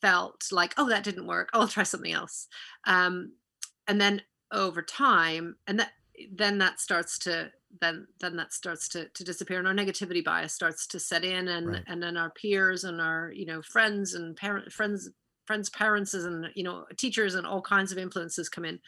felt 0.00 0.44
like 0.50 0.74
oh 0.76 0.88
that 0.88 1.04
didn't 1.04 1.26
work. 1.26 1.50
Oh, 1.52 1.60
i'll 1.60 1.68
try 1.68 1.82
something 1.82 2.12
else. 2.12 2.48
Um, 2.86 3.32
and 3.88 4.00
then 4.00 4.22
over 4.52 4.82
time 4.82 5.56
and 5.66 5.78
that 5.80 5.92
then 6.32 6.58
that 6.58 6.80
starts 6.80 7.18
to 7.20 7.50
then 7.80 8.06
then 8.20 8.36
that 8.36 8.52
starts 8.52 8.88
to, 8.88 9.08
to 9.10 9.24
disappear 9.24 9.58
and 9.58 9.68
our 9.68 9.74
negativity 9.74 10.24
bias 10.24 10.52
starts 10.52 10.86
to 10.88 10.98
set 10.98 11.24
in 11.24 11.48
and 11.48 11.66
Right. 11.68 11.82
and 11.86 12.02
then 12.02 12.16
our 12.16 12.30
peers 12.30 12.84
and 12.84 13.00
our 13.00 13.30
you 13.34 13.46
know 13.46 13.62
friends 13.62 14.14
and 14.14 14.36
parent 14.36 14.72
friends 14.72 15.08
friends 15.46 15.70
parents 15.70 16.14
and 16.14 16.46
you 16.54 16.64
know 16.64 16.84
teachers 16.96 17.34
and 17.36 17.46
all 17.46 17.62
kinds 17.62 17.92
of 17.92 17.98
influences 17.98 18.48
come 18.48 18.64
in. 18.64 18.80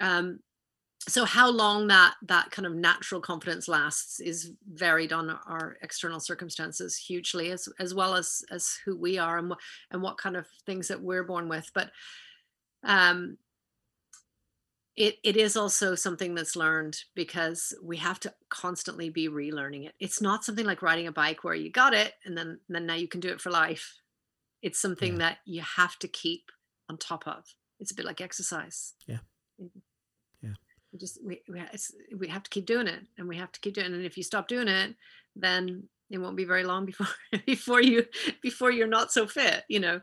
Um 0.00 0.40
so 1.08 1.24
how 1.24 1.50
long 1.50 1.86
that 1.88 2.14
that 2.22 2.50
kind 2.50 2.66
of 2.66 2.74
natural 2.74 3.20
confidence 3.20 3.68
lasts 3.68 4.20
is 4.20 4.52
varied 4.72 5.12
on 5.12 5.30
our 5.30 5.76
external 5.82 6.20
circumstances 6.20 6.96
hugely 6.96 7.50
as 7.50 7.68
as 7.78 7.94
well 7.94 8.14
as 8.14 8.42
as 8.50 8.78
who 8.84 8.96
we 8.96 9.18
are 9.18 9.38
and 9.38 9.48
what 9.48 9.58
and 9.90 10.02
what 10.02 10.18
kind 10.18 10.36
of 10.36 10.46
things 10.66 10.88
that 10.88 11.00
we're 11.00 11.24
born 11.24 11.48
with. 11.48 11.70
But 11.74 11.90
um 12.84 13.38
it 14.96 15.16
it 15.24 15.36
is 15.36 15.56
also 15.56 15.94
something 15.94 16.34
that's 16.34 16.56
learned 16.56 16.98
because 17.14 17.72
we 17.82 17.96
have 17.96 18.20
to 18.20 18.34
constantly 18.50 19.08
be 19.08 19.28
relearning 19.28 19.86
it. 19.86 19.94
It's 20.00 20.20
not 20.20 20.44
something 20.44 20.66
like 20.66 20.82
riding 20.82 21.06
a 21.06 21.12
bike 21.12 21.44
where 21.44 21.54
you 21.54 21.70
got 21.70 21.94
it 21.94 22.12
and 22.24 22.36
then 22.36 22.60
then 22.68 22.86
now 22.86 22.94
you 22.94 23.08
can 23.08 23.20
do 23.20 23.30
it 23.30 23.40
for 23.40 23.50
life. 23.50 23.96
It's 24.62 24.80
something 24.80 25.14
Yeah. 25.14 25.18
that 25.20 25.38
you 25.46 25.62
have 25.62 25.98
to 26.00 26.08
keep 26.08 26.50
on 26.90 26.98
top 26.98 27.26
of. 27.26 27.44
It's 27.78 27.92
a 27.92 27.94
bit 27.94 28.04
like 28.04 28.20
exercise. 28.20 28.94
Yeah. 29.06 29.18
We 30.92 30.98
just 30.98 31.24
we 31.24 31.42
we, 31.48 31.60
it's, 31.72 31.92
we 32.16 32.28
have 32.28 32.42
to 32.42 32.50
keep 32.50 32.66
doing 32.66 32.86
it 32.86 33.00
and 33.18 33.28
we 33.28 33.36
have 33.36 33.52
to 33.52 33.60
keep 33.60 33.74
doing 33.74 33.92
it. 33.92 33.94
And 33.94 34.04
if 34.04 34.16
you 34.16 34.22
stop 34.22 34.48
doing 34.48 34.68
it 34.68 34.94
then 35.36 35.84
it 36.10 36.18
won't 36.18 36.36
be 36.36 36.44
very 36.44 36.64
long 36.64 36.84
before 36.84 37.06
before 37.46 37.80
you 37.80 38.04
before 38.42 38.70
you're 38.70 38.86
not 38.86 39.12
so 39.12 39.26
fit 39.26 39.64
you 39.68 39.80
know? 39.80 40.00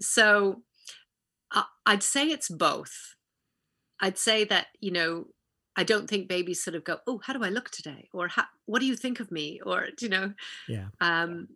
So 0.00 0.62
I, 1.52 1.64
i'd 1.86 2.02
say 2.02 2.28
it's 2.28 2.48
both. 2.48 3.14
I'd 4.00 4.18
say 4.18 4.44
that 4.44 4.68
you 4.80 4.92
know 4.92 5.26
i 5.76 5.84
don't 5.84 6.08
think 6.08 6.28
babies 6.28 6.62
sort 6.62 6.76
of 6.76 6.84
go 6.84 6.98
oh 7.06 7.20
how 7.24 7.32
do 7.32 7.44
i 7.44 7.48
look 7.48 7.70
today? 7.70 8.08
or 8.12 8.28
what 8.66 8.80
do 8.80 8.86
you 8.86 8.96
think 8.96 9.20
of 9.20 9.32
me? 9.32 9.60
or 9.64 9.88
you 10.00 10.08
know? 10.08 10.32
Yeah. 10.68 10.86
um 11.00 11.48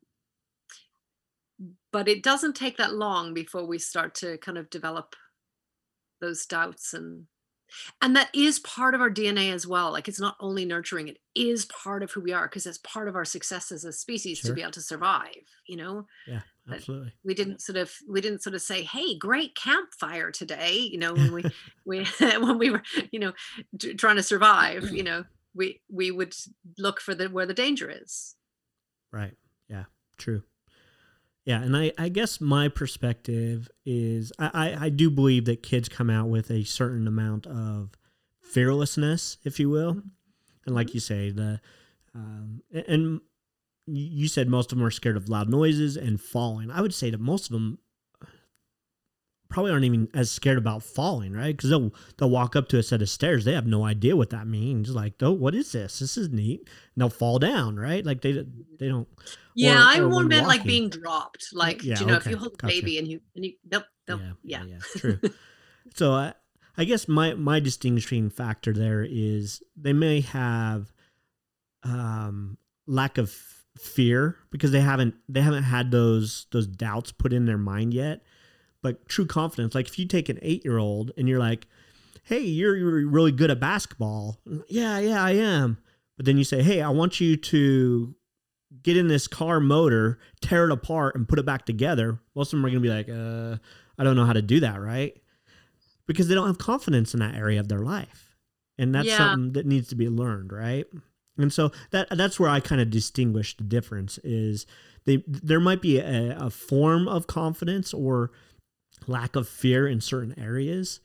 but 1.92 2.08
it 2.08 2.22
doesn't 2.22 2.56
take 2.56 2.78
that 2.78 2.94
long 2.94 3.34
before 3.34 3.64
we 3.64 3.78
start 3.78 4.14
to 4.16 4.38
kind 4.38 4.58
of 4.58 4.70
develop 4.70 5.14
those 6.20 6.46
doubts 6.46 6.94
and 6.94 7.26
and 8.00 8.14
that 8.16 8.28
is 8.34 8.58
part 8.60 8.94
of 8.94 9.00
our 9.00 9.10
dna 9.10 9.52
as 9.52 9.66
well 9.66 9.92
like 9.92 10.08
it's 10.08 10.20
not 10.20 10.36
only 10.40 10.64
nurturing 10.64 11.08
it 11.08 11.18
is 11.34 11.64
part 11.66 12.02
of 12.02 12.10
who 12.12 12.20
we 12.20 12.32
are 12.32 12.46
because 12.48 12.66
it's 12.66 12.78
part 12.78 13.08
of 13.08 13.14
our 13.16 13.24
success 13.24 13.72
as 13.72 13.84
a 13.84 13.92
species 13.92 14.40
to 14.40 14.52
be 14.52 14.60
able 14.62 14.70
to 14.72 14.80
survive 14.80 15.34
you 15.66 15.76
know 15.76 16.06
Yeah. 16.26 16.40
But- 16.66 16.76
Absolutely. 16.76 17.12
we 17.24 17.34
didn't 17.34 17.60
sort 17.60 17.76
of 17.76 17.92
we 18.08 18.20
didn't 18.20 18.42
sort 18.42 18.54
of 18.54 18.62
say 18.62 18.82
hey 18.82 19.16
great 19.18 19.54
campfire 19.56 20.30
today 20.30 20.76
you 20.78 20.98
know 20.98 21.12
when 21.14 21.32
we 21.32 21.42
we 21.84 22.04
when 22.20 22.58
we 22.58 22.70
were 22.70 22.82
you 23.10 23.18
know 23.18 23.32
t- 23.78 23.94
trying 23.94 24.16
to 24.16 24.22
survive 24.22 24.90
you 24.92 25.02
know 25.08 25.24
we 25.54 25.80
we 25.90 26.10
would 26.10 26.34
look 26.78 27.00
for 27.00 27.14
the 27.14 27.28
where 27.28 27.46
the 27.46 27.54
danger 27.54 27.90
is 27.90 28.36
Right. 29.10 29.34
Yeah. 29.68 29.84
True. 30.16 30.42
Yeah, 31.44 31.60
and 31.60 31.76
I, 31.76 31.92
I 31.98 32.08
guess 32.08 32.40
my 32.40 32.68
perspective 32.68 33.68
is 33.84 34.32
I, 34.38 34.50
I, 34.54 34.84
I 34.86 34.88
do 34.90 35.10
believe 35.10 35.44
that 35.46 35.62
kids 35.62 35.88
come 35.88 36.08
out 36.08 36.28
with 36.28 36.50
a 36.50 36.62
certain 36.64 37.08
amount 37.08 37.46
of 37.46 37.90
fearlessness, 38.40 39.38
if 39.44 39.58
you 39.58 39.68
will, 39.68 40.02
and 40.66 40.74
like 40.74 40.94
you 40.94 41.00
say, 41.00 41.30
the 41.30 41.60
um, 42.14 42.62
and 42.72 43.20
you 43.86 44.04
you 44.04 44.28
said 44.28 44.48
most 44.48 44.70
of 44.70 44.78
them 44.78 44.86
are 44.86 44.90
scared 44.92 45.16
of 45.16 45.28
loud 45.28 45.48
noises 45.48 45.96
and 45.96 46.20
falling. 46.20 46.70
I 46.70 46.80
would 46.80 46.94
say 46.94 47.10
that 47.10 47.20
most 47.20 47.46
of 47.46 47.52
them 47.52 47.78
probably 49.52 49.70
aren't 49.70 49.84
even 49.84 50.08
as 50.14 50.30
scared 50.30 50.58
about 50.58 50.82
falling, 50.82 51.32
right? 51.32 51.56
Because 51.56 51.70
they'll 51.70 51.92
they'll 52.16 52.30
walk 52.30 52.56
up 52.56 52.68
to 52.68 52.78
a 52.78 52.82
set 52.82 53.02
of 53.02 53.08
stairs, 53.08 53.44
they 53.44 53.52
have 53.52 53.66
no 53.66 53.84
idea 53.84 54.16
what 54.16 54.30
that 54.30 54.46
means. 54.46 54.90
Like, 54.94 55.14
oh, 55.22 55.32
what 55.32 55.54
is 55.54 55.72
this? 55.72 55.98
This 55.98 56.16
is 56.16 56.30
neat. 56.30 56.60
And 56.60 56.68
they'll 56.96 57.10
fall 57.10 57.38
down, 57.38 57.76
right? 57.78 58.04
Like 58.04 58.22
they 58.22 58.44
they 58.78 58.88
don't. 58.88 59.06
yeah 59.54 59.78
Or- 59.82 59.88
i 59.88 59.98
or 60.00 60.08
more 60.08 60.24
meant 60.24 60.46
like 60.48 60.64
being 60.64 60.88
dropped 60.88 61.48
like 61.52 61.84
yeah, 61.84 62.00
you 62.00 62.06
know 62.06 62.14
if 62.14 62.26
you 62.26 62.36
hold 62.36 62.54
a 62.54 62.56
gotcha. 62.56 62.66
baby 62.74 62.98
and 62.98 63.06
you 63.06 63.20
and 63.36 63.44
you 63.44 63.52
they'll, 63.68 63.84
they'll, 64.06 64.18
yeah, 64.18 64.32
yeah, 64.42 64.64
yeah, 64.64 64.78
true. 64.96 65.20
so 65.94 66.12
I, 66.12 66.32
I 66.78 66.84
guess 66.84 67.06
my 67.06 67.34
my 67.34 67.60
distinguishing 67.60 68.30
factor 68.30 68.72
there 68.72 69.06
is 69.08 69.62
they 69.76 69.92
may 69.92 70.22
have 70.22 70.90
um, 71.82 72.56
lack 72.86 73.18
of 73.18 73.30
fear 73.78 74.36
because 74.50 74.70
they 74.70 74.80
haven't 74.80 75.14
they 75.28 75.40
haven't 75.42 75.64
had 75.64 75.90
those 75.90 76.46
those 76.52 76.66
doubts 76.66 77.12
put 77.12 77.32
in 77.32 77.44
their 77.46 77.58
mind 77.58 77.92
yet. 77.94 78.22
But 78.82 79.08
true 79.08 79.26
confidence, 79.26 79.74
like 79.74 79.86
if 79.88 79.98
you 79.98 80.06
take 80.06 80.28
an 80.28 80.38
eight 80.42 80.64
year 80.64 80.78
old 80.78 81.12
and 81.16 81.28
you're 81.28 81.38
like, 81.38 81.66
"Hey, 82.24 82.40
you're, 82.40 82.76
you're 82.76 83.08
really 83.08 83.32
good 83.32 83.50
at 83.50 83.60
basketball," 83.60 84.40
yeah, 84.68 84.98
yeah, 84.98 85.22
I 85.22 85.32
am. 85.32 85.78
But 86.16 86.26
then 86.26 86.36
you 86.36 86.44
say, 86.44 86.62
"Hey, 86.62 86.82
I 86.82 86.90
want 86.90 87.20
you 87.20 87.36
to 87.36 88.14
get 88.82 88.96
in 88.96 89.06
this 89.08 89.28
car 89.28 89.60
motor, 89.60 90.18
tear 90.40 90.64
it 90.66 90.72
apart, 90.72 91.14
and 91.14 91.28
put 91.28 91.38
it 91.38 91.46
back 91.46 91.64
together." 91.64 92.18
Most 92.34 92.52
of 92.52 92.58
them 92.58 92.66
are 92.66 92.70
gonna 92.70 92.80
be 92.80 92.88
like, 92.88 93.08
"Uh, 93.08 93.58
I 93.98 94.04
don't 94.04 94.16
know 94.16 94.26
how 94.26 94.32
to 94.32 94.42
do 94.42 94.58
that," 94.60 94.80
right? 94.80 95.16
Because 96.06 96.26
they 96.26 96.34
don't 96.34 96.48
have 96.48 96.58
confidence 96.58 97.14
in 97.14 97.20
that 97.20 97.36
area 97.36 97.60
of 97.60 97.68
their 97.68 97.78
life, 97.84 98.36
and 98.76 98.92
that's 98.92 99.06
Yeah. 99.08 99.18
something 99.18 99.52
that 99.52 99.66
needs 99.66 99.86
to 99.88 99.94
be 99.94 100.08
learned, 100.08 100.52
right? 100.52 100.86
And 101.38 101.52
so 101.52 101.70
that 101.90 102.08
that's 102.10 102.38
where 102.40 102.50
I 102.50 102.60
kind 102.60 102.80
of 102.80 102.90
distinguish 102.90 103.56
the 103.56 103.64
difference 103.64 104.18
is 104.24 104.66
they 105.06 105.22
there 105.26 105.60
might 105.60 105.80
be 105.80 105.98
a, 105.98 106.36
a 106.36 106.50
form 106.50 107.08
of 107.08 107.26
confidence 107.26 107.94
or 107.94 108.32
lack 109.08 109.36
of 109.36 109.48
fear 109.48 109.86
in 109.86 110.00
certain 110.00 110.38
areas, 110.38 111.00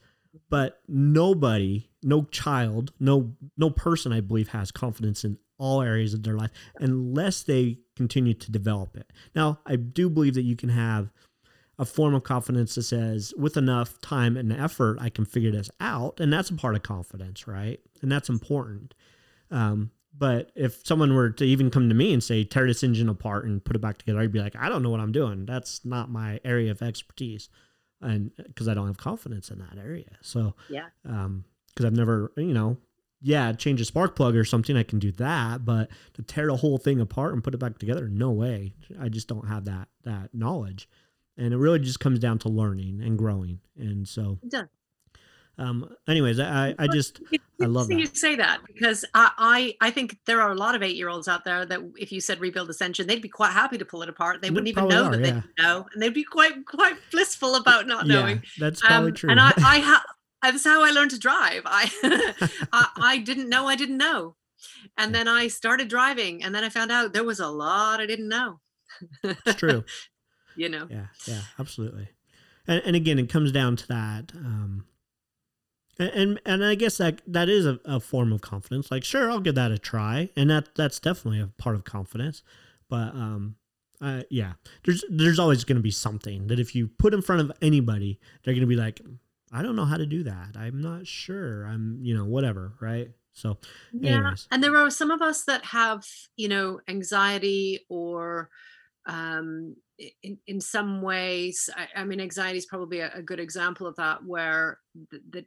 but 0.50 0.80
nobody, 0.88 1.88
no 2.02 2.24
child, 2.24 2.92
no 3.00 3.34
no 3.56 3.70
person 3.70 4.12
I 4.12 4.20
believe 4.20 4.48
has 4.48 4.70
confidence 4.70 5.24
in 5.24 5.38
all 5.58 5.82
areas 5.82 6.14
of 6.14 6.22
their 6.22 6.34
life 6.34 6.50
unless 6.78 7.42
they 7.42 7.78
continue 7.96 8.34
to 8.34 8.52
develop 8.52 8.96
it. 8.96 9.12
Now, 9.34 9.58
I 9.66 9.76
do 9.76 10.08
believe 10.08 10.34
that 10.34 10.42
you 10.42 10.54
can 10.54 10.68
have 10.68 11.10
a 11.78 11.84
form 11.84 12.14
of 12.14 12.24
confidence 12.24 12.74
that 12.74 12.82
says 12.82 13.32
with 13.36 13.56
enough 13.56 14.00
time 14.00 14.36
and 14.36 14.52
effort 14.52 14.98
I 15.00 15.10
can 15.10 15.24
figure 15.24 15.50
this 15.50 15.70
out, 15.80 16.20
and 16.20 16.32
that's 16.32 16.50
a 16.50 16.54
part 16.54 16.74
of 16.74 16.82
confidence, 16.82 17.46
right? 17.46 17.80
And 18.02 18.10
that's 18.10 18.28
important. 18.28 18.94
Um, 19.50 19.90
but 20.16 20.50
if 20.56 20.84
someone 20.84 21.14
were 21.14 21.30
to 21.30 21.44
even 21.44 21.70
come 21.70 21.88
to 21.88 21.94
me 21.94 22.12
and 22.12 22.22
say, 22.22 22.42
tear 22.42 22.66
this 22.66 22.82
engine 22.82 23.08
apart 23.08 23.44
and 23.44 23.64
put 23.64 23.76
it 23.76 23.82
back 23.82 23.98
together, 23.98 24.18
I'd 24.18 24.32
be 24.32 24.40
like, 24.40 24.56
I 24.56 24.68
don't 24.68 24.82
know 24.82 24.90
what 24.90 25.00
I'm 25.00 25.12
doing. 25.12 25.46
That's 25.46 25.84
not 25.84 26.10
my 26.10 26.40
area 26.44 26.72
of 26.72 26.82
expertise. 26.82 27.48
And 28.00 28.30
because 28.36 28.68
I 28.68 28.74
don't 28.74 28.86
have 28.86 28.96
confidence 28.98 29.50
in 29.50 29.58
that 29.58 29.78
area. 29.78 30.18
So, 30.20 30.54
yeah 30.68 30.86
um, 31.04 31.44
because 31.68 31.86
I've 31.86 31.96
never, 31.96 32.32
you 32.36 32.52
know, 32.54 32.76
yeah, 33.20 33.52
change 33.52 33.80
a 33.80 33.84
spark 33.84 34.14
plug 34.16 34.36
or 34.36 34.44
something, 34.44 34.76
I 34.76 34.82
can 34.82 34.98
do 34.98 35.12
that. 35.12 35.64
But 35.64 35.90
to 36.14 36.22
tear 36.22 36.46
the 36.46 36.56
whole 36.56 36.78
thing 36.78 37.00
apart 37.00 37.34
and 37.34 37.42
put 37.42 37.54
it 37.54 37.58
back 37.58 37.78
together, 37.78 38.08
no 38.08 38.30
way. 38.30 38.74
I 39.00 39.08
just 39.08 39.28
don't 39.28 39.48
have 39.48 39.64
that 39.66 39.88
that 40.04 40.30
knowledge. 40.32 40.88
And 41.36 41.54
it 41.54 41.56
really 41.56 41.78
just 41.78 42.00
comes 42.00 42.18
down 42.18 42.38
to 42.40 42.48
learning 42.48 43.00
and 43.00 43.16
growing. 43.16 43.60
And 43.76 44.08
so, 44.08 44.38
it 44.42 44.50
does. 44.50 44.68
Um, 45.58 45.92
anyways, 46.06 46.38
I, 46.40 46.74
I 46.78 46.86
just, 46.86 47.20
It's 47.32 47.44
I 47.60 47.66
love 47.66 47.88
that. 47.88 47.98
you 47.98 48.06
say 48.06 48.36
that 48.36 48.60
because 48.66 49.04
I, 49.14 49.30
I 49.80 49.88
I 49.88 49.90
think 49.90 50.16
there 50.26 50.40
are 50.40 50.50
a 50.52 50.54
lot 50.54 50.74
of 50.76 50.82
eight 50.82 50.94
year 50.96 51.08
olds 51.08 51.26
out 51.28 51.44
there 51.44 51.66
that 51.66 51.80
if 51.96 52.12
you 52.12 52.20
said 52.20 52.40
rebuild 52.40 52.70
ascension, 52.70 53.06
they'd 53.06 53.20
be 53.22 53.28
quite 53.28 53.52
happy 53.52 53.76
to 53.78 53.84
pull 53.84 54.02
it 54.02 54.08
apart. 54.08 54.40
They 54.40 54.48
They 54.48 54.54
wouldn't 54.54 54.68
even 54.68 54.88
know 54.88 55.06
are, 55.06 55.10
that 55.10 55.16
they 55.22 55.28
yeah. 55.28 55.34
didn't 55.34 55.58
know, 55.58 55.86
and 55.92 56.00
they'd 56.02 56.14
be 56.14 56.24
quite 56.24 56.64
quite 56.66 56.96
blissful 57.10 57.56
about 57.56 57.86
not 57.88 58.06
yeah, 58.06 58.14
knowing. 58.14 58.42
that's 58.58 58.80
probably 58.80 59.10
Um, 59.10 59.14
true. 59.16 59.30
And 59.30 59.40
I 59.40 59.52
I 59.58 59.78
ha- 59.90 60.04
that's 60.42 60.64
how 60.64 60.84
I 60.84 60.90
learned 60.90 61.10
to 61.10 61.18
drive. 61.18 61.62
I, 61.64 61.90
I 62.72 62.86
I 62.96 63.18
didn't 63.18 63.48
know 63.48 63.66
I 63.66 63.74
didn't 63.74 63.98
know, 63.98 64.36
and 64.96 65.12
then 65.14 65.26
I 65.26 65.48
started 65.48 65.88
driving, 65.88 66.44
and 66.44 66.54
then 66.54 66.62
I 66.62 66.68
found 66.68 66.92
out 66.92 67.12
there 67.12 67.24
was 67.24 67.40
a 67.40 67.48
lot 67.48 68.00
I 68.00 68.06
didn't 68.06 68.28
know. 68.28 68.60
it's 69.24 69.54
true. 69.56 69.84
You 70.56 70.68
know. 70.68 70.88
yeah 70.90 71.06
yeah 71.26 71.42
absolutely 71.60 72.08
and, 72.66 72.82
and 72.84 72.96
again 72.96 73.20
it 73.20 73.28
comes 73.28 73.52
down 73.52 73.76
to 73.76 73.86
that 73.88 74.32
um 74.34 74.84
and 75.98 76.40
and, 76.46 76.64
i 76.64 76.74
guess 76.74 76.98
that 76.98 77.20
that 77.26 77.48
is 77.48 77.66
a, 77.66 77.78
a 77.84 78.00
form 78.00 78.32
of 78.32 78.40
confidence. 78.40 78.90
Like 78.90 79.04
sure 79.04 79.30
i'll 79.30 79.40
give 79.40 79.54
that 79.56 79.70
a 79.70 79.78
try 79.78 80.30
and 80.36 80.50
that 80.50 80.74
that's 80.74 81.00
definitely 81.00 81.40
a 81.40 81.48
part 81.58 81.74
of 81.76 81.84
confidence. 81.84 82.42
But 82.88 83.14
um 83.14 83.56
uh, 84.00 84.22
yeah 84.30 84.52
there's 84.84 85.04
there's 85.10 85.40
always 85.40 85.64
going 85.64 85.76
to 85.76 85.82
be 85.82 85.90
something 85.90 86.46
that 86.46 86.60
if 86.60 86.72
you 86.74 86.86
put 86.86 87.12
in 87.12 87.20
front 87.20 87.42
of 87.42 87.50
anybody 87.60 88.20
they're 88.44 88.54
going 88.54 88.60
to 88.60 88.66
be 88.68 88.76
like 88.76 89.00
i 89.50 89.60
don't 89.60 89.74
know 89.74 89.84
how 89.84 89.96
to 89.96 90.06
do 90.06 90.22
that. 90.22 90.56
I'm 90.56 90.80
not 90.80 91.06
sure. 91.06 91.64
I'm 91.64 91.98
you 92.02 92.14
know 92.16 92.24
whatever 92.24 92.74
right? 92.80 93.10
So 93.38 93.58
Yeah, 93.92 94.16
Anyways. 94.16 94.48
and 94.50 94.62
there 94.62 94.76
are 94.76 94.90
some 94.90 95.10
of 95.10 95.22
us 95.22 95.44
that 95.44 95.64
have, 95.64 96.04
you 96.36 96.48
know, 96.48 96.80
anxiety 96.88 97.86
or 97.88 98.50
um, 99.06 99.76
in, 100.22 100.38
in 100.46 100.60
some 100.60 101.02
ways, 101.02 101.70
I, 101.74 102.00
I 102.00 102.04
mean, 102.04 102.20
anxiety 102.20 102.58
is 102.58 102.66
probably 102.66 103.00
a, 103.00 103.10
a 103.14 103.22
good 103.22 103.40
example 103.40 103.86
of 103.86 103.96
that, 103.96 104.24
where 104.24 104.78
the, 105.10 105.20
the 105.30 105.44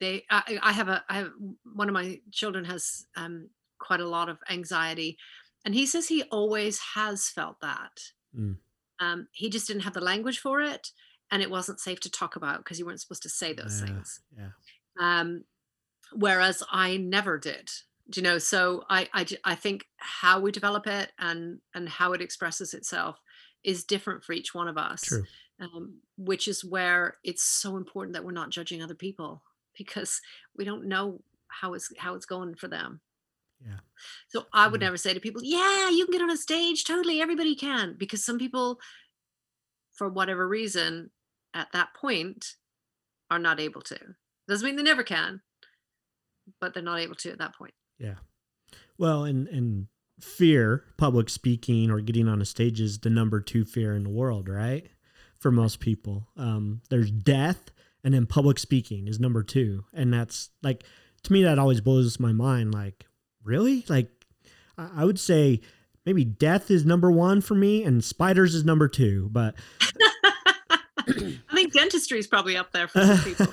they, 0.00 0.24
I, 0.30 0.58
I 0.62 0.72
have 0.72 0.88
a, 0.88 1.04
I 1.08 1.18
have 1.18 1.30
one 1.74 1.88
of 1.88 1.94
my 1.94 2.20
children 2.32 2.64
has 2.64 3.06
um, 3.16 3.48
quite 3.78 4.00
a 4.00 4.08
lot 4.08 4.28
of 4.28 4.38
anxiety, 4.50 5.16
and 5.64 5.74
he 5.74 5.86
says 5.86 6.08
he 6.08 6.22
always 6.24 6.78
has 6.94 7.28
felt 7.28 7.60
that. 7.60 8.00
Mm. 8.38 8.56
Um, 9.00 9.28
he 9.32 9.50
just 9.50 9.66
didn't 9.66 9.82
have 9.82 9.94
the 9.94 10.00
language 10.00 10.38
for 10.38 10.60
it, 10.60 10.90
and 11.30 11.42
it 11.42 11.50
wasn't 11.50 11.80
safe 11.80 12.00
to 12.00 12.10
talk 12.10 12.36
about 12.36 12.58
because 12.58 12.78
you 12.78 12.86
weren't 12.86 13.00
supposed 13.00 13.22
to 13.24 13.28
say 13.28 13.52
those 13.52 13.80
Yeah. 13.80 13.86
things 13.86 14.20
yeah 14.36 14.48
um 15.00 15.44
whereas 16.12 16.62
I 16.70 16.96
never 16.96 17.38
did. 17.38 17.70
Do 18.08 18.20
you 18.20 18.22
know? 18.22 18.38
So 18.38 18.84
I, 18.88 19.08
I 19.12 19.26
I 19.44 19.54
think 19.56 19.84
how 19.96 20.38
we 20.40 20.52
develop 20.52 20.86
it 20.86 21.10
and 21.18 21.58
and 21.74 21.88
how 21.88 22.12
it 22.12 22.20
expresses 22.20 22.72
itself 22.74 23.18
is 23.64 23.84
different 23.84 24.22
for 24.22 24.32
each 24.32 24.54
one 24.54 24.68
of 24.68 24.78
us. 24.78 25.02
True. 25.02 25.24
Um, 25.58 26.00
which 26.16 26.46
is 26.48 26.64
where 26.64 27.16
it's 27.24 27.42
so 27.42 27.76
important 27.76 28.12
that 28.14 28.24
we're 28.24 28.30
not 28.32 28.50
judging 28.50 28.82
other 28.82 28.94
people 28.94 29.42
because 29.76 30.20
we 30.56 30.64
don't 30.64 30.86
know 30.86 31.22
how 31.48 31.74
it's 31.74 31.92
how 31.98 32.14
it's 32.14 32.26
going 32.26 32.54
for 32.54 32.68
them. 32.68 33.00
Yeah. 33.64 33.80
So 34.28 34.46
I 34.52 34.68
would 34.68 34.80
Yeah. 34.80 34.88
never 34.88 34.96
say 34.96 35.14
to 35.14 35.20
people, 35.20 35.42
"Yeah, 35.42 35.88
you 35.90 36.04
can 36.04 36.12
get 36.12 36.22
on 36.22 36.30
a 36.30 36.36
stage. 36.36 36.84
Totally, 36.84 37.20
everybody 37.20 37.54
can." 37.54 37.94
Because 37.94 38.24
some 38.24 38.38
people, 38.38 38.80
for 39.94 40.08
whatever 40.08 40.46
reason, 40.46 41.10
at 41.54 41.72
that 41.72 41.94
point, 41.94 42.56
are 43.30 43.38
not 43.38 43.58
able 43.60 43.80
to. 43.82 43.98
Doesn't 44.48 44.64
mean 44.66 44.76
they 44.76 44.82
never 44.82 45.02
can, 45.02 45.40
but 46.60 46.74
they're 46.74 46.82
not 46.82 47.00
able 47.00 47.14
to 47.16 47.30
at 47.30 47.38
that 47.38 47.54
point. 47.56 47.74
Yeah. 47.98 48.16
Well, 48.98 49.24
and 49.24 49.48
and 49.48 49.88
fear, 50.20 50.84
public 50.96 51.28
speaking 51.28 51.90
or 51.90 52.00
getting 52.00 52.28
on 52.28 52.40
a 52.40 52.44
stage 52.46 52.80
is 52.80 53.00
the 53.00 53.10
number 53.10 53.40
two 53.40 53.64
fear 53.64 53.94
in 53.94 54.04
the 54.04 54.10
world, 54.10 54.48
right? 54.48 54.90
For 55.38 55.50
most 55.50 55.80
people, 55.80 56.28
um, 56.36 56.80
there's 56.88 57.10
death, 57.10 57.70
and 58.06 58.14
then 58.14 58.24
public 58.24 58.56
speaking 58.56 59.08
is 59.08 59.18
number 59.18 59.42
two, 59.42 59.84
and 59.92 60.14
that's 60.14 60.50
like 60.62 60.84
to 61.24 61.32
me 61.32 61.42
that 61.42 61.58
always 61.58 61.80
blows 61.80 62.20
my 62.20 62.32
mind. 62.32 62.72
Like, 62.72 63.04
really? 63.42 63.84
Like, 63.88 64.08
I 64.78 65.04
would 65.04 65.18
say 65.18 65.60
maybe 66.04 66.24
death 66.24 66.70
is 66.70 66.86
number 66.86 67.10
one 67.10 67.40
for 67.40 67.56
me, 67.56 67.82
and 67.82 68.04
spiders 68.04 68.54
is 68.54 68.64
number 68.64 68.86
two, 68.86 69.28
but 69.32 69.56
I 71.08 71.36
think 71.52 71.72
dentistry 71.72 72.20
is 72.20 72.28
probably 72.28 72.56
up 72.56 72.70
there 72.70 72.86
for 72.86 73.04
some 73.04 73.18
people. 73.24 73.52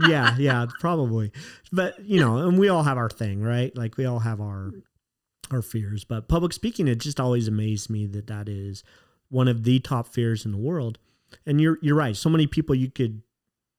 yeah, 0.08 0.36
yeah, 0.36 0.66
probably. 0.80 1.30
But 1.70 2.04
you 2.04 2.20
know, 2.20 2.38
and 2.38 2.58
we 2.58 2.68
all 2.68 2.82
have 2.82 2.98
our 2.98 3.08
thing, 3.08 3.40
right? 3.40 3.74
Like 3.76 3.96
we 3.96 4.04
all 4.04 4.18
have 4.18 4.40
our 4.40 4.72
our 5.52 5.62
fears. 5.62 6.02
But 6.02 6.26
public 6.26 6.52
speaking, 6.52 6.88
it 6.88 6.96
just 6.96 7.20
always 7.20 7.46
amazed 7.46 7.88
me 7.88 8.06
that 8.06 8.26
that 8.26 8.48
is 8.48 8.82
one 9.28 9.46
of 9.46 9.62
the 9.62 9.78
top 9.78 10.08
fears 10.08 10.44
in 10.44 10.50
the 10.50 10.58
world. 10.58 10.98
And 11.46 11.60
you're 11.60 11.78
you're 11.82 11.94
right. 11.94 12.16
So 12.16 12.28
many 12.28 12.48
people 12.48 12.74
you 12.74 12.90
could 12.90 13.22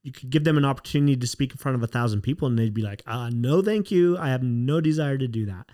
you 0.06 0.12
could 0.12 0.30
give 0.30 0.44
them 0.44 0.56
an 0.56 0.64
opportunity 0.64 1.18
to 1.18 1.26
speak 1.26 1.50
in 1.52 1.58
front 1.58 1.76
of 1.76 1.82
a 1.82 1.88
thousand 1.88 2.22
people, 2.22 2.48
and 2.48 2.60
they'd 2.60 2.76
be 2.76 2.84
like, 2.84 3.02
"Ah, 3.08 3.30
no, 3.34 3.64
thank 3.64 3.90
you. 3.90 4.16
I 4.20 4.30
have 4.30 4.44
no 4.44 4.80
desire 4.80 5.18
to 5.18 5.28
do 5.28 5.48
that." 5.48 5.72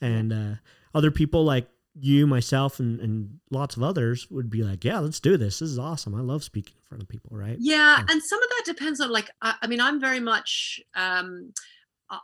And 0.00 0.32
uh, 0.32 0.54
other 0.94 1.10
people 1.10 1.44
like 1.44 1.68
you, 1.94 2.26
myself, 2.26 2.80
and, 2.80 2.98
and 2.98 3.40
lots 3.50 3.76
of 3.76 3.82
others 3.82 4.30
would 4.30 4.48
be 4.48 4.62
like, 4.62 4.84
"Yeah, 4.84 5.00
let's 5.00 5.20
do 5.20 5.36
this. 5.36 5.58
This 5.58 5.68
is 5.68 5.78
awesome. 5.78 6.14
I 6.14 6.20
love 6.22 6.42
speaking 6.42 6.72
in 6.76 6.82
front 6.88 7.02
of 7.02 7.08
people." 7.10 7.36
Right? 7.36 7.58
Yeah, 7.60 7.98
Yeah. 7.98 8.06
and 8.08 8.22
some 8.22 8.42
of 8.42 8.48
that 8.48 8.62
depends 8.64 9.02
on 9.02 9.10
like 9.10 9.30
I, 9.42 9.54
I 9.60 9.66
mean 9.66 9.82
I'm 9.82 10.00
very 10.00 10.20
much 10.20 10.80
um 10.94 11.52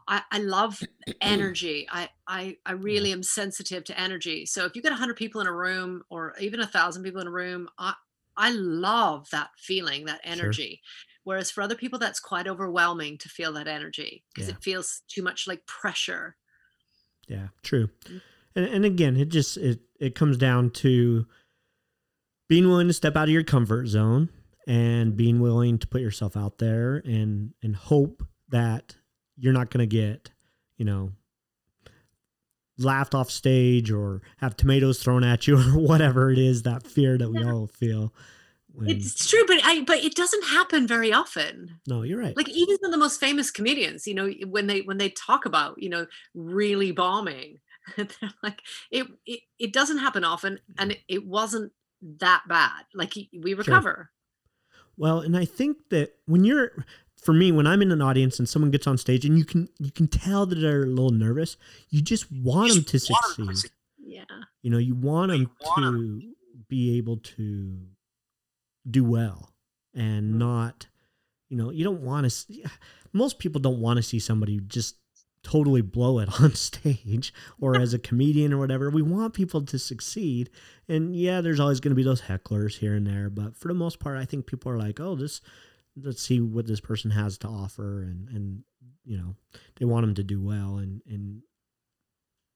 I, 0.08 0.22
I 0.30 0.38
love 0.38 0.82
energy. 1.20 1.86
I, 1.90 2.08
I 2.26 2.56
I 2.64 2.72
really 2.72 3.12
am 3.12 3.22
sensitive 3.22 3.84
to 3.84 4.00
energy. 4.00 4.46
So 4.46 4.64
if 4.64 4.74
you 4.74 4.82
get 4.82 4.92
a 4.92 4.96
hundred 4.96 5.16
people 5.16 5.42
in 5.42 5.46
a 5.46 5.52
room 5.52 6.02
or 6.08 6.34
even 6.40 6.60
a 6.60 6.66
thousand 6.66 7.02
people 7.02 7.20
in 7.20 7.26
a 7.26 7.30
room, 7.30 7.68
I 7.78 7.92
I 8.36 8.50
love 8.52 9.28
that 9.32 9.50
feeling, 9.58 10.06
that 10.06 10.20
energy. 10.24 10.80
Whereas 11.24 11.50
for 11.50 11.60
other 11.62 11.74
people 11.74 11.98
that's 11.98 12.18
quite 12.20 12.48
overwhelming 12.48 13.18
to 13.18 13.28
feel 13.28 13.52
that 13.52 13.68
energy 13.68 14.24
because 14.34 14.48
Yeah. 14.48 14.54
it 14.54 14.62
feels 14.62 15.02
too 15.08 15.22
much 15.22 15.46
like 15.46 15.66
pressure. 15.66 16.36
Yeah, 17.28 17.48
true. 17.62 17.88
Mm. 18.06 18.20
And 18.56 18.64
and 18.66 18.84
again, 18.84 19.16
it 19.16 19.28
just 19.28 19.56
it 19.56 19.80
it 20.00 20.14
comes 20.14 20.36
down 20.36 20.70
to 20.70 21.26
being 22.48 22.66
willing 22.66 22.88
to 22.88 22.92
step 22.94 23.16
out 23.16 23.28
of 23.28 23.30
your 23.30 23.44
comfort 23.44 23.86
zone 23.86 24.28
and 24.66 25.16
being 25.16 25.40
willing 25.40 25.78
to 25.78 25.86
put 25.86 26.00
yourself 26.00 26.36
out 26.36 26.58
there 26.58 26.96
and 27.04 27.52
and 27.62 27.76
hope 27.76 28.26
that 28.48 28.96
you're 29.36 29.52
not 29.52 29.70
going 29.70 29.86
to 29.88 29.96
get, 29.96 30.30
you 30.76 30.84
know, 30.84 31.12
laughed 32.78 33.14
off 33.14 33.30
stage 33.30 33.90
or 33.90 34.22
have 34.38 34.56
tomatoes 34.56 35.02
thrown 35.02 35.22
at 35.22 35.46
you 35.46 35.56
or 35.58 35.78
whatever 35.78 36.30
it 36.30 36.38
is 36.38 36.62
that 36.62 36.86
fear 36.86 37.16
that 37.18 37.30
we 37.30 37.40
Yeah. 37.40 37.52
all 37.52 37.66
feel 37.66 38.12
when 38.72 38.88
It's 38.88 39.28
true, 39.28 39.44
but 39.46 39.58
I 39.64 39.82
but 39.82 39.98
it 39.98 40.14
doesn't 40.14 40.44
happen 40.44 40.86
very 40.86 41.12
often. 41.12 41.80
No, 41.86 42.02
you're 42.02 42.20
right. 42.20 42.36
like 42.36 42.48
even 42.48 42.78
some 42.78 42.86
of 42.86 42.92
the 42.92 42.98
most 42.98 43.20
famous 43.20 43.50
comedians 43.50 44.06
you 44.06 44.14
know 44.14 44.30
when 44.48 44.66
they 44.66 44.80
when 44.80 44.98
they 44.98 45.10
talk 45.10 45.46
about 45.46 45.80
you 45.82 45.88
know 45.88 46.06
really 46.34 46.92
bombing 46.92 47.58
they're 47.96 48.08
like 48.42 48.60
it, 48.90 49.06
it 49.26 49.40
it 49.58 49.72
doesn't 49.72 49.98
happen 49.98 50.24
often 50.24 50.58
and 50.78 50.92
it, 50.92 50.98
it 51.08 51.26
wasn't 51.26 51.72
that 52.02 52.42
bad 52.48 52.84
like 52.94 53.14
we 53.14 53.54
recover 53.54 54.10
Well, 54.96 55.20
and 55.20 55.36
I 55.36 55.44
think 55.44 55.76
that 55.90 56.14
when 56.26 56.44
you're 56.44 56.72
for 57.22 57.32
me, 57.32 57.52
when 57.52 57.66
I'm 57.66 57.82
in 57.82 57.92
an 57.92 58.02
audience 58.02 58.38
and 58.38 58.48
someone 58.48 58.70
gets 58.70 58.86
on 58.86 58.96
stage 58.98 59.24
and 59.24 59.38
you 59.38 59.44
can 59.44 59.68
you 59.78 59.90
can 59.90 60.08
tell 60.08 60.46
that 60.46 60.54
they're 60.54 60.84
a 60.84 60.86
little 60.86 61.10
nervous, 61.10 61.56
you 61.90 62.02
just 62.02 62.30
want 62.32 62.72
them 62.72 62.84
to 62.84 62.98
succeed. 62.98 63.70
yeah 63.98 64.24
You 64.62 64.70
know, 64.70 64.78
you 64.78 64.94
want 64.94 65.30
them 65.32 65.50
to 65.76 66.20
be 66.68 66.96
able 66.98 67.18
to 67.18 67.78
do 68.88 69.04
well 69.04 69.52
and 69.94 70.30
mm-hmm. 70.30 70.38
not, 70.38 70.86
you 71.48 71.56
know, 71.56 71.70
you 71.70 71.84
don't 71.84 72.02
want 72.02 72.30
to. 72.30 72.70
Most 73.12 73.38
people 73.38 73.60
don't 73.60 73.80
want 73.80 73.96
to 73.96 74.02
see 74.02 74.18
somebody 74.18 74.60
just 74.66 74.96
totally 75.42 75.80
blow 75.80 76.18
it 76.18 76.28
on 76.40 76.54
stage 76.54 77.32
or 77.60 77.76
as 77.76 77.94
a 77.94 77.98
comedian 77.98 78.52
or 78.52 78.58
whatever. 78.58 78.90
We 78.90 79.02
want 79.02 79.34
people 79.34 79.62
to 79.62 79.78
succeed. 79.78 80.50
And 80.88 81.16
yeah, 81.16 81.40
there's 81.40 81.60
always 81.60 81.80
going 81.80 81.92
to 81.92 81.96
be 81.96 82.02
those 82.04 82.22
hecklers 82.22 82.78
here 82.78 82.94
and 82.94 83.06
there, 83.06 83.30
but 83.30 83.56
for 83.56 83.68
the 83.68 83.74
most 83.74 84.00
part, 84.00 84.18
I 84.18 84.24
think 84.24 84.46
people 84.46 84.70
are 84.70 84.78
like, 84.78 85.00
"Oh, 85.00 85.16
this 85.16 85.40
let's 86.00 86.22
see 86.22 86.40
what 86.40 86.66
this 86.66 86.80
person 86.80 87.10
has 87.10 87.38
to 87.38 87.48
offer." 87.48 88.02
And 88.02 88.28
and 88.28 88.62
you 89.04 89.16
know, 89.16 89.34
they 89.76 89.86
want 89.86 90.04
them 90.06 90.14
to 90.14 90.22
do 90.22 90.40
well 90.40 90.76
and 90.78 91.02
and 91.06 91.42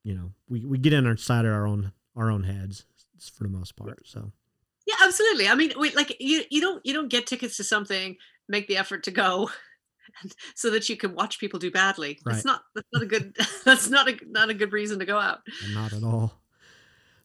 you 0.05 0.14
know, 0.14 0.33
we 0.49 0.64
we 0.64 0.79
get 0.79 0.93
in 0.93 1.07
inside 1.07 1.47
of 1.47 1.53
our 1.53 1.66
own 1.66 1.93
our 2.14 2.31
own 2.31 2.45
heads 2.45 2.85
for 3.33 3.45
the 3.45 3.51
most 3.51 3.75
part. 3.75 4.07
So, 4.07 4.33
absolutely 5.05 5.48
i 5.48 5.55
mean 5.55 5.72
we, 5.78 5.90
like 5.94 6.16
you 6.20 6.42
you 6.50 6.61
don't 6.61 6.84
you 6.84 6.92
don't 6.92 7.09
get 7.09 7.26
tickets 7.26 7.57
to 7.57 7.64
something 7.64 8.16
make 8.48 8.66
the 8.66 8.76
effort 8.76 9.02
to 9.05 9.11
go 9.11 9.50
so 10.55 10.70
that 10.70 10.88
you 10.88 10.96
can 10.96 11.14
watch 11.14 11.38
people 11.38 11.59
do 11.59 11.70
badly 11.70 12.18
Right. 12.24 12.32
that's 12.32 12.44
not 12.44 12.62
that's 12.74 12.88
not 12.92 13.02
a 13.02 13.07
good 13.07 13.36
that's 13.64 13.88
not 13.90 14.09
a 14.09 14.16
not 14.26 14.50
a 14.50 14.55
good 14.55 14.72
reason 14.72 14.98
to 14.98 15.05
go 15.05 15.18
out 15.18 15.40
not 15.74 15.92
at 15.92 16.02
all. 16.02 16.44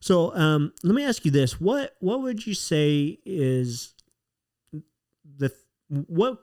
So, 0.02 0.34
um, 0.36 0.74
let 0.84 0.96
me 0.96 1.04
ask 1.04 1.26
you 1.26 1.32
this: 1.32 1.60
what 1.60 1.96
what 2.00 2.22
would 2.22 2.46
you 2.46 2.54
say 2.54 3.20
is 3.26 3.94
the 5.38 5.52
what 5.90 6.40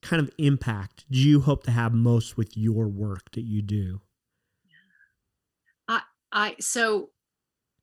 kind 0.00 0.20
of 0.20 0.30
impact 0.38 1.04
do 1.10 1.18
you 1.18 1.40
hope 1.40 1.62
to 1.64 1.70
have 1.70 1.92
most 1.92 2.36
with 2.36 2.56
your 2.56 2.88
work 2.88 3.30
that 3.32 3.42
you 3.42 3.62
do? 3.62 4.00
I 5.88 6.00
I 6.32 6.56
so 6.58 7.10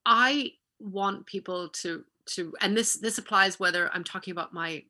I 0.05 0.53
want 0.80 1.27
people 1.27 1.69
to 1.69 2.03
to 2.36 2.53
and 2.61 2.75
this 2.75 2.93
this 2.93 3.17
applies 3.17 3.59
whether 3.59 3.89
I'm 3.93 4.03
talking 4.03 4.32
about 4.32 4.53
my 4.53 4.84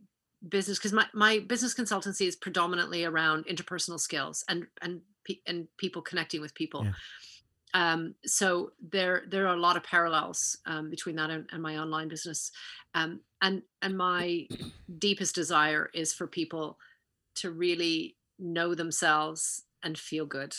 business 0.48 0.78
because 0.78 0.94
my 0.94 1.06
my 1.14 1.40
business 1.40 1.74
consultancy 1.74 2.28
is 2.28 2.36
predominantly 2.36 3.04
around 3.04 3.46
interpersonal 3.46 4.00
skills 4.00 4.44
and 4.48 4.68
and 4.82 5.02
pe- 5.26 5.42
and 5.46 5.68
people 5.78 6.02
connecting 6.02 6.42
with 6.42 6.54
people. 6.54 6.86
Yeah. 6.86 6.92
Um, 7.74 8.16
so 8.26 8.72
there 8.82 9.24
there 9.30 9.48
are 9.48 9.56
a 9.56 9.60
lot 9.60 9.78
of 9.78 9.84
parallels 9.84 10.58
um, 10.66 10.90
between 10.90 11.16
that 11.18 11.30
and, 11.30 11.48
and 11.52 11.62
my 11.62 11.78
online 11.78 12.08
business, 12.08 12.52
um, 12.96 13.20
and 13.42 13.62
and 13.82 13.98
my 13.98 14.48
deepest 14.98 15.36
desire 15.36 15.90
is 15.94 16.14
for 16.14 16.26
people 16.26 16.78
to 17.36 17.52
really 17.52 18.16
know 18.40 18.74
themselves 18.74 19.64
and 19.84 19.98
feel 19.98 20.26
good, 20.26 20.56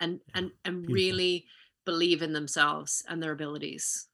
and 0.00 0.20
Yeah, 0.28 0.38
and 0.38 0.50
and 0.64 0.86
beautiful. 0.86 0.94
really 0.94 1.46
believe 1.84 2.22
in 2.22 2.32
themselves 2.32 3.04
and 3.08 3.22
their 3.22 3.32
abilities. 3.32 4.08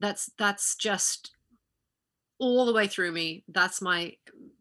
That's 0.00 0.30
that's 0.38 0.76
just 0.76 1.32
all 2.38 2.66
the 2.66 2.72
way 2.72 2.86
through 2.86 3.12
me. 3.12 3.44
That's 3.48 3.82
my 3.82 4.16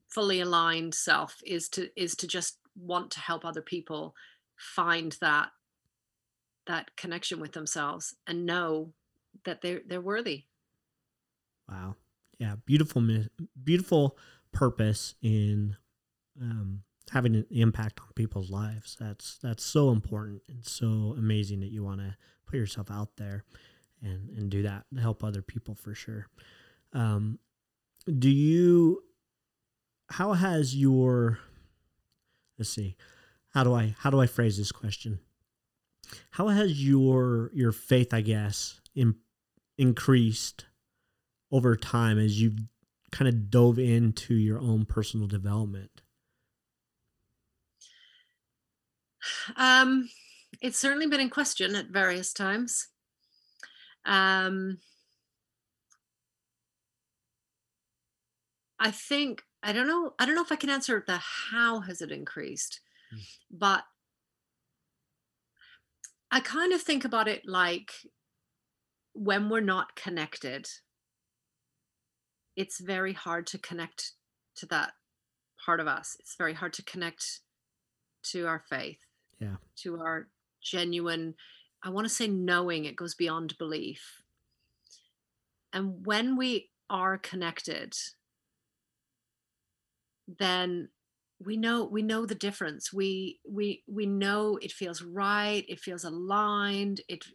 fully 0.07 0.41
aligned 0.41 0.95
self 0.95 1.41
is 1.45 1.69
to 1.69 1.89
is 1.95 2.15
to 2.15 2.27
just 2.27 2.57
want 2.75 3.11
to 3.11 3.19
help 3.19 3.45
other 3.45 3.61
people 3.61 4.15
find 4.55 5.15
that 5.21 5.49
that 6.65 6.95
connection 6.97 7.39
with 7.39 7.53
themselves 7.53 8.15
and 8.25 8.45
know 8.45 8.93
that 9.45 9.61
they're 9.61 9.81
they're 9.87 10.01
worthy. 10.01 10.45
Wow, 11.69 11.95
yeah, 12.39 12.55
beautiful, 12.65 13.03
beautiful 13.63 14.17
purpose 14.51 15.15
in 15.21 15.75
um, 16.41 16.83
having 17.11 17.35
an 17.35 17.45
impact 17.51 17.99
on 17.99 18.07
people's 18.15 18.49
lives. 18.49 18.95
That's 18.99 19.37
that's 19.41 19.63
so 19.63 19.91
important 19.91 20.41
and 20.47 20.65
so 20.65 21.15
amazing 21.17 21.59
that 21.61 21.71
you 21.71 21.83
want 21.83 22.01
to 22.01 22.15
put 22.45 22.57
yourself 22.57 22.89
out 22.89 23.17
there 23.17 23.43
and 24.01 24.29
and 24.29 24.49
do 24.49 24.63
that 24.63 24.85
to 24.93 25.01
help 25.01 25.23
other 25.23 25.41
people 25.41 25.75
for 25.75 25.93
sure. 25.93 26.27
Um, 26.93 27.39
do 28.07 28.29
you? 28.29 29.03
How 30.09 30.33
has 30.33 30.75
your? 30.75 31.39
Let's 32.57 32.69
see. 32.69 32.95
How 33.53 33.63
do 33.63 33.73
I 33.73 33.95
how 33.99 34.09
do 34.09 34.19
I 34.19 34.27
phrase 34.27 34.57
this 34.57 34.71
question? 34.71 35.19
How 36.31 36.47
has 36.47 36.83
your 36.83 37.51
your 37.53 37.71
faith, 37.71 38.13
I 38.13 38.21
guess, 38.21 38.79
in, 38.95 39.15
increased 39.77 40.65
over 41.51 41.75
time 41.75 42.17
as 42.17 42.41
you've 42.41 42.59
kind 43.11 43.27
of 43.27 43.49
dove 43.49 43.79
into 43.79 44.35
your 44.35 44.59
own 44.59 44.85
personal 44.85 45.27
development? 45.27 46.01
um, 49.55 50.09
it's 50.61 50.79
certainly 50.79 51.07
been 51.07 51.19
in 51.19 51.29
question 51.29 51.75
at 51.75 51.87
various 51.87 52.33
times. 52.33 52.87
Um, 54.07 54.79
I 58.79 58.89
think 58.91 59.43
I 59.61 59.73
don't 59.73 59.87
know. 59.87 60.13
I 60.17 60.25
don't 60.25 60.35
know 60.35 60.43
if 60.43 60.51
I 60.51 60.55
can 60.55 60.69
answer 60.69 61.03
the 61.05 61.17
how 61.17 61.81
has 61.81 62.01
it 62.01 62.11
increased, 62.11 62.79
Mm. 63.13 63.21
but 63.49 63.85
I 66.29 66.41
kind 66.41 66.73
of 66.73 66.81
think 66.81 67.05
about 67.05 67.27
it 67.29 67.45
like 67.47 67.93
when 69.13 69.49
we're 69.49 69.61
not 69.61 69.95
connected, 69.95 70.69
it's 72.57 72.79
very 72.81 73.13
hard 73.13 73.47
to 73.47 73.57
connect 73.57 74.11
to 74.55 74.65
that 74.67 74.93
part 75.65 75.79
of 75.79 75.87
us. 75.87 76.17
It's 76.19 76.35
very 76.35 76.53
hard 76.53 76.73
to 76.73 76.83
connect 76.83 77.41
to 78.23 78.45
our 78.45 78.59
faith, 78.59 78.99
Yeah. 79.39 79.55
to 79.77 79.99
our 80.01 80.29
genuine, 80.61 81.35
I 81.83 81.89
want 81.89 82.05
to 82.07 82.13
say 82.13 82.27
knowing, 82.27 82.85
it 82.85 82.95
goes 82.95 83.15
beyond 83.15 83.57
belief. 83.57 84.21
And 85.71 86.05
when 86.05 86.37
we 86.37 86.69
are 86.89 87.17
connected, 87.17 87.95
then 90.27 90.89
we 91.43 91.55
know 91.55 91.83
we 91.83 92.01
know 92.01 92.25
the 92.25 92.35
difference. 92.35 92.91
We 92.91 93.39
we 93.47 93.83
we 93.87 94.05
know 94.05 94.57
it 94.61 94.71
feels 94.71 95.01
right 95.01 95.63
it 95.67 95.79
feels 95.79 96.03
aligned 96.03 97.01
it 97.07 97.25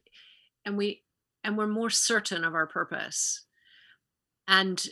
and 0.65 0.77
we 0.77 1.03
and 1.45 1.57
we're 1.57 1.67
more 1.67 1.91
certain 1.91 2.45
of 2.45 2.55
our 2.55 2.67
purpose. 2.67 3.45
And 4.49 4.85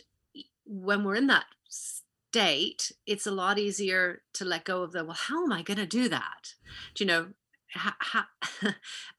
when 0.65 1.03
we're 1.03 1.15
in 1.15 1.27
that 1.27 1.45
state 1.67 2.93
it's 3.05 3.27
a 3.27 3.31
lot 3.31 3.59
easier 3.59 4.21
to 4.33 4.45
let 4.45 4.63
go 4.63 4.83
of 4.83 4.93
the 4.93 5.03
well 5.03 5.13
how 5.13 5.43
am 5.43 5.51
i 5.51 5.61
going 5.61 5.77
to 5.77 5.85
do 5.85 6.07
that? 6.07 6.53
Do 6.95 7.03
you 7.03 7.07
know 7.07 7.27
I, 7.75 8.23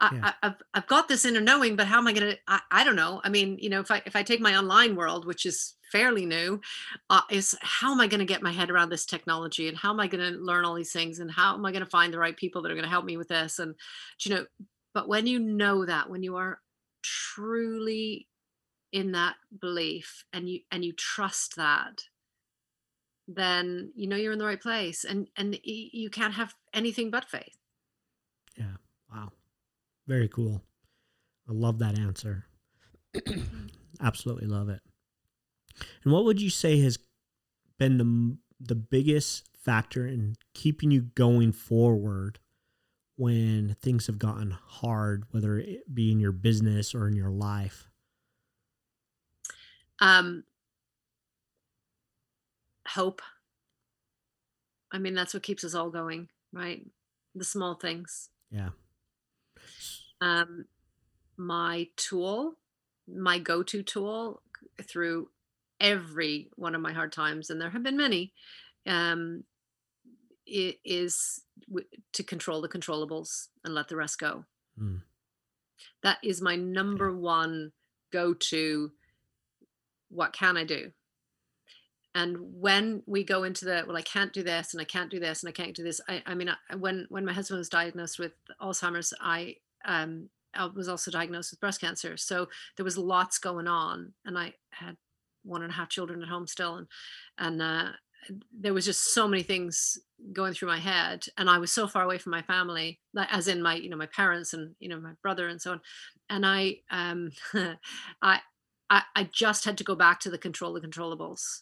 Yeah. 0.00 0.20
I, 0.22 0.34
I've, 0.42 0.62
I've 0.74 0.86
got 0.86 1.08
this 1.08 1.24
inner 1.24 1.40
knowing 1.40 1.76
but 1.76 1.86
how 1.86 1.98
am 1.98 2.06
i 2.06 2.12
going 2.12 2.32
to 2.32 2.38
I, 2.48 2.60
I 2.70 2.84
don't 2.84 2.96
know. 2.96 3.20
I 3.24 3.28
mean 3.28 3.58
you 3.60 3.70
know 3.70 3.80
if 3.80 3.90
i 3.90 4.02
if 4.04 4.16
i 4.16 4.22
take 4.22 4.40
my 4.40 4.56
online 4.56 4.96
world 4.96 5.26
which 5.26 5.46
is 5.46 5.74
fairly 5.90 6.26
new 6.26 6.60
uh, 7.10 7.20
is 7.30 7.54
how 7.60 7.92
am 7.92 8.00
I 8.00 8.06
going 8.06 8.20
to 8.20 8.24
get 8.24 8.42
my 8.42 8.50
head 8.50 8.70
around 8.70 8.88
this 8.88 9.04
technology? 9.04 9.68
And 9.68 9.76
how 9.76 9.90
am 9.90 10.00
I 10.00 10.06
going 10.06 10.32
to 10.32 10.38
learn 10.38 10.64
all 10.64 10.74
these 10.74 10.92
things? 10.92 11.18
And 11.18 11.30
how 11.30 11.52
am 11.52 11.66
I 11.66 11.70
going 11.70 11.84
to 11.84 11.90
find 11.90 12.10
the 12.10 12.18
right 12.18 12.34
people 12.34 12.62
that 12.62 12.72
are 12.72 12.74
going 12.74 12.84
to 12.84 12.90
help 12.90 13.04
me 13.04 13.18
with 13.18 13.28
this? 13.28 13.58
And 13.58 13.74
you 14.24 14.34
know 14.34 14.46
but 14.94 15.08
when 15.08 15.26
you 15.26 15.38
know 15.38 15.84
that 15.84 16.08
when 16.08 16.22
you 16.22 16.36
are 16.36 16.60
truly 17.02 18.28
in 18.92 19.12
that 19.12 19.36
belief 19.60 20.24
and 20.32 20.48
you 20.48 20.60
and 20.70 20.84
you 20.84 20.92
trust 20.92 21.56
that 21.56 22.02
then 23.28 23.92
you 23.94 24.06
know 24.06 24.16
you're 24.16 24.32
in 24.32 24.38
the 24.38 24.44
right 24.44 24.60
place. 24.60 25.04
And 25.04 25.28
and 25.36 25.58
you 25.62 26.10
can't 26.10 26.34
have 26.34 26.54
anything 26.72 27.10
but 27.10 27.24
faith. 27.24 27.56
Wow. 29.12 29.32
Very 30.06 30.28
cool. 30.28 30.62
I 31.48 31.52
love 31.52 31.78
that 31.80 31.98
answer. 31.98 32.46
Absolutely 34.00 34.46
love 34.46 34.68
it. 34.68 34.80
And 36.04 36.12
what 36.12 36.24
would 36.24 36.40
you 36.40 36.50
say 36.50 36.80
has 36.80 36.98
been 37.78 37.98
the 37.98 38.36
the 38.64 38.74
biggest 38.76 39.48
factor 39.56 40.06
in 40.06 40.36
keeping 40.54 40.90
you 40.92 41.02
going 41.02 41.52
forward 41.52 42.38
when 43.16 43.74
things 43.80 44.06
have 44.06 44.18
gotten 44.18 44.52
hard, 44.52 45.24
whether 45.32 45.58
it 45.58 45.92
be 45.92 46.12
in 46.12 46.20
your 46.20 46.32
business 46.32 46.94
or 46.94 47.08
in 47.08 47.14
your 47.16 47.30
life? 47.30 47.88
um 50.00 50.44
hope 52.88 53.22
i 54.90 54.98
mean 54.98 55.14
that's 55.14 55.34
what 55.34 55.42
keeps 55.42 55.64
us 55.64 55.74
all 55.74 55.90
going 55.90 56.28
right 56.52 56.84
the 57.34 57.44
small 57.44 57.74
things 57.74 58.28
Yeah. 58.50 58.70
Um, 60.22 60.66
my 61.36 61.88
tool, 61.96 62.54
my 63.08 63.38
go-to 63.38 63.82
tool 63.82 64.40
through 64.80 65.28
every 65.80 66.48
one 66.54 66.76
of 66.76 66.80
my 66.80 66.92
hard 66.92 67.10
times, 67.12 67.50
and 67.50 67.60
there 67.60 67.70
have 67.70 67.82
been 67.82 67.96
many, 67.96 68.32
um, 68.86 69.42
is 70.46 71.42
w- 71.68 71.86
to 72.12 72.22
control 72.22 72.60
the 72.60 72.68
controllables 72.68 73.48
and 73.64 73.74
let 73.74 73.88
the 73.88 73.96
rest 73.96 74.20
go. 74.20 74.44
Mm. 74.80 75.02
That 76.02 76.18
is 76.22 76.40
my 76.40 76.54
number 76.54 77.14
one 77.14 77.72
go-to. 78.12 78.92
What 80.08 80.32
can 80.32 80.56
I 80.56 80.64
do? 80.64 80.92
And 82.14 82.36
when 82.60 83.02
we 83.06 83.24
go 83.24 83.42
into 83.42 83.64
the 83.64 83.84
well, 83.86 83.96
I 83.96 84.02
can't 84.02 84.32
do 84.32 84.42
this, 84.42 84.74
and 84.74 84.80
I 84.80 84.84
can't 84.84 85.10
do 85.10 85.18
this, 85.18 85.42
and 85.42 85.48
I 85.48 85.52
can't 85.52 85.74
do 85.74 85.82
this. 85.82 86.00
I, 86.08 86.22
I 86.26 86.34
mean, 86.34 86.50
I, 86.50 86.76
when 86.76 87.06
when 87.08 87.24
my 87.24 87.32
husband 87.32 87.58
was 87.58 87.70
diagnosed 87.70 88.18
with 88.18 88.32
Alzheimer's, 88.60 89.14
I 89.20 89.56
um, 89.84 90.28
I 90.54 90.66
was 90.66 90.88
also 90.88 91.10
diagnosed 91.10 91.52
with 91.52 91.60
breast 91.60 91.80
cancer. 91.80 92.16
So 92.16 92.48
there 92.76 92.84
was 92.84 92.98
lots 92.98 93.38
going 93.38 93.66
on, 93.66 94.12
and 94.24 94.38
I 94.38 94.54
had 94.70 94.96
one 95.44 95.62
and 95.62 95.70
a 95.70 95.74
half 95.74 95.88
children 95.88 96.22
at 96.22 96.28
home 96.28 96.46
still, 96.46 96.76
and 96.76 96.86
and 97.38 97.62
uh, 97.62 97.92
there 98.56 98.74
was 98.74 98.84
just 98.84 99.12
so 99.14 99.26
many 99.26 99.42
things 99.42 99.98
going 100.32 100.52
through 100.52 100.68
my 100.68 100.78
head, 100.78 101.24
and 101.38 101.48
I 101.50 101.58
was 101.58 101.72
so 101.72 101.86
far 101.86 102.04
away 102.04 102.18
from 102.18 102.30
my 102.32 102.42
family, 102.42 103.00
like, 103.14 103.32
as 103.32 103.48
in 103.48 103.62
my 103.62 103.74
you 103.74 103.88
know 103.90 103.96
my 103.96 104.06
parents 104.06 104.52
and 104.52 104.74
you 104.78 104.88
know 104.88 105.00
my 105.00 105.12
brother 105.22 105.48
and 105.48 105.60
so 105.60 105.72
on, 105.72 105.80
and 106.30 106.46
I 106.46 106.78
um, 106.90 107.30
I, 108.22 108.40
I 108.90 109.02
I 109.16 109.24
just 109.32 109.64
had 109.64 109.78
to 109.78 109.84
go 109.84 109.94
back 109.94 110.20
to 110.20 110.30
the 110.30 110.38
control 110.38 110.72
the 110.72 110.80
controllables, 110.80 111.60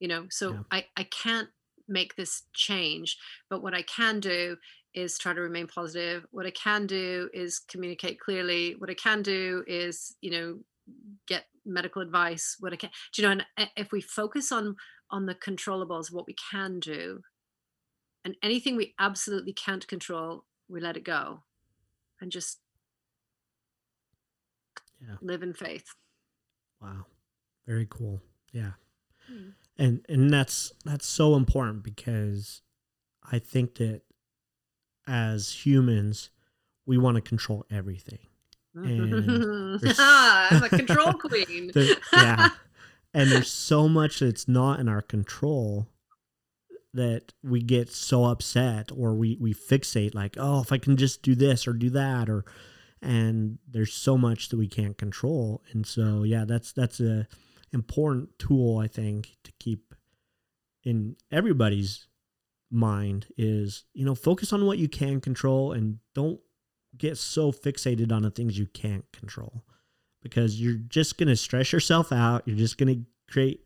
you 0.00 0.08
know. 0.08 0.26
So 0.30 0.52
Yeah. 0.52 0.62
I 0.70 0.86
I 0.96 1.04
can't 1.04 1.48
make 1.88 2.16
this 2.16 2.42
change, 2.54 3.18
but 3.50 3.62
what 3.62 3.74
I 3.74 3.82
can 3.82 4.20
do 4.20 4.56
is 4.94 5.18
try 5.18 5.32
to 5.32 5.40
remain 5.40 5.66
positive. 5.66 6.26
What 6.30 6.46
I 6.46 6.50
can 6.50 6.86
do 6.86 7.30
is 7.32 7.58
communicate 7.58 8.20
clearly. 8.20 8.74
What 8.78 8.90
I 8.90 8.94
can 8.94 9.22
do 9.22 9.64
is, 9.66 10.16
you 10.20 10.30
know, 10.30 10.58
get 11.26 11.46
medical 11.64 12.02
advice. 12.02 12.56
What 12.60 12.72
I 12.72 12.76
can, 12.76 12.90
do 13.12 13.22
you 13.22 13.28
know, 13.28 13.42
and 13.56 13.70
if 13.76 13.92
we 13.92 14.00
focus 14.00 14.52
on 14.52 14.76
on 15.10 15.26
the 15.26 15.34
controllables, 15.34 16.10
what 16.12 16.26
we 16.26 16.34
can 16.50 16.80
do, 16.80 17.20
and 18.24 18.36
anything 18.42 18.76
we 18.76 18.94
absolutely 18.98 19.52
can't 19.52 19.86
control, 19.86 20.44
we 20.68 20.80
let 20.80 20.96
it 20.96 21.04
go, 21.04 21.42
and 22.20 22.32
just 22.32 22.58
Yeah. 25.00 25.16
live 25.20 25.42
in 25.42 25.52
faith. 25.52 25.94
Wow. 26.80 27.06
Very 27.66 27.86
cool. 27.88 28.22
Yeah. 28.52 28.72
Mm. 29.30 29.54
And 29.78 30.06
and 30.08 30.32
that's 30.32 30.72
that's 30.84 31.06
so 31.06 31.34
important 31.34 31.82
because 31.82 32.62
I 33.22 33.38
think 33.38 33.76
that 33.76 34.02
as 35.06 35.64
humans 35.66 36.30
we 36.86 36.98
want 36.98 37.14
to 37.16 37.20
control 37.20 37.64
everything. 37.70 38.18
And 38.74 39.78
there's- 39.80 39.96
I'm 40.00 40.62
a 40.62 40.68
control 40.68 41.12
queen. 41.14 41.70
There- 41.74 41.96
yeah. 42.12 42.48
And 43.14 43.30
there's 43.30 43.50
so 43.50 43.90
much 43.90 44.20
that's 44.20 44.48
not 44.48 44.80
in 44.80 44.88
our 44.88 45.02
control 45.02 45.86
that 46.94 47.34
we 47.42 47.60
get 47.62 47.90
so 47.90 48.24
upset 48.24 48.90
or 48.90 49.14
we 49.14 49.36
we 49.38 49.52
fixate 49.52 50.14
like, 50.14 50.36
oh, 50.38 50.62
if 50.62 50.72
I 50.72 50.78
can 50.78 50.96
just 50.96 51.20
do 51.22 51.34
this 51.34 51.68
or 51.68 51.74
do 51.74 51.90
that 51.90 52.30
or 52.30 52.46
and 53.02 53.58
there's 53.68 53.92
so 53.92 54.16
much 54.16 54.48
that 54.48 54.56
we 54.56 54.66
can't 54.66 54.96
control. 54.96 55.62
And 55.72 55.86
so 55.86 56.22
yeah, 56.22 56.46
that's 56.46 56.72
that's 56.72 57.00
a 57.00 57.26
important 57.70 58.38
tool 58.38 58.78
I 58.78 58.88
think 58.88 59.36
to 59.44 59.52
keep 59.60 59.94
in 60.82 61.16
everybody's 61.30 62.06
mind 62.72 63.26
is, 63.36 63.84
you 63.92 64.04
know, 64.04 64.14
focus 64.14 64.52
on 64.52 64.66
what 64.66 64.78
you 64.78 64.88
can 64.88 65.20
control 65.20 65.72
and 65.72 65.98
don't 66.14 66.40
get 66.96 67.18
so 67.18 67.52
fixated 67.52 68.12
on 68.12 68.22
the 68.22 68.30
things 68.30 68.58
you 68.58 68.66
can't 68.66 69.04
control 69.12 69.64
because 70.22 70.60
you're 70.60 70.80
just 70.88 71.18
going 71.18 71.28
to 71.28 71.36
stress 71.36 71.72
yourself 71.72 72.12
out. 72.12 72.42
You're 72.46 72.56
just 72.56 72.78
going 72.78 72.94
to 72.94 73.32
create, 73.32 73.64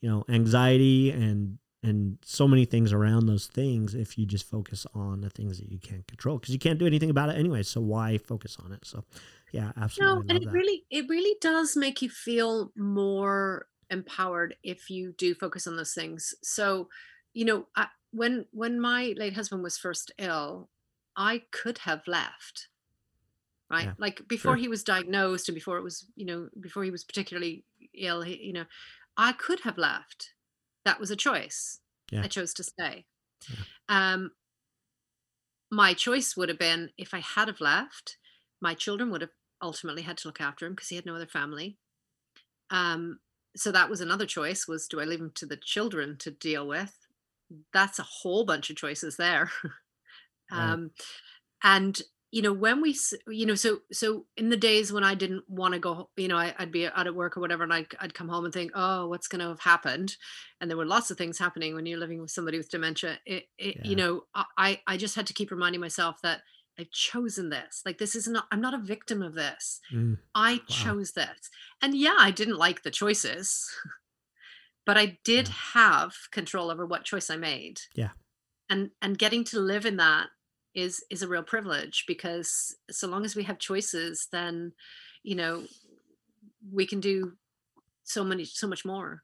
you 0.00 0.08
know, 0.08 0.24
anxiety 0.28 1.10
and 1.10 1.58
and 1.82 2.16
so 2.24 2.48
many 2.48 2.64
things 2.64 2.94
around 2.94 3.26
those 3.26 3.46
things 3.46 3.94
if 3.94 4.16
you 4.16 4.24
just 4.24 4.48
focus 4.48 4.86
on 4.94 5.20
the 5.20 5.28
things 5.28 5.58
that 5.58 5.70
you 5.70 5.78
can't 5.78 6.06
control 6.06 6.38
because 6.38 6.54
you 6.54 6.58
can't 6.58 6.78
do 6.78 6.86
anything 6.86 7.10
about 7.10 7.28
it 7.28 7.36
anyway. 7.36 7.62
So 7.62 7.78
why 7.82 8.16
focus 8.16 8.56
on 8.64 8.72
it? 8.72 8.86
So, 8.86 9.04
yeah, 9.52 9.70
absolutely. 9.76 10.14
No, 10.14 10.20
and 10.30 10.42
it 10.42 10.46
that. 10.46 10.52
really 10.52 10.84
it 10.90 11.06
really 11.10 11.36
does 11.42 11.76
make 11.76 12.00
you 12.00 12.08
feel 12.08 12.72
more 12.74 13.66
empowered 13.90 14.56
if 14.62 14.88
you 14.88 15.12
do 15.18 15.34
focus 15.34 15.66
on 15.66 15.76
those 15.76 15.92
things. 15.92 16.34
So, 16.42 16.88
you 17.34 17.44
know, 17.44 17.66
I, 17.76 17.88
when 18.14 18.46
when 18.52 18.80
my 18.80 19.14
late 19.16 19.34
husband 19.34 19.62
was 19.62 19.76
first 19.78 20.12
ill, 20.18 20.70
I 21.16 21.42
could 21.50 21.78
have 21.78 22.06
left. 22.06 22.68
Right? 23.70 23.86
Yeah, 23.86 23.94
Like 23.98 24.28
before 24.28 24.52
sure. 24.52 24.56
he 24.56 24.68
was 24.68 24.84
diagnosed 24.84 25.48
and 25.48 25.54
before 25.54 25.78
it 25.78 25.82
was, 25.82 26.06
you 26.16 26.26
know, 26.26 26.48
before 26.60 26.84
he 26.84 26.90
was 26.90 27.02
particularly 27.04 27.64
ill, 27.94 28.22
he, 28.22 28.36
you 28.42 28.52
know, 28.52 28.66
I 29.16 29.32
could 29.32 29.60
have 29.60 29.78
left. 29.78 30.34
That 30.84 31.00
was 31.00 31.10
a 31.10 31.16
choice. 31.16 31.80
Yeah. 32.12 32.22
I 32.22 32.28
chose 32.28 32.54
to 32.54 32.62
stay. 32.64 33.06
Yeah. 33.48 33.64
Um 33.88 34.32
my 35.70 35.94
choice 35.94 36.36
would 36.36 36.48
have 36.48 36.58
been 36.58 36.90
if 36.96 37.14
I 37.14 37.18
had 37.20 37.48
have 37.48 37.60
left, 37.60 38.16
my 38.60 38.74
children 38.74 39.10
would 39.10 39.22
have 39.22 39.32
ultimately 39.60 40.02
had 40.02 40.18
to 40.18 40.28
look 40.28 40.40
after 40.40 40.66
him 40.66 40.72
because 40.74 40.88
he 40.88 40.96
had 40.96 41.06
no 41.06 41.16
other 41.16 41.26
family. 41.26 41.78
Um, 42.70 43.20
so 43.56 43.72
that 43.72 43.90
was 43.90 44.00
another 44.00 44.26
choice: 44.26 44.68
was 44.68 44.86
do 44.88 45.00
I 45.00 45.04
leave 45.04 45.20
him 45.20 45.32
to 45.36 45.46
the 45.46 45.56
children 45.56 46.16
to 46.18 46.30
deal 46.30 46.66
with? 46.66 47.03
That's 47.72 47.98
a 47.98 48.04
whole 48.04 48.44
bunch 48.44 48.70
of 48.70 48.76
choices 48.76 49.16
there. 49.16 49.50
Right. 50.52 50.72
um, 50.72 50.90
and 51.62 51.98
you 52.34 52.42
know 52.42 52.52
when 52.52 52.80
we 52.80 52.96
you 53.28 53.46
know 53.46 53.54
so 53.54 53.78
so 53.92 54.26
in 54.36 54.48
the 54.48 54.56
days 54.56 54.92
when 54.92 55.04
i 55.04 55.14
didn't 55.14 55.44
want 55.48 55.72
to 55.72 55.78
go 55.78 56.10
you 56.16 56.26
know 56.26 56.36
I, 56.36 56.52
would 56.58 56.72
be 56.72 56.84
out 56.86 57.06
at 57.06 57.14
work 57.14 57.36
or 57.36 57.40
whatever 57.40 57.62
and 57.62 57.72
I'd, 57.72 57.86
I'd 58.00 58.12
come 58.12 58.28
home 58.28 58.44
and 58.44 58.52
think 58.52 58.72
oh 58.74 59.06
what's 59.06 59.28
going 59.28 59.40
to 59.40 59.48
have 59.48 59.60
happened 59.60 60.16
and 60.60 60.68
there 60.68 60.76
were 60.76 60.84
lots 60.84 61.12
of 61.12 61.16
things 61.16 61.38
happening 61.38 61.76
when 61.76 61.86
you're 61.86 61.98
living 61.98 62.20
with 62.20 62.32
somebody 62.32 62.58
with 62.58 62.70
dementia 62.70 63.18
it, 63.24 63.44
it 63.56 63.76
yeah. 63.76 63.82
you 63.88 63.94
know 63.94 64.22
i 64.58 64.80
i 64.88 64.96
just 64.96 65.14
had 65.14 65.28
to 65.28 65.32
keep 65.32 65.52
reminding 65.52 65.80
myself 65.80 66.16
that 66.24 66.40
i've 66.76 66.90
chosen 66.90 67.50
this 67.50 67.82
like 67.86 67.98
this 67.98 68.16
is 68.16 68.26
not 68.26 68.46
i'm 68.50 68.60
not 68.60 68.74
a 68.74 68.78
victim 68.78 69.22
of 69.22 69.34
this 69.34 69.78
mm. 69.94 70.18
i 70.34 70.54
wow. 70.54 70.60
chose 70.68 71.12
this 71.12 71.50
and 71.82 71.96
yeah 71.96 72.16
i 72.18 72.32
didn't 72.32 72.58
like 72.58 72.82
the 72.82 72.90
choices 72.90 73.72
but 74.86 74.96
i 74.96 75.18
did 75.24 75.48
yeah. 75.48 75.54
have 75.74 76.14
control 76.30 76.70
over 76.70 76.86
what 76.86 77.04
choice 77.04 77.30
i 77.30 77.36
made 77.36 77.80
yeah 77.94 78.10
and 78.68 78.90
and 79.02 79.18
getting 79.18 79.44
to 79.44 79.58
live 79.58 79.86
in 79.86 79.96
that 79.96 80.28
is 80.74 81.04
is 81.10 81.22
a 81.22 81.28
real 81.28 81.42
privilege 81.42 82.04
because 82.06 82.76
so 82.90 83.06
long 83.06 83.24
as 83.24 83.36
we 83.36 83.44
have 83.44 83.58
choices 83.58 84.28
then 84.32 84.72
you 85.22 85.34
know 85.34 85.62
we 86.72 86.86
can 86.86 87.00
do 87.00 87.32
so 88.02 88.24
many 88.24 88.44
so 88.44 88.66
much 88.66 88.84
more 88.84 89.22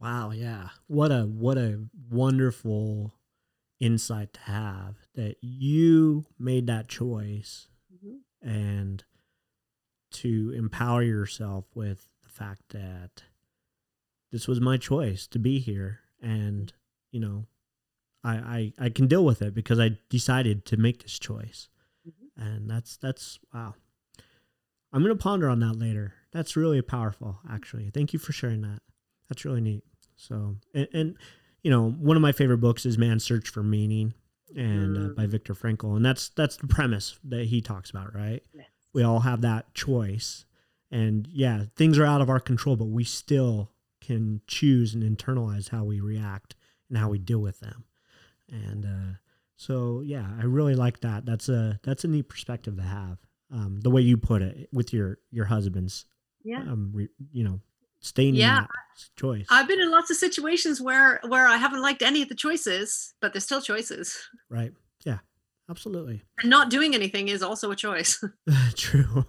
wow 0.00 0.30
yeah 0.30 0.68
what 0.86 1.10
a 1.10 1.22
what 1.22 1.58
a 1.58 1.84
wonderful 2.10 3.12
insight 3.80 4.32
to 4.32 4.40
have 4.42 4.94
that 5.14 5.36
you 5.40 6.24
made 6.38 6.66
that 6.68 6.88
choice 6.88 7.66
mm-hmm. 7.92 8.48
and 8.48 9.04
to 10.12 10.52
empower 10.56 11.02
yourself 11.02 11.64
with 11.74 12.06
the 12.22 12.28
fact 12.28 12.60
that 12.68 13.24
this 14.32 14.48
was 14.48 14.60
my 14.60 14.76
choice 14.76 15.26
to 15.28 15.38
be 15.38 15.60
here 15.60 16.00
and 16.20 16.72
you 17.12 17.20
know 17.20 17.46
I, 18.24 18.34
I, 18.34 18.72
I 18.86 18.88
can 18.88 19.06
deal 19.06 19.24
with 19.24 19.42
it 19.42 19.54
because 19.54 19.80
I 19.80 19.98
decided 20.08 20.64
to 20.66 20.76
make 20.76 21.02
this 21.02 21.18
choice. 21.18 21.68
Mm-hmm. 22.08 22.42
And 22.42 22.70
that's 22.70 22.96
that's 22.96 23.38
wow. 23.52 23.74
I'm 24.92 25.02
gonna 25.02 25.16
ponder 25.16 25.48
on 25.48 25.60
that 25.60 25.78
later. 25.78 26.14
That's 26.32 26.56
really 26.56 26.80
powerful, 26.82 27.38
actually. 27.50 27.90
Thank 27.90 28.12
you 28.12 28.18
for 28.18 28.32
sharing 28.32 28.62
that. 28.62 28.80
That's 29.28 29.44
really 29.44 29.60
neat. 29.60 29.84
So 30.16 30.56
and, 30.74 30.88
and 30.92 31.16
you 31.62 31.70
know, 31.70 31.90
one 31.90 32.16
of 32.16 32.22
my 32.22 32.32
favorite 32.32 32.58
books 32.58 32.86
is 32.86 32.98
Man's 32.98 33.24
Search 33.24 33.48
for 33.48 33.62
Meaning 33.62 34.14
and 34.54 34.96
mm. 34.96 35.10
uh, 35.10 35.14
by 35.14 35.26
Viktor 35.26 35.54
Frankl. 35.54 35.96
And 35.96 36.04
that's 36.04 36.28
that's 36.30 36.56
the 36.56 36.66
premise 36.66 37.18
that 37.24 37.46
he 37.46 37.60
talks 37.60 37.90
about, 37.90 38.14
right? 38.14 38.42
Yes. 38.54 38.66
We 38.92 39.02
all 39.02 39.20
have 39.20 39.40
that 39.40 39.74
choice. 39.74 40.44
And 40.90 41.26
yeah, 41.32 41.64
things 41.74 41.98
are 41.98 42.04
out 42.04 42.20
of 42.20 42.28
our 42.28 42.40
control, 42.40 42.76
but 42.76 42.84
we 42.84 43.02
still 43.02 43.70
can 44.02 44.40
choose 44.46 44.94
and 44.94 45.02
internalize 45.02 45.70
how 45.70 45.84
we 45.84 46.00
react 46.00 46.54
and 46.88 46.98
how 46.98 47.08
we 47.08 47.18
deal 47.18 47.40
with 47.40 47.60
them 47.60 47.84
and 48.50 48.84
uh, 48.84 49.16
so 49.56 50.02
yeah, 50.04 50.26
I 50.40 50.44
really 50.44 50.74
like 50.74 51.00
that. 51.00 51.24
That's 51.24 51.48
a 51.48 51.78
that's 51.82 52.04
a 52.04 52.08
neat 52.08 52.28
perspective 52.28 52.76
to 52.76 52.82
have. 52.82 53.18
Um, 53.52 53.80
the 53.80 53.90
way 53.90 54.00
you 54.00 54.16
put 54.16 54.42
it 54.42 54.68
with 54.72 54.92
your 54.92 55.18
your 55.30 55.44
husband's, 55.44 56.04
yeah, 56.42 56.60
um, 56.60 56.90
re, 56.92 57.08
you 57.32 57.44
know, 57.44 57.60
staying 58.00 58.34
yeah. 58.34 58.66
choice. 59.16 59.46
I've 59.50 59.68
been 59.68 59.80
in 59.80 59.90
lots 59.90 60.10
of 60.10 60.16
situations 60.16 60.80
where 60.80 61.20
where 61.28 61.46
I 61.46 61.56
haven't 61.56 61.80
liked 61.80 62.02
any 62.02 62.22
of 62.22 62.28
the 62.28 62.34
choices, 62.34 63.14
but 63.20 63.32
they're 63.32 63.40
still 63.40 63.62
choices. 63.62 64.18
Right. 64.50 64.72
Yeah. 65.04 65.18
Absolutely. 65.70 66.22
And 66.40 66.50
not 66.50 66.68
doing 66.68 66.94
anything 66.94 67.28
is 67.28 67.42
also 67.42 67.70
a 67.70 67.76
choice. 67.76 68.22
true. 68.74 69.24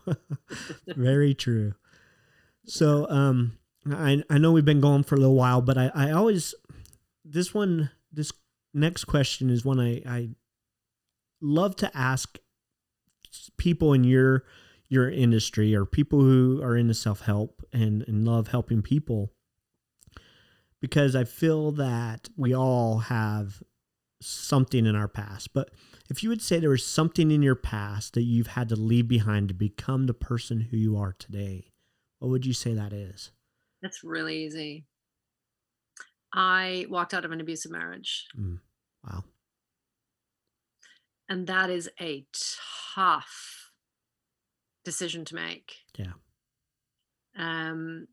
Very 0.88 1.36
true. 1.36 1.76
So 2.66 3.08
um 3.10 3.58
I 3.90 4.24
I 4.30 4.38
know 4.38 4.52
we've 4.52 4.66
been 4.66 4.82
going 4.82 5.04
for 5.04 5.16
a 5.16 5.20
little 5.20 5.36
while, 5.36 5.62
but 5.62 5.78
I, 5.78 5.92
I 5.94 6.12
always 6.12 6.56
this 7.26 7.54
one 7.54 7.92
this 8.12 8.32
next 8.74 9.06
question 9.06 9.50
is 9.50 9.66
one 9.66 9.80
I, 9.80 10.02
I 10.06 10.30
love 11.42 11.76
to 11.78 11.98
ask 11.98 12.38
people 13.58 13.94
in 13.94 14.04
your 14.04 14.44
your 14.90 15.10
industry 15.10 15.76
or 15.76 15.86
people 15.86 16.22
who 16.22 16.62
are 16.64 16.78
into 16.78 16.94
self-help 16.94 17.64
and, 17.74 18.04
and 18.08 18.26
love 18.26 18.50
helping 18.50 18.84
people 18.84 19.32
because 20.80 21.16
I 21.16 21.24
feel 21.24 21.72
that 21.72 22.30
we 22.38 22.54
all 22.54 23.00
have 23.00 23.64
something 24.22 24.86
in 24.86 24.96
our 24.96 25.08
past. 25.08 25.54
But 25.54 25.72
if 26.10 26.22
you 26.22 26.30
would 26.30 26.42
say 26.42 26.60
there 26.60 26.70
was 26.70 26.86
something 26.86 27.32
in 27.32 27.42
your 27.42 27.56
past 27.56 28.14
that 28.14 28.24
you've 28.24 28.48
had 28.48 28.70
to 28.70 28.76
leave 28.76 29.08
behind 29.08 29.48
to 29.48 29.54
become 29.54 30.06
the 30.06 30.14
person 30.14 30.68
who 30.70 30.78
you 30.78 30.98
are 30.98 31.16
today, 31.18 31.72
what 32.20 32.30
would 32.30 32.46
you 32.46 32.54
say 32.54 32.74
that 32.74 32.94
is? 32.94 33.32
That's 33.84 34.02
really 34.02 34.46
easy. 34.46 34.86
I 36.34 36.88
walked 36.90 37.14
out 37.14 37.26
of 37.26 37.32
an 37.32 37.42
abusive 37.42 37.72
marriage. 37.72 38.26
Mm. 38.40 38.60
Wow. 39.06 39.26
And 41.30 41.46
that 41.48 41.70
is 41.70 41.90
a 42.00 42.26
tough 42.96 43.72
decision 44.86 45.26
to 45.26 45.36
make. 45.36 45.76
Yeah. 45.98 46.14
Um 47.38 48.08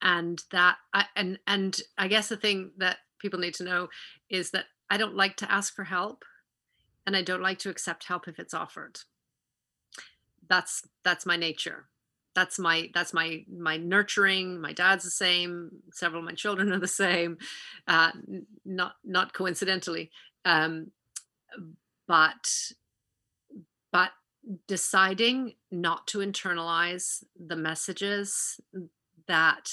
and 0.00 0.42
that 0.52 0.76
I 0.94 1.06
and 1.16 1.40
and 1.48 1.76
I 1.98 2.06
guess 2.06 2.28
the 2.28 2.36
thing 2.36 2.70
that 2.78 2.98
people 3.18 3.40
need 3.40 3.54
to 3.54 3.64
know 3.64 3.88
is 4.30 4.52
that 4.52 4.66
I 4.88 4.98
don't 4.98 5.16
like 5.16 5.36
to 5.38 5.50
ask 5.50 5.74
for 5.74 5.84
help 5.84 6.24
and 7.06 7.16
I 7.16 7.22
don't 7.22 7.42
like 7.42 7.58
to 7.60 7.70
accept 7.70 8.04
help 8.04 8.28
if 8.28 8.38
it's 8.38 8.54
offered. 8.54 9.00
That's 10.48 10.86
that's 11.02 11.26
my 11.26 11.36
nature 11.36 11.88
that's 12.36 12.58
my 12.58 12.90
that's 12.92 13.14
my 13.14 13.42
my 13.50 13.78
nurturing 13.78 14.60
my 14.60 14.72
dad's 14.72 15.02
the 15.02 15.10
same 15.10 15.70
several 15.90 16.20
of 16.20 16.26
my 16.26 16.34
children 16.34 16.70
are 16.70 16.78
the 16.78 16.86
same 16.86 17.38
uh, 17.88 18.12
not 18.64 18.96
not 19.02 19.32
coincidentally 19.32 20.10
um, 20.44 20.92
but 22.06 22.72
but 23.90 24.10
deciding 24.68 25.54
not 25.72 26.06
to 26.06 26.18
internalize 26.18 27.24
the 27.38 27.56
messages 27.56 28.60
that 29.26 29.70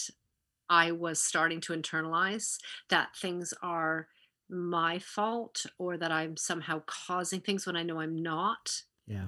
i 0.70 0.90
was 0.90 1.22
starting 1.22 1.60
to 1.60 1.74
internalize 1.74 2.58
that 2.90 3.10
things 3.16 3.54
are 3.62 4.08
my 4.50 4.98
fault 5.00 5.66
or 5.78 5.98
that 5.98 6.12
i'm 6.14 6.38
somehow 6.38 6.82
causing 6.86 7.42
things 7.42 7.68
when 7.68 7.76
i 7.76 7.84
know 7.84 8.00
i'm 8.00 8.16
not 8.16 8.84
yeah. 9.06 9.28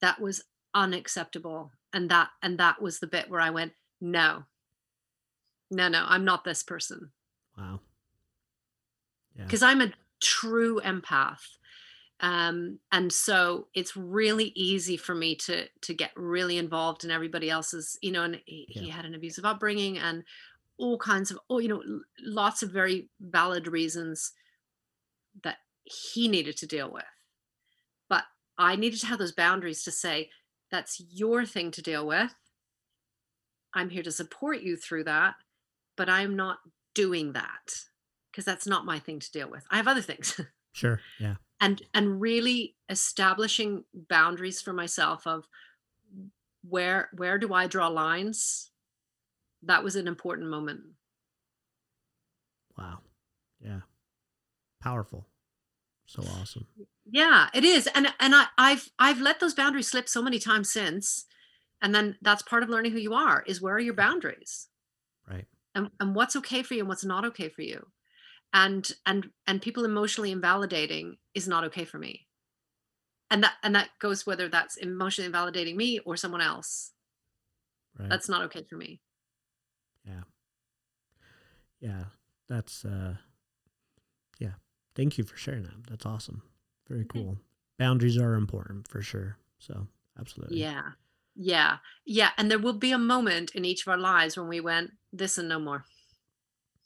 that 0.00 0.20
was 0.20 0.44
unacceptable 0.72 1.72
and 1.92 2.10
that 2.10 2.28
and 2.42 2.58
that 2.58 2.80
was 2.80 2.98
the 2.98 3.06
bit 3.06 3.30
where 3.30 3.40
i 3.40 3.50
went 3.50 3.72
no 4.00 4.44
no 5.70 5.88
no 5.88 6.04
i'm 6.06 6.24
not 6.24 6.44
this 6.44 6.62
person 6.62 7.10
wow 7.56 7.80
because 9.36 9.62
yeah. 9.62 9.68
i'm 9.68 9.80
a 9.80 9.92
true 10.20 10.80
empath 10.84 11.56
um, 12.22 12.78
and 12.92 13.10
so 13.10 13.68
it's 13.72 13.96
really 13.96 14.52
easy 14.54 14.98
for 14.98 15.14
me 15.14 15.34
to 15.36 15.66
to 15.82 15.94
get 15.94 16.10
really 16.16 16.58
involved 16.58 17.04
in 17.04 17.10
everybody 17.10 17.48
else's 17.48 17.98
you 18.02 18.12
know 18.12 18.24
and 18.24 18.40
he, 18.44 18.66
yeah. 18.68 18.82
he 18.82 18.88
had 18.90 19.06
an 19.06 19.14
abusive 19.14 19.46
upbringing 19.46 19.98
and 19.98 20.22
all 20.76 20.98
kinds 20.98 21.30
of 21.30 21.38
oh 21.48 21.58
you 21.58 21.68
know 21.68 21.82
lots 22.20 22.62
of 22.62 22.70
very 22.70 23.08
valid 23.20 23.66
reasons 23.66 24.32
that 25.42 25.56
he 25.84 26.28
needed 26.28 26.56
to 26.58 26.66
deal 26.66 26.90
with 26.92 27.04
but 28.08 28.24
i 28.58 28.76
needed 28.76 29.00
to 29.00 29.06
have 29.06 29.18
those 29.18 29.32
boundaries 29.32 29.82
to 29.82 29.90
say 29.90 30.28
that's 30.70 31.02
your 31.10 31.44
thing 31.44 31.70
to 31.72 31.82
deal 31.82 32.06
with. 32.06 32.34
I'm 33.74 33.90
here 33.90 34.02
to 34.02 34.12
support 34.12 34.60
you 34.60 34.76
through 34.76 35.04
that, 35.04 35.34
but 35.96 36.08
I'm 36.08 36.36
not 36.36 36.58
doing 36.94 37.32
that 37.32 37.84
because 38.30 38.44
that's 38.44 38.66
not 38.66 38.84
my 38.84 38.98
thing 38.98 39.20
to 39.20 39.30
deal 39.30 39.50
with. 39.50 39.64
I 39.70 39.76
have 39.76 39.88
other 39.88 40.02
things. 40.02 40.40
Sure. 40.72 41.00
Yeah. 41.18 41.34
And 41.60 41.82
and 41.94 42.20
really 42.20 42.76
establishing 42.88 43.82
boundaries 43.92 44.62
for 44.62 44.72
myself 44.72 45.26
of 45.26 45.48
where 46.62 47.08
where 47.16 47.38
do 47.38 47.52
I 47.52 47.66
draw 47.66 47.88
lines? 47.88 48.70
That 49.64 49.82
was 49.82 49.96
an 49.96 50.06
important 50.06 50.48
moment. 50.48 50.82
Wow. 52.78 53.00
Yeah. 53.60 53.80
Powerful. 54.80 55.26
So 56.10 56.24
awesome. 56.40 56.66
Yeah 57.08 57.48
it 57.54 57.62
is. 57.62 57.86
And 57.94 58.08
and 58.18 58.34
I, 58.34 58.46
i've 58.58 58.88
i've 58.98 59.20
let 59.20 59.38
those 59.38 59.54
boundaries 59.54 59.86
slip 59.86 60.08
so 60.08 60.20
many 60.20 60.40
times 60.40 60.72
since 60.72 61.24
and 61.80 61.94
then 61.94 62.16
that's 62.20 62.42
part 62.42 62.64
of 62.64 62.68
learning 62.68 62.90
who 62.90 62.98
you 62.98 63.14
are 63.14 63.44
is 63.46 63.62
where 63.62 63.76
are 63.76 63.80
your 63.80 63.94
boundaries? 63.94 64.66
Right. 65.30 65.46
And, 65.76 65.90
and 66.00 66.16
what's 66.16 66.34
okay 66.34 66.64
for 66.64 66.74
you 66.74 66.80
and 66.80 66.88
what's 66.88 67.04
not 67.04 67.24
okay 67.26 67.48
for 67.48 67.62
you? 67.62 67.86
And 68.52 68.90
and 69.06 69.30
and 69.46 69.62
people 69.62 69.84
emotionally 69.84 70.32
invalidating 70.32 71.18
is 71.32 71.46
not 71.46 71.62
okay 71.66 71.84
for 71.84 71.98
me. 71.98 72.26
And 73.30 73.44
that 73.44 73.52
and 73.62 73.76
that 73.76 73.90
goes 74.00 74.26
whether 74.26 74.48
that's 74.48 74.76
emotionally 74.78 75.26
invalidating 75.26 75.76
me 75.76 76.00
or 76.00 76.16
someone 76.16 76.40
else. 76.40 76.90
Right. 77.96 78.08
that's 78.08 78.28
not 78.28 78.42
okay 78.46 78.64
for 78.68 78.76
me. 78.76 79.00
Yeah. 80.04 80.22
Yeah 81.78 82.04
that's 82.48 82.84
uh 82.84 83.14
yeah 84.40 84.54
thank 84.94 85.18
you 85.18 85.24
for 85.24 85.36
sharing 85.36 85.62
that 85.62 85.86
that's 85.88 86.06
awesome 86.06 86.42
very 86.90 87.04
mm-hmm. 87.04 87.18
cool. 87.18 87.38
Boundaries 87.78 88.18
are 88.18 88.34
important 88.34 88.86
for 88.88 89.00
sure. 89.00 89.38
So, 89.58 89.86
absolutely. 90.18 90.58
Yeah. 90.60 90.82
Yeah. 91.36 91.76
Yeah. 92.04 92.30
And 92.36 92.50
there 92.50 92.58
will 92.58 92.74
be 92.74 92.92
a 92.92 92.98
moment 92.98 93.54
in 93.54 93.64
each 93.64 93.86
of 93.86 93.90
our 93.90 93.96
lives 93.96 94.36
when 94.36 94.48
we 94.48 94.60
went, 94.60 94.90
this 95.12 95.38
and 95.38 95.48
no 95.48 95.58
more. 95.58 95.84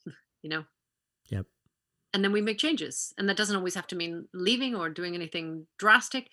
you 0.42 0.50
know? 0.50 0.64
Yep. 1.30 1.46
and 2.12 2.22
then 2.22 2.32
we 2.32 2.42
make 2.42 2.58
changes 2.58 3.14
and 3.16 3.26
that 3.28 3.36
doesn't 3.38 3.56
always 3.56 3.74
have 3.74 3.86
to 3.86 3.96
mean 3.96 4.28
leaving 4.34 4.74
or 4.74 4.90
doing 4.90 5.14
anything 5.14 5.66
drastic 5.78 6.28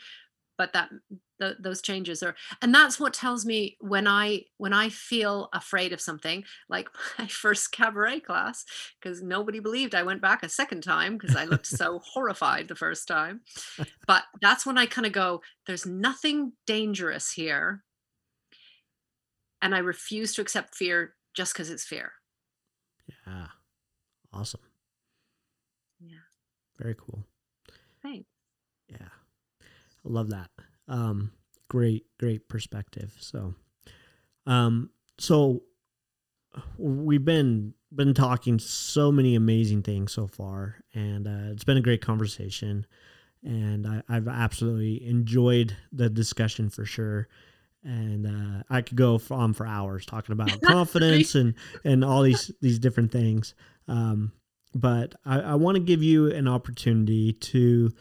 but 0.62 0.74
that 0.74 0.92
the, 1.40 1.56
those 1.60 1.82
changes 1.82 2.22
are 2.22 2.36
and 2.62 2.72
that's 2.72 3.00
what 3.00 3.16
tells 3.16 3.48
me 3.48 3.78
when 3.80 4.06
i 4.06 4.44
when 4.58 4.74
i 4.74 4.90
feel 4.90 5.50
afraid 5.54 5.92
of 5.92 6.00
something 6.00 6.44
like 6.70 6.88
my 7.18 7.26
first 7.26 7.72
cabaret 7.72 8.20
class 8.20 8.64
because 9.02 9.24
nobody 9.24 9.60
believed 9.60 9.96
i 9.96 10.04
went 10.04 10.22
back 10.22 10.44
a 10.44 10.50
second 10.50 10.84
time 10.84 11.18
because 11.18 11.36
i 11.36 11.46
looked 11.46 11.66
so 11.66 12.00
horrified 12.14 12.68
the 12.68 12.76
first 12.76 13.08
time. 13.08 13.42
But 14.06 14.22
that's 14.40 14.68
when 14.68 14.78
i 14.78 14.86
kind 14.86 15.08
of 15.08 15.14
go 15.14 15.42
there's 15.66 15.88
nothing 15.88 16.54
dangerous 16.68 17.32
here 17.32 17.84
and 19.64 19.74
i 19.74 19.80
refuse 19.80 20.36
to 20.36 20.42
accept 20.42 20.76
fear 20.76 21.16
just 21.34 21.54
because 21.54 21.72
it's 21.72 21.86
fear. 21.86 22.12
Yeah. 23.26 23.48
Awesome. 24.32 24.62
Yeah. 26.00 26.18
Very 26.78 26.96
cool. 27.00 27.26
Thanks 28.04 28.31
love 30.04 30.30
that. 30.30 30.50
Um, 30.88 31.32
great, 31.70 32.06
great 32.20 32.50
perspective. 32.50 33.16
So, 33.20 33.54
um, 34.46 34.90
so 35.18 35.64
we've 36.78 37.26
been 37.26 37.74
been 37.94 38.14
talking 38.14 38.58
so 38.58 39.12
many 39.12 39.36
amazing 39.36 39.84
things 39.84 40.12
so 40.14 40.28
far, 40.28 40.78
and 40.94 41.28
uh, 41.28 41.52
it's 41.52 41.64
been 41.64 41.78
a 41.78 41.82
great 41.82 42.02
conversation. 42.02 42.86
And 43.44 43.88
I, 43.88 44.04
I've 44.08 44.28
absolutely 44.28 45.08
enjoyed 45.08 45.76
the 45.92 46.10
discussion 46.10 46.70
for 46.70 46.86
sure. 46.86 47.28
And 47.84 48.28
uh, 48.28 48.64
I 48.70 48.84
could 48.84 48.98
go 48.98 49.20
on 49.32 49.54
for 49.54 49.66
hours 49.66 50.06
talking 50.06 50.34
about 50.34 50.62
confidence 50.66 51.34
and 51.34 51.56
and 51.84 52.06
all 52.06 52.22
these 52.22 52.52
these 52.62 52.80
different 52.80 53.12
things. 53.12 53.56
Um, 53.88 54.32
but 54.74 55.16
I, 55.26 55.40
I 55.42 55.56
want 55.56 55.76
to 55.76 55.82
give 55.82 56.04
you 56.04 56.32
an 56.32 56.48
opportunity 56.48 57.34
to 57.34 57.92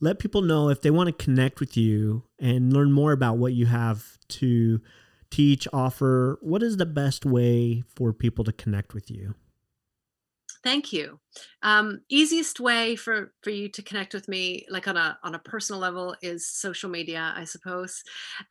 let 0.00 0.18
people 0.18 0.42
know 0.42 0.68
if 0.68 0.80
they 0.80 0.90
want 0.90 1.06
to 1.06 1.24
connect 1.24 1.60
with 1.60 1.76
you 1.76 2.24
and 2.38 2.72
learn 2.72 2.92
more 2.92 3.12
about 3.12 3.38
what 3.38 3.52
you 3.52 3.66
have 3.66 4.18
to 4.28 4.80
teach, 5.30 5.68
offer. 5.72 6.38
What 6.40 6.62
is 6.62 6.76
the 6.76 6.86
best 6.86 7.24
way 7.24 7.82
for 7.94 8.12
people 8.12 8.44
to 8.44 8.52
connect 8.52 8.94
with 8.94 9.10
you? 9.10 9.34
Thank 10.62 10.92
you. 10.92 11.18
Um, 11.62 12.00
easiest 12.10 12.60
way 12.60 12.94
for 12.96 13.32
for 13.42 13.50
you 13.50 13.70
to 13.70 13.82
connect 13.82 14.12
with 14.12 14.28
me, 14.28 14.66
like 14.68 14.88
on 14.88 14.96
a 14.96 15.18
on 15.22 15.34
a 15.34 15.38
personal 15.38 15.80
level, 15.80 16.14
is 16.20 16.46
social 16.46 16.90
media, 16.90 17.32
I 17.34 17.44
suppose. 17.44 18.02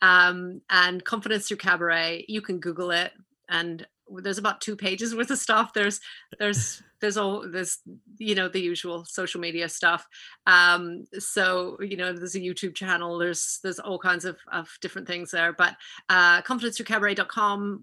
Um, 0.01 0.61
and 0.71 1.03
confidence 1.03 1.47
through 1.47 1.57
cabaret. 1.57 2.25
You 2.27 2.41
can 2.41 2.59
Google 2.59 2.89
it, 2.89 3.11
and 3.47 3.85
there's 4.07 4.39
about 4.39 4.61
two 4.61 4.75
pages 4.75 5.15
worth 5.15 5.29
of 5.29 5.37
stuff 5.37 5.73
there's 5.73 5.99
there's 6.39 6.81
there's 7.01 7.17
all 7.17 7.49
there's 7.49 7.79
you 8.17 8.35
know 8.35 8.47
the 8.47 8.59
usual 8.61 9.05
social 9.05 9.41
media 9.41 9.69
stuff. 9.69 10.05
Um 10.47 11.05
so 11.17 11.77
you 11.81 11.97
know 11.97 12.13
there's 12.13 12.35
a 12.35 12.39
youtube 12.39 12.75
channel 12.75 13.17
there's 13.17 13.59
there's 13.63 13.79
all 13.79 13.99
kinds 13.99 14.25
of, 14.25 14.37
of 14.51 14.69
different 14.81 15.07
things 15.07 15.31
there 15.31 15.53
but 15.53 15.75
uh 16.09 16.41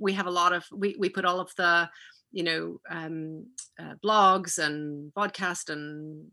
we 0.00 0.12
have 0.12 0.26
a 0.26 0.30
lot 0.30 0.52
of 0.52 0.64
we, 0.72 0.96
we 0.98 1.08
put 1.08 1.24
all 1.24 1.40
of 1.40 1.50
the 1.56 1.88
you 2.32 2.42
know 2.42 2.78
um 2.90 3.46
uh, 3.78 3.94
blogs 4.04 4.58
and 4.58 5.12
podcast 5.14 5.70
and 5.70 6.26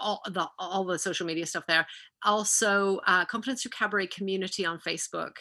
all 0.00 0.20
the 0.26 0.46
all 0.58 0.84
the 0.84 0.98
social 0.98 1.26
media 1.26 1.46
stuff 1.46 1.64
there. 1.66 1.86
Also 2.24 3.00
uh 3.06 3.24
confidence 3.24 3.62
through 3.62 3.70
cabaret 3.70 4.06
community 4.06 4.64
on 4.64 4.78
facebook 4.78 5.36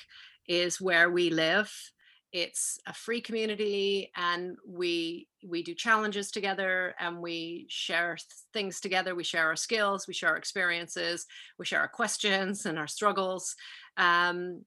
is 0.48 0.82
where 0.82 1.10
we 1.10 1.30
live 1.30 1.72
it's 2.32 2.80
a 2.88 2.94
free 2.94 3.22
community 3.22 4.12
and 4.16 4.58
we 4.68 5.28
we 5.48 5.64
do 5.64 5.74
challenges 5.74 6.32
together 6.32 6.96
and 7.00 7.20
we 7.22 7.66
share 7.70 8.18
things 8.52 8.80
together. 8.80 9.16
We 9.16 9.24
share 9.24 9.48
our 9.48 9.56
skills 9.56 10.08
we 10.08 10.14
share 10.14 10.32
our 10.32 10.38
experiences 10.38 11.26
we 11.58 11.66
share 11.66 11.80
our 11.80 11.88
questions 11.88 12.66
and 12.66 12.78
our 12.78 12.88
struggles 12.88 13.56
um, 13.98 14.62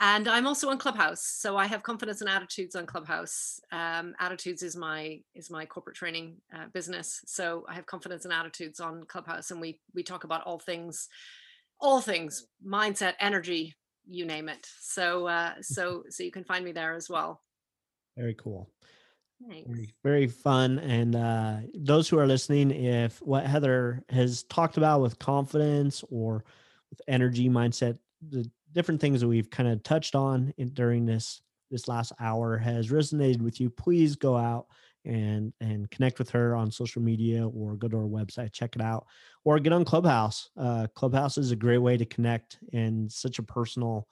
and 0.00 0.28
i'm 0.28 0.46
also 0.46 0.68
on 0.70 0.78
clubhouse 0.78 1.22
so 1.22 1.56
i 1.56 1.66
have 1.66 1.82
confidence 1.82 2.20
and 2.20 2.30
attitudes 2.30 2.74
on 2.74 2.86
clubhouse. 2.86 3.60
Um, 3.70 4.14
attitudes 4.18 4.62
is 4.62 4.76
my 4.76 5.20
is 5.34 5.50
my 5.50 5.66
corporate 5.66 5.96
training 5.96 6.36
uh, 6.54 6.66
business 6.72 7.20
so 7.26 7.64
i 7.68 7.74
have 7.74 7.86
confidence 7.86 8.24
and 8.24 8.34
attitudes 8.34 8.80
on 8.80 9.04
clubhouse 9.04 9.50
and 9.50 9.60
we 9.60 9.80
we 9.94 10.02
talk 10.02 10.24
about 10.24 10.42
all 10.42 10.58
things 10.58 11.08
all 11.80 12.00
things 12.00 12.46
mindset 12.66 13.14
energy 13.20 13.74
you 14.10 14.26
name 14.26 14.48
it. 14.48 14.66
So 14.80 15.26
uh, 15.26 15.54
so 15.62 16.04
so 16.10 16.22
you 16.22 16.30
can 16.30 16.44
find 16.44 16.64
me 16.64 16.72
there 16.72 16.94
as 16.94 17.08
well. 17.08 17.40
Very 18.16 18.34
cool. 18.34 18.68
Thanks. 19.48 19.70
Very, 19.70 19.94
very 20.04 20.26
fun. 20.26 20.78
And 20.80 21.16
uh, 21.16 21.56
those 21.74 22.08
who 22.08 22.18
are 22.18 22.26
listening, 22.26 22.70
if 22.70 23.22
what 23.22 23.46
Heather 23.46 24.02
has 24.10 24.42
talked 24.44 24.76
about 24.76 25.00
with 25.00 25.18
confidence 25.18 26.04
or 26.10 26.44
with 26.90 27.00
energy 27.08 27.48
mindset, 27.48 27.96
the 28.28 28.50
different 28.72 29.00
things 29.00 29.20
that 29.20 29.28
we've 29.28 29.48
kind 29.48 29.68
of 29.68 29.82
touched 29.82 30.14
on 30.14 30.52
in, 30.58 30.68
during 30.68 31.06
this 31.06 31.40
this 31.70 31.88
last 31.88 32.12
hour 32.20 32.58
has 32.58 32.88
resonated 32.88 33.40
with 33.40 33.60
you, 33.60 33.70
please 33.70 34.16
go 34.16 34.36
out 34.36 34.66
and 35.04 35.52
and 35.60 35.90
connect 35.90 36.18
with 36.18 36.30
her 36.30 36.54
on 36.54 36.70
social 36.70 37.00
media 37.00 37.48
or 37.48 37.74
go 37.74 37.88
to 37.88 37.96
our 37.96 38.02
website 38.02 38.52
check 38.52 38.76
it 38.76 38.82
out 38.82 39.06
or 39.44 39.58
get 39.58 39.72
on 39.72 39.84
clubhouse. 39.84 40.50
Uh, 40.56 40.86
clubhouse 40.94 41.38
is 41.38 41.50
a 41.50 41.56
great 41.56 41.78
way 41.78 41.96
to 41.96 42.04
connect 42.04 42.58
in 42.72 43.08
such 43.08 43.38
a 43.38 43.42
personal 43.42 44.06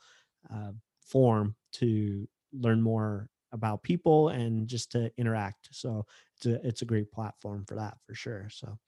uh, 0.53 0.73
form 1.01 1.55
to 1.73 2.27
learn 2.53 2.81
more 2.81 3.29
about 3.53 3.83
people 3.83 4.29
and 4.29 4.69
just 4.69 4.93
to 4.93 5.11
interact. 5.17 5.69
So 5.73 6.07
it's 6.37 6.47
a, 6.47 6.67
it's 6.67 6.83
a 6.83 6.87
great 6.87 7.11
platform 7.11 7.65
for 7.67 7.77
that 7.77 7.97
for 8.07 8.15
sure. 8.15 8.49
So 8.51 8.79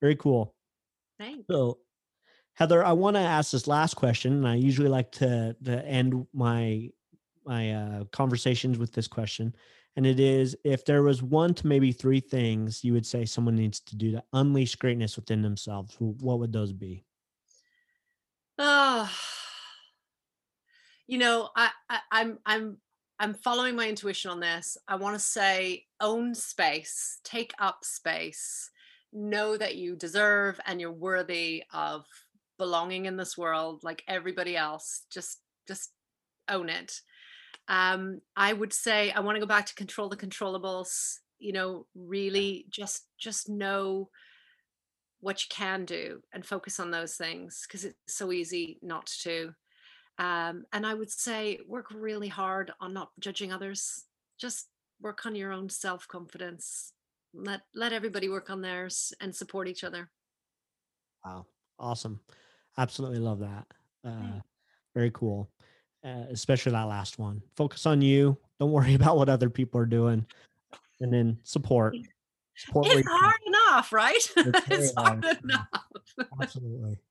very 0.00 0.16
cool. 0.16 0.54
Thanks. 1.18 1.46
so 1.50 1.78
heather 2.56 2.84
i 2.84 2.92
want 2.92 3.16
to 3.16 3.20
ask 3.20 3.52
this 3.52 3.66
last 3.66 3.94
question 3.94 4.32
and 4.32 4.48
i 4.48 4.54
usually 4.54 4.88
like 4.88 5.10
to 5.12 5.54
to 5.64 5.84
end 5.86 6.26
my 6.32 6.88
my 7.44 7.72
uh, 7.72 8.04
conversations 8.12 8.76
with 8.76 8.92
this 8.92 9.06
question 9.06 9.54
and 9.96 10.06
it 10.06 10.20
is 10.20 10.56
if 10.64 10.84
there 10.84 11.02
was 11.02 11.22
one 11.22 11.54
to 11.54 11.66
maybe 11.66 11.92
three 11.92 12.20
things 12.20 12.84
you 12.84 12.92
would 12.92 13.06
say 13.06 13.24
someone 13.24 13.56
needs 13.56 13.80
to 13.80 13.96
do 13.96 14.12
to 14.12 14.22
unleash 14.32 14.76
greatness 14.76 15.16
within 15.16 15.42
themselves 15.42 15.96
what 15.98 16.38
would 16.38 16.52
those 16.52 16.72
be? 16.72 17.04
Oh 18.58 19.10
you 21.06 21.18
know 21.18 21.48
I, 21.56 21.70
I 21.88 21.98
i'm 22.10 22.38
i'm 22.44 22.78
i'm 23.18 23.34
following 23.34 23.76
my 23.76 23.88
intuition 23.88 24.30
on 24.30 24.40
this. 24.40 24.76
I 24.88 24.96
want 24.96 25.14
to 25.14 25.20
say 25.20 25.84
own 26.00 26.34
space 26.34 27.20
take 27.24 27.52
up 27.58 27.78
space 27.84 28.70
know 29.12 29.56
that 29.56 29.76
you 29.76 29.96
deserve 29.96 30.60
and 30.66 30.80
you're 30.80 30.92
worthy 30.92 31.64
of 31.72 32.04
belonging 32.58 33.06
in 33.06 33.16
this 33.16 33.36
world 33.38 33.82
like 33.82 34.02
everybody 34.08 34.56
else. 34.56 35.04
Just 35.10 35.40
just 35.66 35.90
own 36.48 36.68
it 36.68 37.00
um, 37.68 38.20
I 38.36 38.52
would 38.52 38.72
say 38.72 39.10
I 39.10 39.20
want 39.20 39.36
to 39.36 39.40
go 39.40 39.46
back 39.46 39.66
to 39.66 39.74
control 39.74 40.08
the 40.08 40.16
controllables. 40.16 41.18
You 41.38 41.52
know, 41.52 41.86
really 41.94 42.66
just 42.70 43.06
just 43.18 43.48
know 43.48 44.10
what 45.20 45.42
you 45.42 45.48
can 45.50 45.84
do 45.84 46.22
and 46.32 46.46
focus 46.46 46.78
on 46.78 46.90
those 46.90 47.16
things 47.16 47.64
because 47.66 47.84
it's 47.84 48.14
so 48.14 48.32
easy 48.32 48.78
not 48.82 49.06
to. 49.06 49.52
Um, 50.18 50.64
and 50.72 50.86
I 50.86 50.94
would 50.94 51.10
say 51.10 51.58
work 51.66 51.86
really 51.94 52.28
hard 52.28 52.72
on 52.80 52.94
not 52.94 53.10
judging 53.18 53.52
others. 53.52 54.04
Just 54.38 54.68
work 55.00 55.26
on 55.26 55.34
your 55.34 55.52
own 55.52 55.68
self 55.68 56.06
confidence. 56.08 56.92
Let 57.34 57.62
let 57.74 57.92
everybody 57.92 58.28
work 58.28 58.48
on 58.48 58.62
theirs 58.62 59.12
and 59.20 59.34
support 59.34 59.68
each 59.68 59.84
other. 59.84 60.10
Wow, 61.24 61.46
awesome! 61.78 62.20
Absolutely 62.78 63.18
love 63.18 63.40
that. 63.40 63.66
Uh, 64.04 64.40
very 64.94 65.10
cool 65.10 65.50
uh, 66.06 66.26
especially 66.30 66.72
that 66.72 66.84
last 66.84 67.18
one. 67.18 67.42
Focus 67.56 67.84
on 67.86 68.00
you. 68.00 68.36
Don't 68.60 68.72
worry 68.72 68.94
about 69.00 69.16
what 69.16 69.28
other 69.28 69.50
people 69.50 69.80
are 69.80 69.86
doing, 69.86 70.24
and 71.00 71.12
then 71.12 71.38
support. 71.42 71.96
support 72.56 72.86
it's 72.90 73.08
hard 73.08 73.40
enough, 73.46 73.92
right? 73.92 74.30
It's, 74.36 74.70
it's 74.70 74.94
hard, 74.96 75.24
hard 75.24 75.38
enough. 75.42 75.66
Absolutely. 76.40 76.98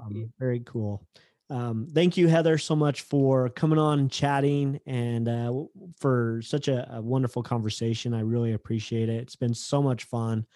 Um, 0.00 0.32
very 0.38 0.60
cool. 0.60 1.06
Um, 1.50 1.88
thank 1.92 2.16
you, 2.16 2.28
Heather, 2.28 2.56
so 2.56 2.74
much 2.74 3.02
for 3.02 3.50
coming 3.50 3.78
on, 3.78 4.08
chatting, 4.08 4.80
and 4.86 5.28
uh, 5.28 5.52
for 5.98 6.40
such 6.42 6.68
a, 6.68 6.94
a, 6.94 7.02
wonderful 7.02 7.42
conversation. 7.42 8.14
I 8.14 8.20
really 8.20 8.54
appreciate 8.54 9.10
it. 9.10 9.16
It's 9.16 9.36
been 9.36 9.52
so 9.52 9.82
much 9.82 10.04
fun 10.04 10.46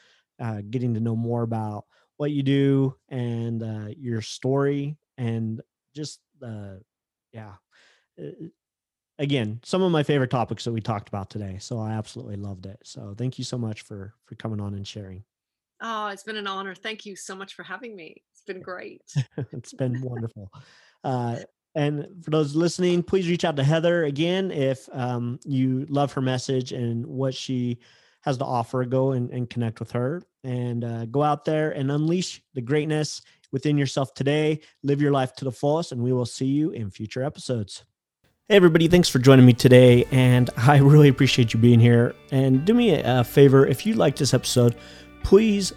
uh, 0.40 0.62
getting 0.70 0.94
to 0.94 1.00
know 1.00 1.16
more 1.16 1.42
about 1.42 1.84
what 2.16 2.30
you 2.30 2.42
do 2.42 2.96
and 3.10 3.62
uh, 3.62 3.88
your 3.98 4.22
story, 4.22 4.96
and 5.18 5.60
just 5.94 6.20
uh, 6.42 6.76
yeah. 7.34 7.54
Uh, 8.18 8.46
again, 9.18 9.60
some 9.62 9.82
of 9.82 9.92
my 9.92 10.02
favorite 10.02 10.30
topics 10.30 10.64
that 10.64 10.72
we 10.72 10.80
talked 10.80 11.08
about 11.08 11.30
today. 11.30 11.58
So 11.60 11.78
I 11.78 11.92
absolutely 11.92 12.36
loved 12.36 12.66
it. 12.66 12.78
So 12.84 13.14
thank 13.16 13.38
you 13.38 13.44
so 13.44 13.58
much 13.58 13.82
for 13.82 14.14
for 14.24 14.34
coming 14.36 14.60
on 14.60 14.74
and 14.74 14.86
sharing. 14.86 15.24
Oh, 15.80 16.06
it's 16.06 16.22
been 16.22 16.36
an 16.36 16.46
honor. 16.46 16.74
Thank 16.74 17.04
you 17.04 17.16
so 17.16 17.34
much 17.34 17.54
for 17.54 17.62
having 17.62 17.94
me. 17.94 18.22
It's 18.32 18.42
been 18.42 18.62
great. 18.62 19.02
it's 19.52 19.72
been 19.74 20.00
wonderful. 20.02 20.50
Uh, 21.02 21.40
and 21.74 22.06
for 22.22 22.30
those 22.30 22.54
listening, 22.54 23.02
please 23.02 23.28
reach 23.28 23.44
out 23.44 23.56
to 23.56 23.64
Heather 23.64 24.04
again 24.04 24.52
if 24.52 24.88
um, 24.92 25.40
you 25.44 25.86
love 25.88 26.12
her 26.12 26.20
message 26.20 26.70
and 26.72 27.04
what 27.04 27.34
she 27.34 27.80
has 28.22 28.38
to 28.38 28.44
offer, 28.44 28.84
go 28.84 29.12
and, 29.12 29.30
and 29.30 29.50
connect 29.50 29.80
with 29.80 29.90
her 29.90 30.22
and 30.44 30.84
uh, 30.84 31.04
go 31.06 31.22
out 31.22 31.44
there 31.44 31.72
and 31.72 31.90
unleash 31.90 32.42
the 32.54 32.62
greatness 32.62 33.20
within 33.54 33.78
yourself 33.78 34.12
today. 34.12 34.60
Live 34.82 35.00
your 35.00 35.12
life 35.12 35.32
to 35.36 35.44
the 35.44 35.52
fullest, 35.52 35.92
and 35.92 36.02
we 36.02 36.12
will 36.12 36.26
see 36.26 36.44
you 36.44 36.70
in 36.70 36.90
future 36.90 37.22
episodes. 37.22 37.84
Hey, 38.48 38.56
everybody, 38.56 38.88
thanks 38.88 39.08
for 39.08 39.20
joining 39.20 39.46
me 39.46 39.54
today. 39.54 40.04
And 40.10 40.50
I 40.56 40.78
really 40.78 41.08
appreciate 41.08 41.54
you 41.54 41.60
being 41.60 41.80
here. 41.80 42.14
And 42.32 42.64
do 42.64 42.74
me 42.74 43.00
a 43.00 43.22
favor 43.24 43.64
if 43.64 43.86
you 43.86 43.94
like 43.94 44.16
this 44.16 44.34
episode, 44.34 44.74
please 45.22 45.72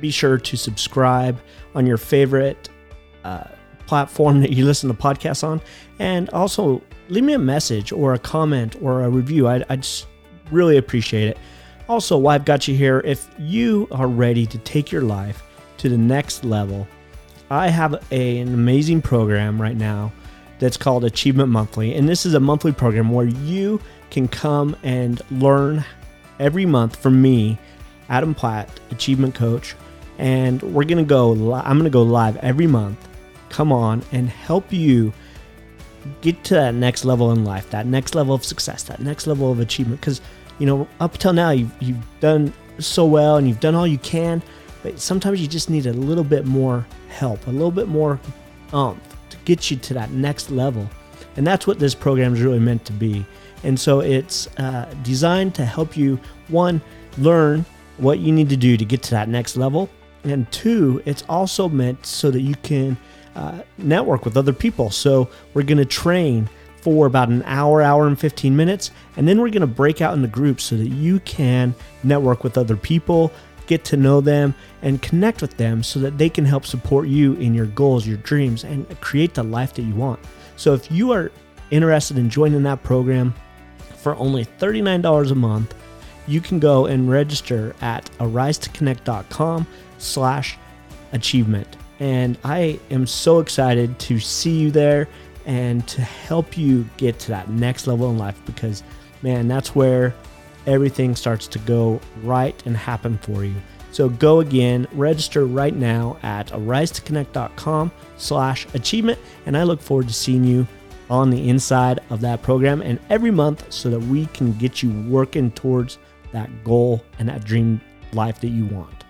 be 0.00 0.10
sure 0.10 0.36
to 0.36 0.56
subscribe 0.56 1.40
on 1.74 1.86
your 1.86 1.96
favorite 1.96 2.68
uh, 3.24 3.44
platform 3.86 4.40
that 4.42 4.50
you 4.52 4.66
listen 4.66 4.88
to 4.88 4.94
podcasts 4.94 5.42
on. 5.42 5.62
And 5.98 6.28
also 6.30 6.82
leave 7.08 7.24
me 7.24 7.32
a 7.32 7.38
message 7.38 7.90
or 7.90 8.12
a 8.12 8.18
comment 8.18 8.76
or 8.82 9.02
a 9.02 9.08
review. 9.08 9.48
I, 9.48 9.64
I 9.70 9.76
just 9.76 10.06
really 10.50 10.76
appreciate 10.76 11.28
it. 11.28 11.38
Also, 11.88 12.18
while 12.18 12.34
I've 12.34 12.44
got 12.44 12.68
you 12.68 12.76
here, 12.76 13.00
if 13.04 13.28
you 13.38 13.88
are 13.90 14.08
ready 14.08 14.44
to 14.46 14.58
take 14.58 14.92
your 14.92 15.02
life 15.02 15.42
to 15.78 15.88
the 15.88 15.98
next 15.98 16.44
level, 16.44 16.86
I 17.50 17.68
have 17.68 18.02
a, 18.10 18.38
an 18.38 18.54
amazing 18.54 19.02
program 19.02 19.60
right 19.60 19.76
now 19.76 20.12
that's 20.58 20.76
called 20.76 21.04
Achievement 21.04 21.50
Monthly. 21.50 21.94
And 21.94 22.08
this 22.08 22.24
is 22.24 22.34
a 22.34 22.40
monthly 22.40 22.72
program 22.72 23.10
where 23.10 23.26
you 23.26 23.80
can 24.10 24.28
come 24.28 24.76
and 24.82 25.20
learn 25.30 25.84
every 26.38 26.66
month 26.66 26.96
from 26.96 27.20
me, 27.20 27.58
Adam 28.08 28.34
Platt, 28.34 28.68
Achievement 28.90 29.34
Coach. 29.34 29.74
And 30.18 30.62
we're 30.62 30.84
going 30.84 30.98
to 30.98 31.04
go, 31.04 31.32
li- 31.32 31.62
I'm 31.64 31.76
going 31.76 31.84
to 31.84 31.90
go 31.90 32.02
live 32.02 32.36
every 32.38 32.66
month. 32.66 33.08
Come 33.50 33.72
on 33.72 34.02
and 34.12 34.28
help 34.28 34.72
you 34.72 35.12
get 36.20 36.42
to 36.44 36.54
that 36.54 36.74
next 36.74 37.04
level 37.04 37.32
in 37.32 37.44
life, 37.44 37.70
that 37.70 37.86
next 37.86 38.14
level 38.14 38.34
of 38.34 38.44
success, 38.44 38.84
that 38.84 39.00
next 39.00 39.26
level 39.26 39.50
of 39.50 39.60
achievement. 39.60 40.00
Because, 40.00 40.20
you 40.58 40.66
know, 40.66 40.88
up 41.00 41.18
till 41.18 41.32
now, 41.32 41.50
you've, 41.50 41.72
you've 41.80 42.20
done 42.20 42.52
so 42.78 43.04
well 43.04 43.36
and 43.36 43.48
you've 43.48 43.60
done 43.60 43.74
all 43.74 43.86
you 43.86 43.98
can, 43.98 44.42
but 44.82 44.98
sometimes 45.00 45.40
you 45.40 45.48
just 45.48 45.68
need 45.70 45.86
a 45.86 45.92
little 45.92 46.24
bit 46.24 46.46
more 46.46 46.86
help, 47.14 47.46
a 47.46 47.50
little 47.50 47.70
bit 47.70 47.88
more 47.88 48.20
umph 48.72 49.00
to 49.30 49.36
get 49.44 49.70
you 49.70 49.76
to 49.78 49.94
that 49.94 50.10
next 50.10 50.50
level. 50.50 50.88
And 51.36 51.46
that's 51.46 51.66
what 51.66 51.78
this 51.78 51.94
program 51.94 52.34
is 52.34 52.42
really 52.42 52.58
meant 52.58 52.84
to 52.86 52.92
be. 52.92 53.24
And 53.62 53.78
so 53.80 54.00
it's 54.00 54.46
uh, 54.58 54.92
designed 55.02 55.54
to 55.56 55.64
help 55.64 55.96
you, 55.96 56.20
one, 56.48 56.82
learn 57.18 57.64
what 57.96 58.18
you 58.18 58.32
need 58.32 58.48
to 58.50 58.56
do 58.56 58.76
to 58.76 58.84
get 58.84 59.02
to 59.04 59.10
that 59.12 59.28
next 59.28 59.56
level. 59.56 59.88
And 60.24 60.50
two, 60.52 61.02
it's 61.04 61.24
also 61.28 61.68
meant 61.68 62.04
so 62.04 62.30
that 62.30 62.40
you 62.40 62.54
can 62.56 62.96
uh, 63.34 63.62
network 63.78 64.24
with 64.24 64.36
other 64.36 64.52
people. 64.52 64.90
So 64.90 65.28
we're 65.54 65.62
going 65.62 65.78
to 65.78 65.84
train 65.84 66.48
for 66.80 67.06
about 67.06 67.30
an 67.30 67.42
hour, 67.46 67.80
hour 67.80 68.06
and 68.06 68.18
15 68.18 68.54
minutes. 68.54 68.90
And 69.16 69.26
then 69.26 69.40
we're 69.40 69.48
going 69.48 69.62
to 69.62 69.66
break 69.66 70.02
out 70.02 70.14
into 70.14 70.28
groups 70.28 70.64
so 70.64 70.76
that 70.76 70.88
you 70.88 71.20
can 71.20 71.74
network 72.02 72.44
with 72.44 72.58
other 72.58 72.76
people, 72.76 73.32
get 73.66 73.84
to 73.86 73.96
know 73.96 74.20
them, 74.20 74.54
and 74.82 75.00
connect 75.02 75.42
with 75.42 75.56
them 75.56 75.82
so 75.82 75.98
that 76.00 76.18
they 76.18 76.28
can 76.28 76.44
help 76.44 76.66
support 76.66 77.08
you 77.08 77.34
in 77.34 77.54
your 77.54 77.66
goals, 77.66 78.06
your 78.06 78.18
dreams, 78.18 78.64
and 78.64 78.88
create 79.00 79.34
the 79.34 79.42
life 79.42 79.74
that 79.74 79.82
you 79.82 79.94
want. 79.94 80.20
So 80.56 80.74
if 80.74 80.90
you 80.90 81.12
are 81.12 81.32
interested 81.70 82.18
in 82.18 82.30
joining 82.30 82.62
that 82.64 82.82
program 82.82 83.34
for 83.96 84.14
only 84.16 84.44
$39 84.44 85.30
a 85.30 85.34
month, 85.34 85.74
you 86.26 86.40
can 86.40 86.58
go 86.58 86.86
and 86.86 87.10
register 87.10 87.74
at 87.80 88.10
arisetoconnect.com 88.18 89.66
slash 89.98 90.58
achievement. 91.12 91.76
And 92.00 92.38
I 92.44 92.80
am 92.90 93.06
so 93.06 93.40
excited 93.40 93.98
to 94.00 94.18
see 94.18 94.58
you 94.58 94.70
there 94.70 95.08
and 95.46 95.86
to 95.88 96.00
help 96.02 96.56
you 96.56 96.88
get 96.96 97.18
to 97.20 97.28
that 97.28 97.50
next 97.50 97.86
level 97.86 98.10
in 98.10 98.18
life 98.18 98.40
because, 98.46 98.82
man, 99.22 99.46
that's 99.48 99.74
where 99.74 100.14
everything 100.66 101.14
starts 101.14 101.46
to 101.48 101.58
go 101.60 102.00
right 102.22 102.60
and 102.66 102.76
happen 102.76 103.18
for 103.18 103.44
you. 103.44 103.54
So 103.90 104.08
go 104.08 104.40
again, 104.40 104.88
register 104.92 105.46
right 105.46 105.74
now 105.74 106.16
at 106.22 106.48
arisetoconnect.com 106.48 107.92
slash 108.16 108.66
achievement. 108.74 109.20
And 109.46 109.56
I 109.56 109.62
look 109.62 109.80
forward 109.80 110.08
to 110.08 110.14
seeing 110.14 110.42
you 110.42 110.66
on 111.10 111.30
the 111.30 111.48
inside 111.48 112.00
of 112.10 112.20
that 112.22 112.42
program 112.42 112.82
and 112.82 112.98
every 113.08 113.30
month 113.30 113.72
so 113.72 113.90
that 113.90 114.00
we 114.00 114.26
can 114.26 114.52
get 114.54 114.82
you 114.82 114.90
working 115.08 115.50
towards 115.52 115.98
that 116.32 116.50
goal 116.64 117.04
and 117.18 117.28
that 117.28 117.44
dream 117.44 117.80
life 118.12 118.40
that 118.40 118.48
you 118.48 118.66
want. 118.66 119.04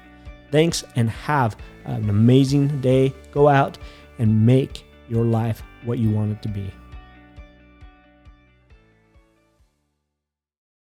Thanks 0.51 0.85
and 0.97 1.09
have 1.09 1.57
an 1.85 2.11
amazing 2.11 2.81
day. 2.81 3.15
Go 3.33 3.49
out 3.49 3.79
and 4.19 4.45
make 4.45 4.85
your 5.09 5.25
life 5.25 5.63
what 5.85 5.99
you 5.99 6.11
want 6.11 6.33
it 6.33 6.43
to 6.43 6.49
be. 6.49 6.71